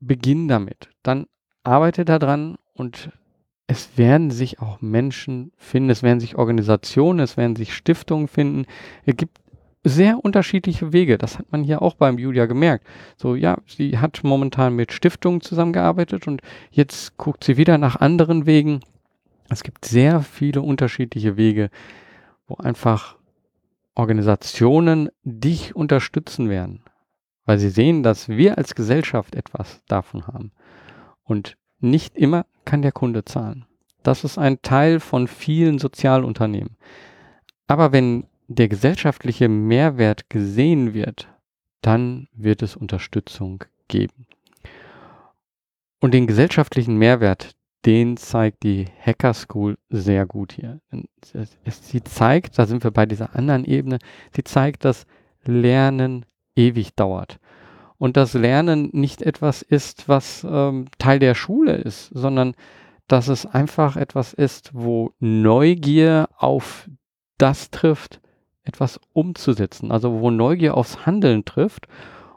beginn 0.00 0.48
damit, 0.48 0.90
dann 1.02 1.26
arbeite 1.62 2.04
daran 2.04 2.56
und 2.74 3.10
es 3.66 3.98
werden 3.98 4.30
sich 4.30 4.60
auch 4.60 4.80
Menschen 4.80 5.52
finden, 5.56 5.90
es 5.90 6.02
werden 6.02 6.20
sich 6.20 6.36
Organisationen, 6.36 7.20
es 7.20 7.36
werden 7.36 7.54
sich 7.54 7.74
Stiftungen 7.74 8.26
finden. 8.26 8.64
Es 9.04 9.16
gibt 9.16 9.38
sehr 9.84 10.24
unterschiedliche 10.24 10.92
Wege. 10.92 11.18
Das 11.18 11.38
hat 11.38 11.50
man 11.52 11.62
hier 11.62 11.82
auch 11.82 11.94
beim 11.94 12.18
Julia 12.18 12.46
gemerkt. 12.46 12.86
So, 13.16 13.34
ja, 13.34 13.58
sie 13.66 13.98
hat 13.98 14.20
momentan 14.22 14.74
mit 14.74 14.92
Stiftungen 14.92 15.40
zusammengearbeitet 15.40 16.26
und 16.26 16.42
jetzt 16.70 17.16
guckt 17.16 17.44
sie 17.44 17.56
wieder 17.56 17.78
nach 17.78 17.96
anderen 17.96 18.46
Wegen. 18.46 18.80
Es 19.48 19.62
gibt 19.62 19.84
sehr 19.84 20.20
viele 20.20 20.62
unterschiedliche 20.62 21.36
Wege, 21.36 21.70
wo 22.46 22.56
einfach 22.56 23.16
Organisationen 23.94 25.08
dich 25.24 25.74
unterstützen 25.74 26.48
werden, 26.48 26.82
weil 27.46 27.58
sie 27.58 27.70
sehen, 27.70 28.02
dass 28.02 28.28
wir 28.28 28.58
als 28.58 28.74
Gesellschaft 28.74 29.34
etwas 29.34 29.82
davon 29.88 30.26
haben. 30.26 30.52
Und 31.24 31.56
nicht 31.80 32.16
immer 32.16 32.46
kann 32.64 32.82
der 32.82 32.92
Kunde 32.92 33.24
zahlen. 33.24 33.64
Das 34.02 34.24
ist 34.24 34.38
ein 34.38 34.62
Teil 34.62 35.00
von 35.00 35.26
vielen 35.26 35.78
Sozialunternehmen. 35.78 36.76
Aber 37.66 37.92
wenn 37.92 38.24
der 38.48 38.68
gesellschaftliche 38.68 39.48
Mehrwert 39.48 40.30
gesehen 40.30 40.94
wird, 40.94 41.28
dann 41.82 42.28
wird 42.32 42.62
es 42.62 42.76
Unterstützung 42.76 43.64
geben. 43.86 44.26
Und 46.00 46.14
den 46.14 46.26
gesellschaftlichen 46.26 46.96
Mehrwert, 46.96 47.54
den 47.84 48.16
zeigt 48.16 48.62
die 48.62 48.86
Hacker 49.00 49.34
School 49.34 49.78
sehr 49.90 50.26
gut 50.26 50.52
hier. 50.52 50.80
Sie 51.64 52.02
zeigt, 52.02 52.58
da 52.58 52.66
sind 52.66 52.82
wir 52.84 52.90
bei 52.90 53.06
dieser 53.06 53.36
anderen 53.36 53.64
Ebene, 53.64 53.98
sie 54.34 54.44
zeigt, 54.44 54.84
dass 54.84 55.06
Lernen 55.44 56.24
ewig 56.56 56.94
dauert. 56.94 57.38
Und 57.98 58.16
dass 58.16 58.34
Lernen 58.34 58.90
nicht 58.92 59.22
etwas 59.22 59.62
ist, 59.62 60.08
was 60.08 60.46
ähm, 60.48 60.86
Teil 60.98 61.18
der 61.18 61.34
Schule 61.34 61.74
ist, 61.74 62.10
sondern 62.14 62.54
dass 63.08 63.28
es 63.28 63.46
einfach 63.46 63.96
etwas 63.96 64.32
ist, 64.32 64.70
wo 64.72 65.12
Neugier 65.18 66.28
auf 66.36 66.88
das 67.38 67.70
trifft, 67.70 68.20
etwas 68.68 69.00
umzusetzen. 69.12 69.90
Also 69.90 70.20
wo 70.20 70.30
Neugier 70.30 70.76
aufs 70.76 71.06
Handeln 71.06 71.44
trifft 71.44 71.88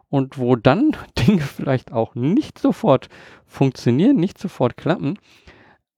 und 0.09 0.37
wo 0.37 0.55
dann 0.55 0.95
Dinge 1.17 1.41
vielleicht 1.41 1.91
auch 1.91 2.15
nicht 2.15 2.57
sofort 2.57 3.09
funktionieren, 3.45 4.15
nicht 4.15 4.37
sofort 4.37 4.77
klappen, 4.77 5.19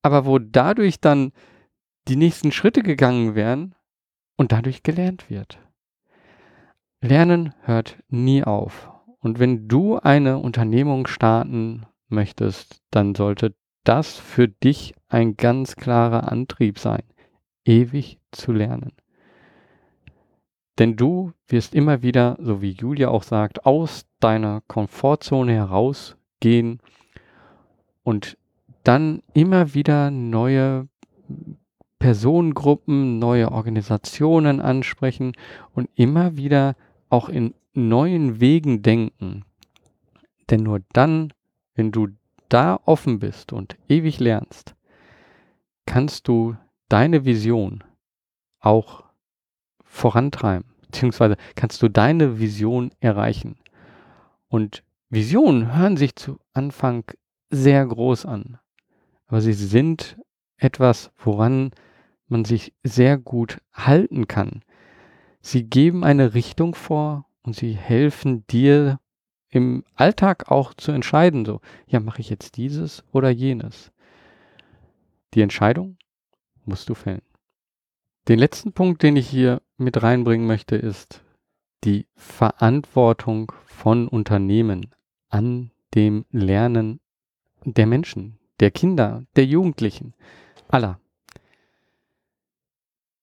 aber 0.02 0.26
wo 0.26 0.40
dadurch 0.40 1.00
dann 1.00 1.32
die 2.08 2.18
nächsten 2.18 2.52
Schritte 2.52 2.84
gegangen 2.84 3.36
werden 3.36 3.76
und 4.36 4.52
dadurch 4.52 4.84
gelernt 4.84 5.30
wird. 5.30 5.60
Lernen 7.02 7.54
hört 7.62 7.98
nie 8.10 8.44
auf. 8.44 8.90
Und 9.20 9.40
wenn 9.40 9.68
du 9.68 9.98
eine 10.00 10.38
Unternehmung 10.38 11.08
starten 11.08 11.86
möchtest, 12.08 12.82
dann 12.92 13.16
sollte 13.16 13.56
das 13.84 14.18
für 14.18 14.48
dich 14.48 14.94
ein 15.08 15.36
ganz 15.38 15.76
klarer 15.76 16.32
Antrieb 16.32 16.80
sein, 16.80 17.04
ewig 17.66 18.20
zu 18.32 18.52
lernen. 18.52 18.94
Denn 20.80 20.96
du 20.96 21.34
wirst 21.48 21.76
immer 21.76 22.02
wieder, 22.02 22.38
so 22.40 22.62
wie 22.62 22.72
Julia 22.72 23.10
auch 23.10 23.24
sagt, 23.24 23.66
aus 23.66 24.06
deiner 24.20 24.62
Komfortzone 24.68 25.54
herausgehen 25.54 26.80
und 28.04 28.38
dann 28.84 29.22
immer 29.34 29.74
wieder 29.74 30.10
neue 30.10 30.88
Personengruppen, 32.00 33.20
neue 33.20 33.52
Organisationen 33.52 34.60
ansprechen 34.60 35.34
und 35.74 35.90
immer 35.96 36.36
wieder 36.36 36.76
auch 37.10 37.30
in 37.30 37.54
neuen 37.74 38.42
Wegen 38.42 38.82
denken. 38.82 39.46
Denn 40.50 40.64
nur 40.64 40.82
dann, 40.92 41.34
wenn 41.76 41.92
du 41.92 42.10
da 42.50 42.80
offen 42.86 43.20
bist 43.20 43.54
und 43.54 43.78
ewig 43.88 44.20
lernst, 44.20 44.76
kannst 45.86 46.28
du 46.28 46.58
deine 46.90 47.26
Vision 47.26 47.84
auch 48.60 49.03
vorantreiben, 49.94 50.66
beziehungsweise 50.88 51.38
kannst 51.56 51.82
du 51.84 51.88
deine 51.88 52.40
Vision 52.40 52.92
erreichen. 53.00 53.58
Und 54.48 54.84
Visionen 55.10 55.78
hören 55.78 55.98
sich 55.98 56.16
zu 56.16 56.40
Anfang 56.54 57.04
sehr 57.52 57.86
groß 57.86 58.26
an, 58.26 58.58
aber 59.28 59.40
sie 59.40 59.54
sind 59.54 60.18
etwas, 60.58 61.12
woran 61.18 61.72
man 62.28 62.44
sich 62.44 62.74
sehr 62.84 63.18
gut 63.20 63.60
halten 63.72 64.28
kann. 64.28 64.62
Sie 65.42 65.64
geben 65.64 66.04
eine 66.04 66.34
Richtung 66.34 66.74
vor 66.74 67.26
und 67.44 67.56
sie 67.56 67.74
helfen 67.74 68.48
dir 68.48 69.00
im 69.50 69.84
Alltag 69.94 70.50
auch 70.50 70.74
zu 70.74 70.92
entscheiden, 70.92 71.46
so, 71.46 71.62
ja, 71.86 72.00
mache 72.00 72.22
ich 72.22 72.32
jetzt 72.32 72.58
dieses 72.58 73.04
oder 73.12 73.30
jenes. 73.30 73.92
Die 75.36 75.42
Entscheidung 75.42 75.98
musst 76.66 76.90
du 76.90 76.96
fällen. 76.96 77.22
Den 78.30 78.40
letzten 78.40 78.72
Punkt, 78.72 79.04
den 79.04 79.18
ich 79.18 79.28
hier 79.28 79.62
mit 79.78 80.02
reinbringen 80.02 80.48
möchte, 80.48 80.78
ist 80.78 81.22
die 81.84 82.08
Verantwortung 82.16 83.52
von 83.66 84.08
Unternehmen 84.08 84.88
an 85.30 85.72
dem 85.94 86.26
Lernen 86.32 87.02
der 87.66 87.86
Menschen, 87.86 88.40
der 88.62 88.72
Kinder, 88.72 89.24
der 89.36 89.46
Jugendlichen, 89.46 90.14
aller. 90.70 91.00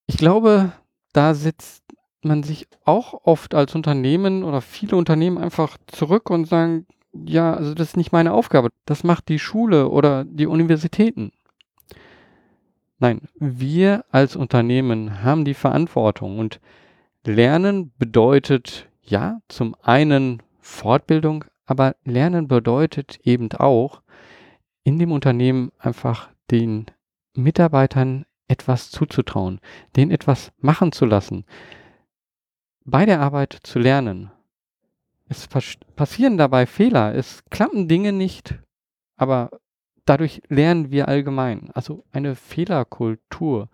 Ich 0.07 0.19
glaube, 0.19 0.73
da 1.15 1.33
sitzt 1.33 1.83
man 2.23 2.43
sich 2.43 2.69
auch 2.85 3.15
oft 3.25 3.55
als 3.55 3.75
Unternehmen 3.75 4.45
oder 4.45 4.61
viele 4.61 4.97
Unternehmen 4.97 5.39
einfach 5.39 5.79
zurück 5.87 6.29
und 6.29 6.45
sagen, 6.47 6.87
ja, 7.15 7.55
also 7.55 7.73
das 7.73 7.89
ist 7.89 7.97
nicht 7.97 8.13
meine 8.13 8.35
Aufgabe. 8.35 8.69
Das 8.85 9.03
macht 9.03 9.29
die 9.29 9.39
Schule 9.39 9.89
oder 9.89 10.25
die 10.25 10.47
Universitäten. 10.47 11.33
Nein, 13.03 13.23
wir 13.35 14.05
als 14.11 14.37
Unternehmen 14.37 15.23
haben 15.23 15.47
die 15.47 15.55
Verantwortung 15.55 16.39
und 16.39 16.61
Lernen 17.25 17.93
bedeutet 17.97 18.91
ja 19.03 19.41
zum 19.49 19.75
einen 19.83 20.43
Fortbildung, 20.61 21.47
aber 21.65 21.97
Lernen 22.05 22.47
bedeutet 22.47 23.19
eben 23.25 23.51
auch 23.53 24.03
in 24.85 24.99
dem 24.99 25.13
Unternehmen 25.13 25.73
einfach 25.79 26.29
den 26.51 26.87
Mitarbeitern 27.35 28.27
etwas 28.49 28.91
zuzutrauen, 28.91 29.61
denen 29.97 30.11
etwas 30.11 30.53
machen 30.59 30.93
zu 30.93 31.07
lassen, 31.07 31.47
bei 32.85 33.07
der 33.07 33.21
Arbeit 33.21 33.61
zu 33.63 33.79
lernen. 33.79 34.31
Es 35.27 35.49
passieren 35.49 36.37
dabei 36.37 36.67
Fehler, 36.67 37.15
es 37.15 37.45
klappen 37.47 37.89
Dinge 37.89 38.13
nicht, 38.13 38.59
aber 39.17 39.51
dadurch 40.11 40.43
lernen 40.49 40.91
wir 40.91 41.07
allgemein. 41.07 41.71
Also 41.73 42.05
eine 42.11 42.35
Fehlerkultur, 42.35 43.69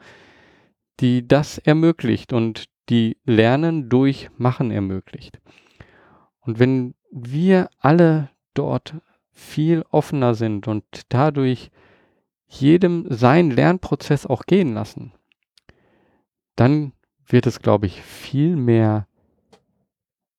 die 1.01 1.27
das 1.27 1.57
ermöglicht 1.57 2.35
und 2.35 2.67
die 2.91 3.17
Lernen 3.25 3.89
durch 3.89 4.29
Machen 4.37 4.71
ermöglicht. 4.71 5.41
Und 6.41 6.59
wenn 6.59 6.95
wir 7.11 7.71
alle 7.79 8.29
dort 8.53 8.97
viel 9.33 9.83
offener 9.91 10.35
sind 10.35 10.69
und 10.69 10.85
dadurch 11.09 11.71
jedem 12.47 13.07
seinen 13.09 13.51
Lernprozess 13.51 14.27
auch 14.27 14.45
gehen 14.45 14.75
lassen, 14.75 15.13
dann 16.55 16.93
wird 17.27 17.47
es, 17.47 17.61
glaube 17.61 17.87
ich, 17.87 18.03
viel 18.03 18.57
mehr 18.57 19.09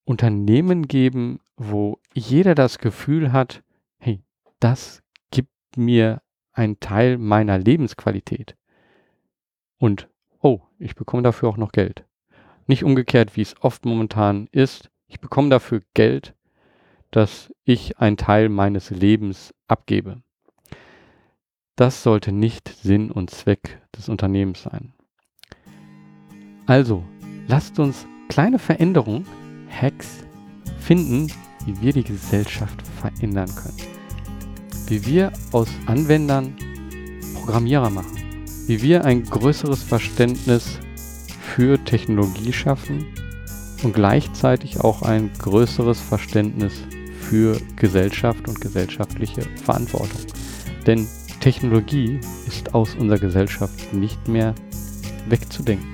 Unternehmen 0.06 0.88
geben, 0.88 1.40
wo 1.58 2.00
jeder 2.14 2.54
das 2.54 2.78
Gefühl 2.78 3.32
hat, 3.32 3.64
hey, 3.98 4.22
das 4.60 5.02
mir 5.78 6.22
ein 6.58 6.80
Teil 6.80 7.18
meiner 7.18 7.58
Lebensqualität. 7.58 8.56
Und, 9.78 10.10
oh, 10.42 10.62
ich 10.80 10.96
bekomme 10.96 11.24
dafür 11.24 11.50
auch 11.50 11.58
noch 11.58 11.72
Geld. 11.72 12.06
Nicht 12.66 12.84
umgekehrt, 12.84 13.38
wie 13.38 13.42
es 13.42 13.56
oft 13.62 13.86
momentan 13.86 14.48
ist. 14.52 14.90
Ich 15.08 15.20
bekomme 15.20 15.50
dafür 15.50 15.82
Geld, 15.94 16.34
dass 17.12 17.54
ich 17.64 18.00
einen 18.00 18.18
Teil 18.18 18.50
meines 18.50 18.90
Lebens 18.90 19.54
abgebe. 19.68 20.22
Das 21.76 22.04
sollte 22.04 22.32
nicht 22.32 22.70
Sinn 22.70 23.12
und 23.12 23.30
Zweck 23.30 23.80
des 23.96 24.10
Unternehmens 24.10 24.64
sein. 24.64 24.94
Also, 26.66 27.04
lasst 27.48 27.80
uns 27.80 28.08
kleine 28.28 28.60
Veränderungen, 28.60 29.26
Hacks 29.70 30.26
finden, 30.80 31.32
wie 31.66 31.80
wir 31.82 31.94
die 31.94 32.04
Gesellschaft 32.04 32.82
verändern 33.00 33.54
können 33.56 33.97
wie 34.88 35.06
wir 35.06 35.32
aus 35.52 35.68
Anwendern 35.86 36.56
Programmierer 37.34 37.90
machen, 37.90 38.18
wie 38.68 38.82
wir 38.82 39.06
ein 39.06 39.24
größeres 39.24 39.84
Verständnis 39.84 40.80
für 41.42 41.84
Technologie 41.84 42.54
schaffen 42.54 43.06
und 43.84 43.94
gleichzeitig 43.94 44.82
auch 44.82 45.02
ein 45.02 45.30
größeres 45.40 46.00
Verständnis 46.00 46.74
für 47.20 47.60
Gesellschaft 47.76 48.48
und 48.48 48.60
gesellschaftliche 48.62 49.42
Verantwortung. 49.64 50.22
Denn 50.86 51.08
Technologie 51.40 52.20
ist 52.48 52.74
aus 52.74 52.96
unserer 52.96 53.20
Gesellschaft 53.20 53.94
nicht 53.94 54.28
mehr 54.28 54.56
wegzudenken. 55.30 55.88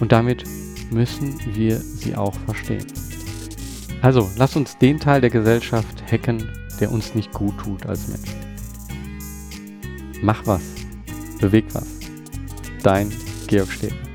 Und 0.00 0.12
damit 0.12 0.44
müssen 0.90 1.38
wir 1.54 1.78
sie 1.78 2.14
auch 2.16 2.34
verstehen. 2.46 2.86
Also, 4.02 4.30
lass 4.36 4.56
uns 4.56 4.78
den 4.78 4.98
Teil 4.98 5.20
der 5.20 5.30
Gesellschaft 5.30 6.02
hacken, 6.10 6.48
der 6.80 6.90
uns 6.90 7.14
nicht 7.14 7.32
gut 7.32 7.56
tut 7.58 7.86
als 7.86 8.08
Mensch. 8.08 8.34
Mach 10.22 10.46
was, 10.46 10.62
beweg 11.40 11.66
was. 11.72 11.86
Dein 12.82 13.12
Georg 13.46 13.70
Städter. 13.70 14.09